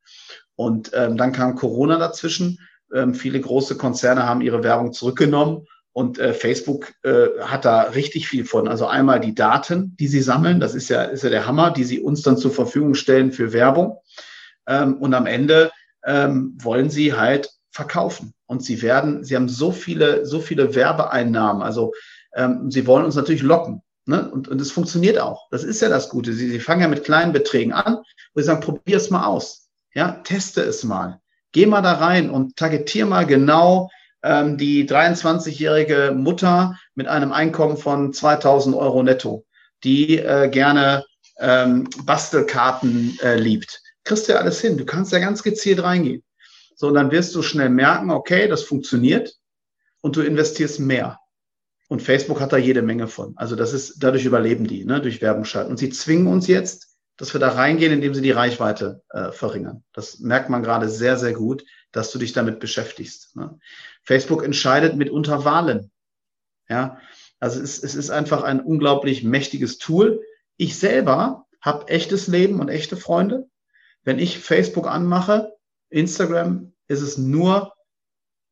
Und 0.55 0.91
ähm, 0.93 1.17
dann 1.17 1.31
kam 1.31 1.55
Corona 1.55 1.97
dazwischen. 1.97 2.59
Ähm, 2.93 3.13
viele 3.13 3.39
große 3.39 3.77
Konzerne 3.77 4.27
haben 4.27 4.41
ihre 4.41 4.63
Werbung 4.63 4.93
zurückgenommen 4.93 5.67
und 5.91 6.19
äh, 6.19 6.33
Facebook 6.33 6.93
äh, 7.03 7.27
hat 7.41 7.63
da 7.63 7.83
richtig 7.83 8.27
viel 8.27 8.43
von. 8.43 8.67
Also 8.67 8.85
einmal 8.85 9.21
die 9.21 9.33
Daten, 9.33 9.95
die 9.97 10.07
sie 10.07 10.21
sammeln, 10.21 10.59
das 10.59 10.75
ist 10.75 10.89
ja, 10.89 11.03
ist 11.03 11.23
ja 11.23 11.29
der 11.29 11.47
Hammer, 11.47 11.71
die 11.71 11.85
sie 11.85 12.01
uns 12.01 12.21
dann 12.21 12.37
zur 12.37 12.51
Verfügung 12.51 12.95
stellen 12.95 13.31
für 13.31 13.53
Werbung. 13.53 13.97
Ähm, 14.67 14.97
und 14.97 15.13
am 15.13 15.25
Ende 15.25 15.71
ähm, 16.03 16.57
wollen 16.61 16.89
sie 16.89 17.13
halt 17.13 17.49
verkaufen. 17.71 18.33
Und 18.45 18.63
sie 18.63 18.81
werden, 18.81 19.23
sie 19.23 19.35
haben 19.37 19.49
so 19.49 19.71
viele, 19.71 20.25
so 20.25 20.39
viele 20.39 20.75
Werbeeinnahmen. 20.75 21.61
Also 21.61 21.93
ähm, 22.35 22.69
sie 22.71 22.87
wollen 22.87 23.05
uns 23.05 23.15
natürlich 23.15 23.41
locken. 23.41 23.81
Ne? 24.05 24.29
Und, 24.29 24.47
und 24.47 24.61
es 24.61 24.71
funktioniert 24.71 25.19
auch. 25.19 25.47
Das 25.49 25.63
ist 25.63 25.81
ja 25.81 25.89
das 25.89 26.09
Gute. 26.09 26.33
Sie, 26.33 26.49
sie 26.49 26.59
fangen 26.59 26.81
ja 26.81 26.87
mit 26.87 27.03
kleinen 27.03 27.33
Beträgen 27.33 27.73
an, 27.73 27.97
wo 28.33 28.41
sie 28.41 28.43
sagen, 28.43 28.61
probier 28.61 28.97
es 28.97 29.09
mal 29.09 29.25
aus. 29.25 29.67
Ja, 29.93 30.11
teste 30.23 30.61
es 30.61 30.83
mal. 30.83 31.19
Geh 31.51 31.65
mal 31.65 31.81
da 31.81 31.93
rein 31.93 32.29
und 32.29 32.57
targetier 32.57 33.05
mal 33.05 33.25
genau 33.25 33.89
ähm, 34.23 34.57
die 34.57 34.87
23-jährige 34.87 36.13
Mutter 36.15 36.77
mit 36.95 37.07
einem 37.07 37.31
Einkommen 37.31 37.77
von 37.77 38.13
2000 38.13 38.75
Euro 38.75 39.03
netto, 39.03 39.45
die 39.83 40.19
äh, 40.19 40.49
gerne 40.49 41.05
ähm, 41.39 41.89
Bastelkarten 42.03 43.17
äh, 43.23 43.35
liebt. 43.35 43.81
Kriegst 44.03 44.27
du 44.27 44.33
ja 44.33 44.39
alles 44.39 44.61
hin. 44.61 44.77
Du 44.77 44.85
kannst 44.85 45.11
ja 45.11 45.19
ganz 45.19 45.43
gezielt 45.43 45.81
reingehen. 45.81 46.23
So, 46.75 46.87
und 46.87 46.95
dann 46.95 47.11
wirst 47.11 47.33
du 47.35 47.41
schnell 47.41 47.69
merken, 47.69 48.11
okay, 48.11 48.47
das 48.47 48.63
funktioniert 48.63 49.33
und 50.01 50.15
du 50.15 50.21
investierst 50.21 50.79
mehr. 50.79 51.19
Und 51.87 52.01
Facebook 52.01 52.39
hat 52.39 52.51
da 52.51 52.57
jede 52.57 52.81
Menge 52.81 53.07
von. 53.07 53.33
Also 53.37 53.55
das 53.55 53.73
ist, 53.73 54.03
dadurch 54.03 54.25
überleben 54.25 54.65
die, 54.67 54.85
ne, 54.85 55.01
durch 55.01 55.21
Werbung 55.21 55.45
schalten. 55.45 55.71
Und 55.71 55.77
sie 55.77 55.89
zwingen 55.89 56.27
uns 56.27 56.47
jetzt, 56.47 56.95
dass 57.17 57.33
wir 57.33 57.39
da 57.39 57.49
reingehen, 57.49 57.93
indem 57.93 58.13
sie 58.13 58.21
die 58.21 58.31
Reichweite 58.31 59.03
äh, 59.09 59.31
verringern. 59.31 59.83
Das 59.93 60.19
merkt 60.19 60.49
man 60.49 60.63
gerade 60.63 60.89
sehr, 60.89 61.17
sehr 61.17 61.33
gut, 61.33 61.63
dass 61.91 62.11
du 62.11 62.19
dich 62.19 62.33
damit 62.33 62.59
beschäftigst. 62.59 63.35
Ne? 63.35 63.57
Facebook 64.03 64.43
entscheidet 64.43 64.95
mitunter 64.95 65.45
Wahlen. 65.45 65.91
Ja, 66.67 66.99
also 67.39 67.61
es, 67.61 67.81
es 67.81 67.95
ist 67.95 68.09
einfach 68.09 68.43
ein 68.43 68.59
unglaublich 68.59 69.23
mächtiges 69.23 69.77
Tool. 69.77 70.21
Ich 70.57 70.77
selber 70.77 71.45
habe 71.61 71.87
echtes 71.87 72.27
Leben 72.27 72.59
und 72.59 72.69
echte 72.69 72.97
Freunde. 72.97 73.47
Wenn 74.03 74.19
ich 74.19 74.39
Facebook 74.39 74.87
anmache, 74.87 75.53
Instagram, 75.89 76.73
ist 76.87 77.01
es 77.01 77.17
nur, 77.17 77.73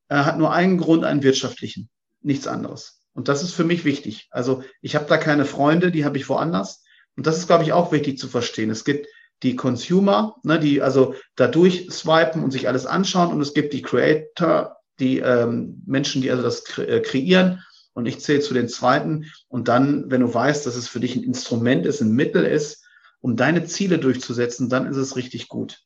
äh, 0.09 0.15
hat 0.15 0.37
nur 0.37 0.53
einen 0.53 0.77
Grund, 0.77 1.03
einen 1.03 1.23
wirtschaftlichen, 1.23 1.89
nichts 2.21 2.47
anderes. 2.47 3.02
Und 3.13 3.27
das 3.27 3.43
ist 3.43 3.53
für 3.53 3.63
mich 3.63 3.85
wichtig. 3.85 4.27
Also 4.31 4.63
ich 4.81 4.95
habe 4.95 5.05
da 5.05 5.17
keine 5.17 5.45
Freunde, 5.45 5.91
die 5.91 6.05
habe 6.05 6.17
ich 6.17 6.29
woanders. 6.29 6.83
Und 7.15 7.27
das 7.27 7.37
ist, 7.37 7.47
glaube 7.47 7.63
ich, 7.63 7.73
auch 7.73 7.91
wichtig 7.91 8.17
zu 8.17 8.27
verstehen. 8.27 8.69
Es 8.69 8.85
gibt 8.85 9.07
die 9.43 9.55
Consumer, 9.55 10.37
ne, 10.43 10.59
die 10.59 10.81
also 10.81 11.15
dadurch 11.35 11.87
swipen 11.91 12.43
und 12.43 12.51
sich 12.51 12.67
alles 12.67 12.85
anschauen. 12.85 13.31
Und 13.31 13.41
es 13.41 13.53
gibt 13.53 13.73
die 13.73 13.81
Creator, 13.81 14.77
die 14.99 15.19
ähm, 15.19 15.83
Menschen, 15.85 16.21
die 16.21 16.31
also 16.31 16.43
das 16.43 16.63
kre 16.63 16.87
äh, 16.87 17.01
kreieren. 17.01 17.61
Und 17.93 18.07
ich 18.07 18.19
zähle 18.19 18.39
zu 18.39 18.55
den 18.55 18.67
zweiten. 18.67 19.31
Und 19.47 19.67
dann, 19.67 20.09
wenn 20.09 20.21
du 20.21 20.33
weißt, 20.33 20.65
dass 20.65 20.75
es 20.75 20.87
für 20.87 20.99
dich 20.99 21.15
ein 21.15 21.23
Instrument 21.23 21.85
ist, 21.85 22.01
ein 22.01 22.11
Mittel 22.11 22.43
ist, 22.43 22.83
um 23.19 23.35
deine 23.35 23.65
Ziele 23.65 23.99
durchzusetzen, 23.99 24.69
dann 24.69 24.87
ist 24.87 24.97
es 24.97 25.15
richtig 25.15 25.47
gut. 25.47 25.83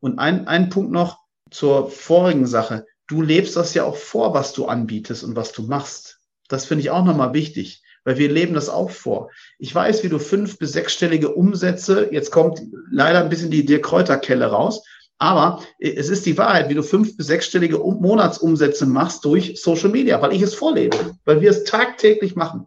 Und 0.00 0.18
ein, 0.18 0.46
ein 0.46 0.68
Punkt 0.68 0.92
noch 0.92 1.18
zur 1.50 1.90
vorigen 1.90 2.46
Sache. 2.46 2.84
Du 3.06 3.22
lebst 3.22 3.56
das 3.56 3.72
ja 3.74 3.84
auch 3.84 3.96
vor, 3.96 4.34
was 4.34 4.52
du 4.52 4.66
anbietest 4.66 5.24
und 5.24 5.34
was 5.34 5.52
du 5.52 5.62
machst. 5.62 6.17
Das 6.48 6.64
finde 6.64 6.82
ich 6.82 6.90
auch 6.90 7.04
nochmal 7.04 7.34
wichtig 7.34 7.82
weil 8.08 8.16
wir 8.16 8.30
leben 8.30 8.54
das 8.54 8.70
auch 8.70 8.90
vor. 8.90 9.30
Ich 9.58 9.74
weiß, 9.74 10.02
wie 10.02 10.08
du 10.08 10.18
fünf- 10.18 10.58
bis 10.58 10.72
sechsstellige 10.72 11.34
Umsätze, 11.34 12.08
jetzt 12.10 12.30
kommt 12.30 12.62
leider 12.90 13.22
ein 13.22 13.28
bisschen 13.28 13.50
die 13.50 13.66
Dirk 13.66 13.82
Kräuterkelle 13.82 14.46
raus, 14.46 14.82
aber 15.18 15.62
es 15.78 16.08
ist 16.08 16.24
die 16.24 16.38
Wahrheit, 16.38 16.70
wie 16.70 16.74
du 16.74 16.82
fünf- 16.82 17.18
bis 17.18 17.26
sechsstellige 17.26 17.76
Monatsumsätze 17.76 18.86
machst 18.86 19.26
durch 19.26 19.60
Social 19.60 19.90
Media, 19.90 20.22
weil 20.22 20.32
ich 20.32 20.40
es 20.40 20.54
vorlebe, 20.54 20.96
weil 21.26 21.42
wir 21.42 21.50
es 21.50 21.64
tagtäglich 21.64 22.34
machen. 22.34 22.66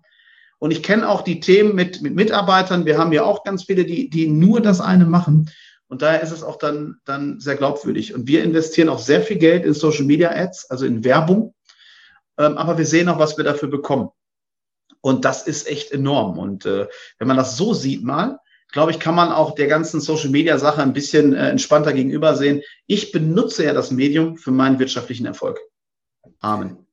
Und 0.59 0.69
ich 0.69 0.83
kenne 0.83 1.09
auch 1.09 1.23
die 1.23 1.39
Themen 1.39 1.73
mit, 1.73 2.03
mit 2.03 2.13
Mitarbeitern. 2.13 2.85
Wir 2.85 2.99
haben 2.99 3.11
ja 3.11 3.23
auch 3.23 3.43
ganz 3.43 3.63
viele, 3.63 3.83
die, 3.83 4.11
die 4.11 4.27
nur 4.27 4.61
das 4.61 4.79
eine 4.79 5.05
machen. 5.05 5.49
Und 5.87 6.03
daher 6.03 6.21
ist 6.21 6.31
es 6.31 6.43
auch 6.43 6.57
dann, 6.57 6.97
dann 7.03 7.39
sehr 7.39 7.55
glaubwürdig. 7.55 8.13
Und 8.13 8.27
wir 8.27 8.43
investieren 8.43 8.89
auch 8.89 8.99
sehr 8.99 9.21
viel 9.21 9.37
Geld 9.37 9.65
in 9.65 9.73
Social 9.73 10.05
Media 10.05 10.29
Ads, 10.29 10.69
also 10.69 10.85
in 10.85 11.03
Werbung. 11.03 11.55
Ähm, 12.41 12.57
aber 12.57 12.77
wir 12.77 12.85
sehen 12.85 13.09
auch, 13.09 13.19
was 13.19 13.37
wir 13.37 13.43
dafür 13.43 13.69
bekommen. 13.69 14.09
Und 15.01 15.25
das 15.25 15.47
ist 15.47 15.67
echt 15.67 15.91
enorm. 15.91 16.37
Und 16.37 16.65
äh, 16.65 16.87
wenn 17.17 17.27
man 17.27 17.37
das 17.37 17.57
so 17.57 17.73
sieht 17.73 18.03
mal, 18.03 18.39
glaube 18.71 18.91
ich, 18.91 18.99
kann 18.99 19.15
man 19.15 19.31
auch 19.31 19.55
der 19.55 19.67
ganzen 19.67 19.99
Social-Media-Sache 19.99 20.81
ein 20.81 20.93
bisschen 20.93 21.33
äh, 21.33 21.49
entspannter 21.49 21.93
gegenüber 21.93 22.35
sehen. 22.35 22.61
Ich 22.87 23.11
benutze 23.11 23.65
ja 23.65 23.73
das 23.73 23.91
Medium 23.91 24.37
für 24.37 24.51
meinen 24.51 24.79
wirtschaftlichen 24.79 25.25
Erfolg. 25.25 25.59
Amen. 26.39 26.85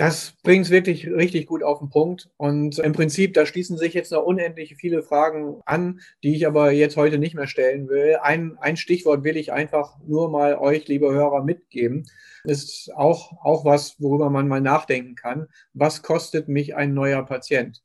Das 0.00 0.32
bringt 0.42 0.64
es 0.64 0.70
wirklich 0.70 1.06
richtig 1.08 1.46
gut 1.46 1.62
auf 1.62 1.80
den 1.80 1.90
Punkt. 1.90 2.30
Und 2.38 2.78
im 2.78 2.94
Prinzip, 2.94 3.34
da 3.34 3.44
schließen 3.44 3.76
sich 3.76 3.92
jetzt 3.92 4.12
noch 4.12 4.22
unendlich 4.22 4.76
viele 4.76 5.02
Fragen 5.02 5.60
an, 5.66 6.00
die 6.22 6.34
ich 6.34 6.46
aber 6.46 6.70
jetzt 6.70 6.96
heute 6.96 7.18
nicht 7.18 7.34
mehr 7.34 7.46
stellen 7.46 7.86
will. 7.90 8.16
Ein, 8.22 8.56
ein 8.60 8.78
Stichwort 8.78 9.24
will 9.24 9.36
ich 9.36 9.52
einfach 9.52 9.98
nur 10.06 10.30
mal 10.30 10.56
euch, 10.56 10.88
liebe 10.88 11.12
Hörer, 11.12 11.44
mitgeben. 11.44 12.08
Ist 12.44 12.90
auch, 12.96 13.44
auch 13.44 13.66
was, 13.66 14.00
worüber 14.00 14.30
man 14.30 14.48
mal 14.48 14.62
nachdenken 14.62 15.16
kann. 15.16 15.48
Was 15.74 16.00
kostet 16.00 16.48
mich 16.48 16.74
ein 16.74 16.94
neuer 16.94 17.22
Patient? 17.26 17.82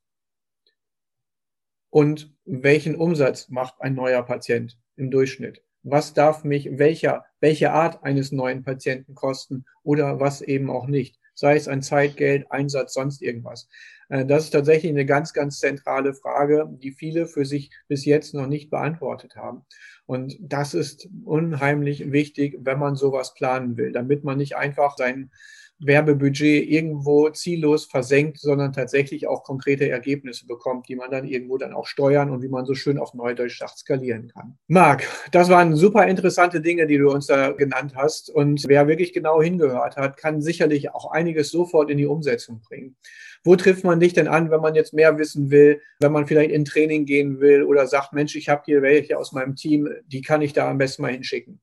Und 1.90 2.34
welchen 2.46 2.96
Umsatz 2.96 3.50
macht 3.50 3.82
ein 3.82 3.94
neuer 3.94 4.24
Patient 4.24 4.80
im 4.96 5.12
Durchschnitt? 5.12 5.64
Was 5.84 6.14
darf 6.14 6.46
mich 6.46 6.78
welcher, 6.78 7.26
welche 7.42 7.74
Art 7.74 8.06
eines 8.06 8.32
neuen 8.32 8.64
Patienten 8.64 9.16
kosten 9.16 9.66
oder 9.84 10.22
was 10.22 10.42
eben 10.42 10.70
auch 10.70 10.88
nicht? 10.88 11.20
Sei 11.36 11.56
es 11.56 11.68
ein 11.68 11.82
Zeitgeld, 11.82 12.52
Einsatz, 12.52 12.94
sonst 12.94 13.22
irgendwas. 13.22 13.68
Äh, 14.10 14.26
das 14.26 14.46
ist 14.46 14.52
tatsächlich 14.52 14.92
eine 14.92 15.06
ganz, 15.06 15.34
ganz 15.34 15.60
zentrale 15.60 16.14
Frage, 16.14 16.68
die 16.82 16.92
viele 16.92 17.28
für 17.28 17.46
sich 17.46 17.72
bis 17.88 18.06
jetzt 18.06 18.34
noch 18.34 18.48
nicht 18.48 18.70
beantwortet 18.70 19.36
haben. 19.36 19.66
Und 20.06 20.38
das 20.40 20.74
ist 20.74 21.10
unheimlich 21.24 22.12
wichtig, 22.12 22.58
wenn 22.62 22.80
man 22.80 22.96
sowas 22.96 23.34
planen 23.34 23.78
will, 23.78 23.92
damit 23.92 24.24
man 24.24 24.38
nicht 24.38 24.56
einfach 24.56 24.98
sein 24.98 25.32
Werbebudget 25.80 26.70
irgendwo 26.70 27.30
ziellos 27.30 27.86
versenkt, 27.86 28.40
sondern 28.40 28.72
tatsächlich 28.72 29.28
auch 29.28 29.44
konkrete 29.44 29.90
Ergebnisse 29.90 30.48
bekommt, 30.48 30.88
die 30.88 30.96
man 30.96 31.12
dann 31.12 31.28
irgendwo 31.28 31.58
dann 31.58 31.74
auch 31.74 31.86
steuern 31.86 32.30
und 32.30 32.42
wie 32.42 32.48
man 32.48 32.66
so 32.66 32.74
schön 32.74 32.98
auf 32.98 33.14
Neudeutsch 33.14 33.60
sagt, 33.60 33.78
skalieren 33.80 34.30
kann. 34.30 34.58
Marc, 34.68 35.04
das 35.32 35.50
waren 35.50 35.76
super 35.76 36.08
interessante 36.08 36.62
Dinge, 36.62 36.88
die 36.88 36.98
du 36.98 37.10
uns 37.10 37.28
da 37.28 37.52
genannt 37.52 37.94
hast. 37.96 38.30
Und 38.30 38.64
wer 38.68 38.88
wirklich 38.88 39.12
genau 39.12 39.42
hingehört 39.42 39.98
hat, 39.98 40.18
kann 40.18 40.42
sicherlich 40.42 40.92
auch 40.92 41.12
einiges 41.12 41.50
sofort 41.50 41.90
in 41.90 41.98
die 41.98 42.06
Umsetzung 42.06 42.62
bringen. 42.62 42.96
Wo 43.44 43.56
trifft 43.56 43.84
man 43.84 44.00
dich 44.00 44.14
denn 44.14 44.28
an, 44.28 44.50
wenn 44.50 44.62
man 44.62 44.76
jetzt 44.76 44.94
mehr 44.94 45.18
wissen 45.18 45.52
will, 45.52 45.82
wenn 46.00 46.12
man 46.12 46.26
vielleicht 46.26 46.52
in 46.52 46.66
Training 46.66 47.06
gehen 47.06 47.40
will 47.40 47.64
oder 47.64 47.86
sagt, 47.86 48.14
Mensch, 48.14 48.36
ich 48.36 48.50
habe 48.50 48.64
hier 48.66 48.82
welche 48.82 49.20
aus 49.20 49.34
meinem 49.34 49.56
Team, 49.56 49.90
die 50.08 50.22
kann 50.22 50.42
ich 50.42 50.54
da 50.54 50.70
am 50.70 50.78
besten 50.78 51.04
mal 51.04 51.12
hinschicken? 51.12 51.60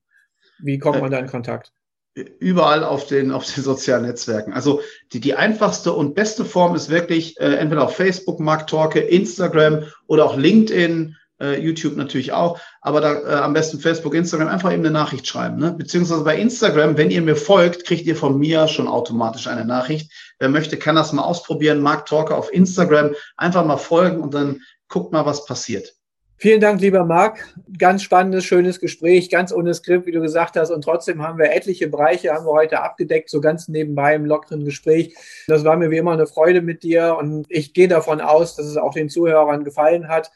Wie 0.59 0.77
kommt 0.77 1.01
man 1.01 1.11
da 1.11 1.19
in 1.19 1.27
Kontakt? 1.27 1.73
Überall 2.15 2.83
auf 2.83 3.07
den, 3.07 3.31
auf 3.31 3.51
den 3.51 3.63
sozialen 3.63 4.05
Netzwerken. 4.05 4.53
Also 4.53 4.81
die, 5.13 5.19
die 5.19 5.33
einfachste 5.33 5.93
und 5.93 6.13
beste 6.13 6.45
Form 6.45 6.75
ist 6.75 6.89
wirklich 6.89 7.39
äh, 7.39 7.55
entweder 7.55 7.83
auf 7.83 7.95
Facebook, 7.95 8.39
Mark 8.39 8.71
Instagram 8.95 9.83
oder 10.07 10.25
auch 10.25 10.37
LinkedIn, 10.37 11.15
äh, 11.41 11.59
YouTube 11.59 11.97
natürlich 11.97 12.31
auch, 12.31 12.59
aber 12.81 13.01
da 13.01 13.13
äh, 13.13 13.41
am 13.41 13.53
besten 13.53 13.79
Facebook, 13.79 14.13
Instagram 14.13 14.47
einfach 14.47 14.71
eben 14.71 14.83
eine 14.83 14.91
Nachricht 14.91 15.27
schreiben. 15.27 15.57
Ne? 15.57 15.71
Beziehungsweise 15.71 16.23
bei 16.23 16.37
Instagram, 16.37 16.97
wenn 16.97 17.09
ihr 17.09 17.21
mir 17.21 17.35
folgt, 17.35 17.85
kriegt 17.85 18.05
ihr 18.05 18.15
von 18.15 18.37
mir 18.37 18.67
schon 18.67 18.87
automatisch 18.87 19.47
eine 19.47 19.65
Nachricht. 19.65 20.11
Wer 20.39 20.49
möchte, 20.49 20.77
kann 20.77 20.95
das 20.95 21.13
mal 21.13 21.23
ausprobieren. 21.23 21.81
Mark 21.81 22.11
auf 22.11 22.53
Instagram, 22.53 23.15
einfach 23.37 23.65
mal 23.65 23.77
folgen 23.77 24.21
und 24.21 24.33
dann 24.33 24.61
guckt 24.87 25.11
mal, 25.11 25.25
was 25.25 25.45
passiert. 25.45 25.95
Vielen 26.37 26.59
Dank, 26.59 26.81
lieber 26.81 27.05
Marc. 27.05 27.55
Ganz 27.77 28.03
spannendes, 28.03 28.43
schönes 28.43 28.79
Gespräch, 28.79 29.29
ganz 29.29 29.53
ohne 29.53 29.73
Skript, 29.73 30.05
wie 30.05 30.11
du 30.11 30.19
gesagt 30.19 30.57
hast. 30.57 30.71
Und 30.71 30.83
trotzdem 30.83 31.21
haben 31.21 31.37
wir 31.37 31.53
etliche 31.53 31.87
Bereiche, 31.87 32.33
haben 32.33 32.45
wir 32.45 32.51
heute 32.51 32.81
abgedeckt, 32.81 33.29
so 33.29 33.39
ganz 33.39 33.69
nebenbei 33.69 34.15
im 34.15 34.25
lockeren 34.25 34.65
Gespräch. 34.65 35.15
Das 35.47 35.63
war 35.63 35.77
mir 35.77 35.89
wie 35.89 35.97
immer 35.97 36.11
eine 36.11 36.27
Freude 36.27 36.61
mit 36.61 36.83
dir. 36.83 37.15
Und 37.17 37.45
ich 37.49 37.73
gehe 37.73 37.87
davon 37.87 38.19
aus, 38.19 38.55
dass 38.55 38.65
es 38.65 38.77
auch 38.77 38.93
den 38.93 39.09
Zuhörern 39.09 39.63
gefallen 39.63 40.09
hat. 40.09 40.31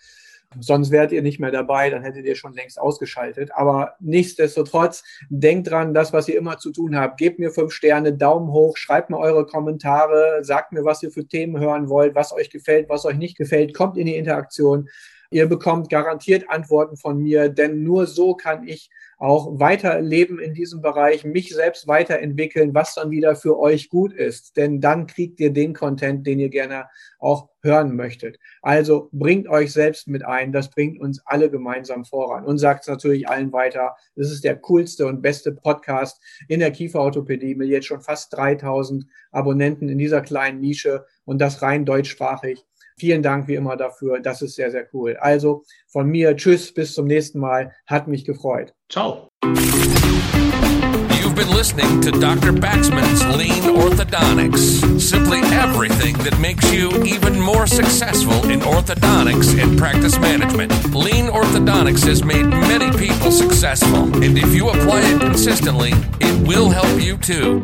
Sonst 0.59 0.91
wärt 0.91 1.11
ihr 1.11 1.21
nicht 1.21 1.39
mehr 1.39 1.51
dabei, 1.51 1.89
dann 1.89 2.03
hättet 2.03 2.25
ihr 2.25 2.35
schon 2.35 2.53
längst 2.53 2.79
ausgeschaltet. 2.79 3.51
Aber 3.53 3.95
nichtsdestotrotz, 3.99 5.03
denkt 5.29 5.69
dran, 5.69 5.93
das, 5.93 6.13
was 6.13 6.29
ihr 6.29 6.37
immer 6.37 6.57
zu 6.57 6.71
tun 6.71 6.95
habt. 6.95 7.17
Gebt 7.17 7.37
mir 7.37 7.51
fünf 7.51 7.73
Sterne, 7.73 8.13
Daumen 8.13 8.51
hoch, 8.51 8.77
schreibt 8.77 9.09
mir 9.09 9.17
eure 9.17 9.45
Kommentare, 9.45 10.39
sagt 10.43 10.71
mir, 10.71 10.85
was 10.85 11.03
ihr 11.03 11.11
für 11.11 11.27
Themen 11.27 11.59
hören 11.59 11.89
wollt, 11.89 12.15
was 12.15 12.31
euch 12.31 12.49
gefällt, 12.49 12.87
was 12.87 13.05
euch 13.05 13.17
nicht 13.17 13.37
gefällt. 13.37 13.73
Kommt 13.73 13.97
in 13.97 14.05
die 14.05 14.15
Interaktion. 14.15 14.87
Ihr 15.31 15.47
bekommt 15.47 15.89
garantiert 15.89 16.49
Antworten 16.49 16.97
von 16.97 17.17
mir, 17.17 17.49
denn 17.49 17.83
nur 17.83 18.07
so 18.07 18.35
kann 18.35 18.67
ich 18.67 18.89
auch 19.19 19.59
weiterleben 19.59 20.37
in 20.39 20.53
diesem 20.53 20.81
Bereich, 20.81 21.25
mich 21.25 21.49
selbst 21.49 21.87
weiterentwickeln, 21.87 22.75
was 22.75 22.93
dann 22.93 23.09
wieder 23.09 23.35
für 23.35 23.57
euch 23.57 23.89
gut 23.89 24.13
ist. 24.13 24.55
Denn 24.57 24.79
dann 24.79 25.07
kriegt 25.07 25.39
ihr 25.39 25.51
den 25.51 25.73
Content, 25.73 26.27
den 26.27 26.39
ihr 26.39 26.49
gerne 26.49 26.85
auch 27.17 27.49
hören 27.63 27.95
möchtet. 27.95 28.37
Also 28.61 29.09
bringt 29.11 29.47
euch 29.49 29.73
selbst 29.73 30.07
mit 30.07 30.23
ein. 30.23 30.51
Das 30.51 30.69
bringt 30.69 31.01
uns 31.01 31.19
alle 31.25 31.49
gemeinsam 31.49 32.05
voran 32.05 32.45
und 32.45 32.59
sagt 32.59 32.81
es 32.81 32.87
natürlich 32.87 33.27
allen 33.27 33.51
weiter. 33.51 33.95
Das 34.15 34.31
ist 34.31 34.43
der 34.43 34.55
coolste 34.57 35.07
und 35.07 35.23
beste 35.23 35.51
Podcast 35.51 36.21
in 36.47 36.59
der 36.59 36.71
Kieferorthopädie 36.71 37.55
mit 37.55 37.69
jetzt 37.69 37.87
schon 37.87 38.01
fast 38.01 38.33
3000 38.33 39.05
Abonnenten 39.31 39.89
in 39.89 39.97
dieser 39.97 40.21
kleinen 40.21 40.61
Nische 40.61 41.05
und 41.25 41.39
das 41.39 41.63
rein 41.63 41.85
deutschsprachig. 41.85 42.66
Vielen 42.99 43.21
Dank 43.21 43.47
wie 43.47 43.53
immer 43.53 43.77
dafür. 43.77 44.19
Das 44.19 44.41
ist 44.41 44.55
sehr, 44.55 44.71
sehr 44.71 44.87
cool. 44.91 45.15
Also 45.17 45.63
von 45.87 46.07
mir, 46.07 46.35
tschüss, 46.35 46.73
bis 46.73 46.95
zum 46.95 47.05
nächsten 47.05 47.39
Mal. 47.39 47.71
Hat 47.85 48.07
mich 48.07 48.25
gefreut. 48.25 48.73
Ciao. 48.89 49.29
You've 49.43 51.35
been 51.35 51.55
listening 51.55 52.01
to 52.01 52.09
Dr. 52.09 52.51
Baxman's 52.51 53.23
Lean 53.37 53.75
Orthodontics. 53.75 54.99
Simply 54.99 55.41
everything 55.53 56.17
that 56.23 56.39
makes 56.39 56.73
you 56.73 56.89
even 57.03 57.39
more 57.39 57.67
successful 57.67 58.49
in 58.49 58.61
orthodontics 58.61 59.53
and 59.61 59.77
practice 59.77 60.17
management. 60.19 60.71
Lean 60.95 61.27
Orthodontics 61.27 62.03
has 62.07 62.23
made 62.23 62.47
many 62.47 62.89
people 62.97 63.31
successful, 63.31 64.11
and 64.23 64.39
if 64.39 64.55
you 64.55 64.69
apply 64.69 65.01
it 65.01 65.21
consistently, 65.21 65.91
it 66.19 66.47
will 66.47 66.71
help 66.71 66.99
you 66.99 67.17
too. 67.17 67.63